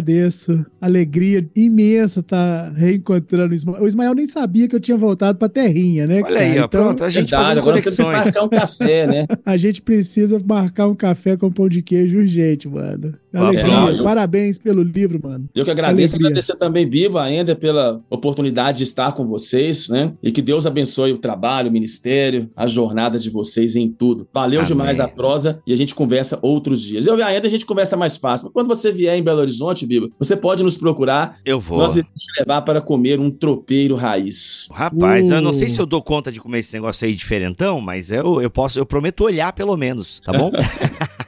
Alegria 0.79 1.45
imensa 1.55 2.21
estar 2.21 2.71
tá 2.71 2.77
reencontrando 2.77 3.51
o 3.51 3.55
Ismael. 3.55 3.83
O 3.83 3.87
Ismael 3.87 4.13
nem 4.13 4.27
sabia 4.27 4.67
que 4.67 4.75
eu 4.75 4.79
tinha 4.79 4.95
voltado 4.95 5.37
pra 5.37 5.49
terrinha, 5.49 6.07
né? 6.07 6.21
Olha 6.21 6.23
cara? 6.23 6.39
aí, 6.39 6.59
ó, 6.59 6.65
então, 6.65 6.83
pronto, 6.85 7.03
a 7.03 7.09
gente 7.09 7.29
verdade, 7.29 7.43
fazendo 7.43 7.63
conexões. 7.63 8.25
marcar 8.25 8.43
um 8.43 8.49
café, 8.49 9.07
né? 9.07 9.25
a 9.45 9.57
gente 9.57 9.81
precisa 9.81 10.39
marcar 10.45 10.87
um 10.87 10.95
café 10.95 11.35
com 11.35 11.51
pão 11.51 11.67
de 11.67 11.81
queijo 11.81 12.19
urgente, 12.19 12.67
mano. 12.69 13.13
Alegria. 13.33 13.99
É, 13.99 14.03
Parabéns 14.03 14.57
pelo 14.57 14.83
livro, 14.83 15.19
mano. 15.21 15.49
Eu 15.55 15.65
que 15.65 15.71
agradeço. 15.71 16.15
Alegria. 16.15 16.29
Agradecer 16.29 16.55
também, 16.55 16.87
Biba, 16.87 17.21
ainda 17.23 17.55
pela 17.55 18.01
oportunidade 18.09 18.79
de 18.79 18.83
estar 18.83 19.11
com 19.13 19.25
vocês, 19.25 19.89
né? 19.89 20.13
E 20.21 20.31
que 20.31 20.41
Deus 20.41 20.65
abençoe 20.65 21.13
o 21.13 21.17
trabalho, 21.17 21.69
o 21.69 21.71
ministério, 21.71 22.49
a 22.55 22.67
jornada 22.67 23.17
de 23.17 23.29
vocês 23.29 23.75
em 23.75 23.89
tudo. 23.89 24.27
Valeu 24.33 24.59
Amém. 24.59 24.67
demais 24.67 24.99
a 24.99 25.07
prosa 25.07 25.61
e 25.65 25.73
a 25.73 25.77
gente 25.77 25.95
conversa 25.95 26.39
outros 26.41 26.81
dias. 26.81 27.07
Eu 27.07 27.17
e 27.17 27.23
a 27.23 27.35
Enda 27.35 27.47
a 27.47 27.51
gente 27.51 27.65
conversa 27.65 27.95
mais 27.95 28.17
fácil. 28.17 28.45
Mas 28.45 28.53
quando 28.53 28.67
você 28.67 28.91
vier 28.91 29.17
em 29.17 29.23
Belo 29.23 29.39
Horizonte, 29.39 29.85
Biba, 29.85 30.09
você 30.17 30.35
pode 30.35 30.63
nos 30.63 30.77
procurar. 30.77 31.37
Eu 31.45 31.59
vou. 31.59 31.77
Nós 31.77 31.95
vamos 31.95 32.09
te 32.11 32.39
levar 32.39 32.61
para 32.61 32.81
comer 32.81 33.19
um 33.19 33.29
tropeiro 33.29 33.95
raiz. 33.95 34.67
Rapaz, 34.71 35.29
uh. 35.29 35.35
eu 35.35 35.41
não 35.41 35.53
sei 35.53 35.67
se 35.67 35.79
eu 35.79 35.85
dou 35.85 36.01
conta 36.01 36.31
de 36.31 36.39
comer 36.39 36.59
esse 36.59 36.73
negócio 36.73 37.05
aí 37.05 37.13
diferentão, 37.13 37.79
mas 37.79 38.11
eu, 38.11 38.41
eu 38.41 38.49
posso, 38.49 38.79
eu 38.79 38.85
prometo 38.85 39.23
olhar 39.23 39.53
pelo 39.53 39.75
menos, 39.77 40.19
tá 40.25 40.31
bom? 40.33 40.51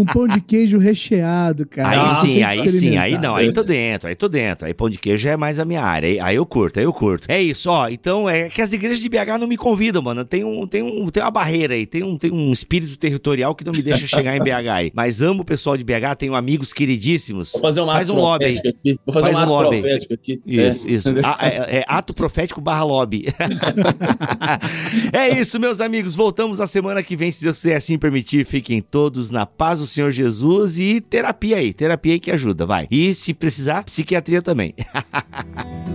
um 0.00 0.04
pão 0.04 0.26
de 0.26 0.40
queijo 0.40 0.78
recheado, 0.78 1.66
cara. 1.66 2.02
Aí 2.02 2.08
sim, 2.20 2.42
aí 2.42 2.68
sim, 2.68 2.96
aí 2.96 3.18
não, 3.18 3.36
aí 3.36 3.52
tô 3.52 3.62
dentro, 3.62 4.08
aí 4.08 4.14
tô 4.14 4.28
dentro. 4.28 4.66
Aí 4.66 4.74
pão 4.74 4.88
de 4.90 4.98
queijo 4.98 5.28
é 5.28 5.36
mais 5.36 5.58
a 5.58 5.64
minha 5.64 5.82
área, 5.82 6.08
aí, 6.08 6.18
aí 6.20 6.36
eu 6.36 6.46
curto, 6.46 6.78
aí 6.78 6.84
eu 6.84 6.92
curto. 6.92 7.26
É 7.30 7.40
isso, 7.40 7.70
ó. 7.70 7.88
Então 7.88 8.28
é 8.28 8.48
que 8.48 8.62
as 8.62 8.72
igrejas 8.72 9.00
de 9.00 9.08
BH 9.08 9.38
não 9.38 9.46
me 9.46 9.56
convidam, 9.56 10.02
mano. 10.02 10.24
Tem, 10.24 10.44
um, 10.44 10.66
tem, 10.66 10.82
um, 10.82 11.08
tem 11.08 11.22
uma 11.22 11.30
barreira 11.30 11.74
aí, 11.74 11.86
tem 11.86 12.02
um, 12.02 12.16
tem 12.16 12.30
um 12.32 12.52
espírito 12.52 12.96
territorial 12.96 13.54
que 13.54 13.64
não 13.64 13.72
me 13.72 13.82
deixa 13.82 14.06
chegar 14.06 14.36
em 14.36 14.40
BH 14.40 14.68
aí. 14.72 14.90
Mas 14.94 15.20
amo 15.22 15.42
o 15.42 15.44
pessoal 15.44 15.76
de 15.76 15.84
BH, 15.84 16.16
tenho 16.18 16.34
amigos 16.34 16.72
queridíssimos. 16.72 17.52
Vou 17.52 17.60
fazer 17.62 17.80
um 17.80 17.86
Faz 17.86 18.08
ato 18.10 18.18
um 18.18 18.22
lobby 18.22 18.44
aí. 18.46 18.58
aqui. 18.58 18.98
Vou 19.06 19.12
fazer 19.12 19.32
Faz 19.32 19.36
um 19.36 19.40
um 19.40 19.42
ato 19.42 19.50
lobby 19.64 19.80
profético 19.80 20.14
aqui. 20.14 20.40
Isso, 20.46 20.86
É. 20.86 20.90
isso. 20.90 21.08
A- 21.22 21.38
é, 21.46 21.76
é 21.78 21.84
ato 21.86 22.14
profético 22.14 22.60
barra 22.60 22.84
lobby. 22.84 23.26
é 25.12 25.28
isso, 25.38 25.58
meus 25.58 25.80
amigos. 25.80 26.14
Voltamos 26.14 26.60
a 26.60 26.66
semana 26.66 27.02
que 27.02 27.16
vem, 27.16 27.30
se 27.30 27.42
Deus 27.44 27.56
quiser 27.60 27.76
assim 27.76 27.98
permitir. 27.98 28.44
Fiquem 28.44 28.80
todos 28.80 29.30
na 29.30 29.46
paz 29.46 29.78
do 29.80 29.86
Senhor 29.90 30.10
Jesus 30.10 30.78
e 30.78 31.00
terapia 31.00 31.56
aí. 31.58 31.72
Terapia 31.74 32.14
aí 32.14 32.20
que 32.20 32.30
ajuda, 32.30 32.64
vai. 32.64 32.86
E 32.90 33.12
se 33.14 33.34
precisar, 33.34 33.84
psiquiatria 33.84 34.40
também. 34.40 34.74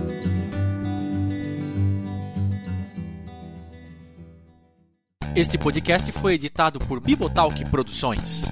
Este 5.36 5.58
podcast 5.58 6.10
foi 6.12 6.32
editado 6.32 6.78
por 6.78 6.98
Bibotalk 6.98 7.62
Produções. 7.66 8.50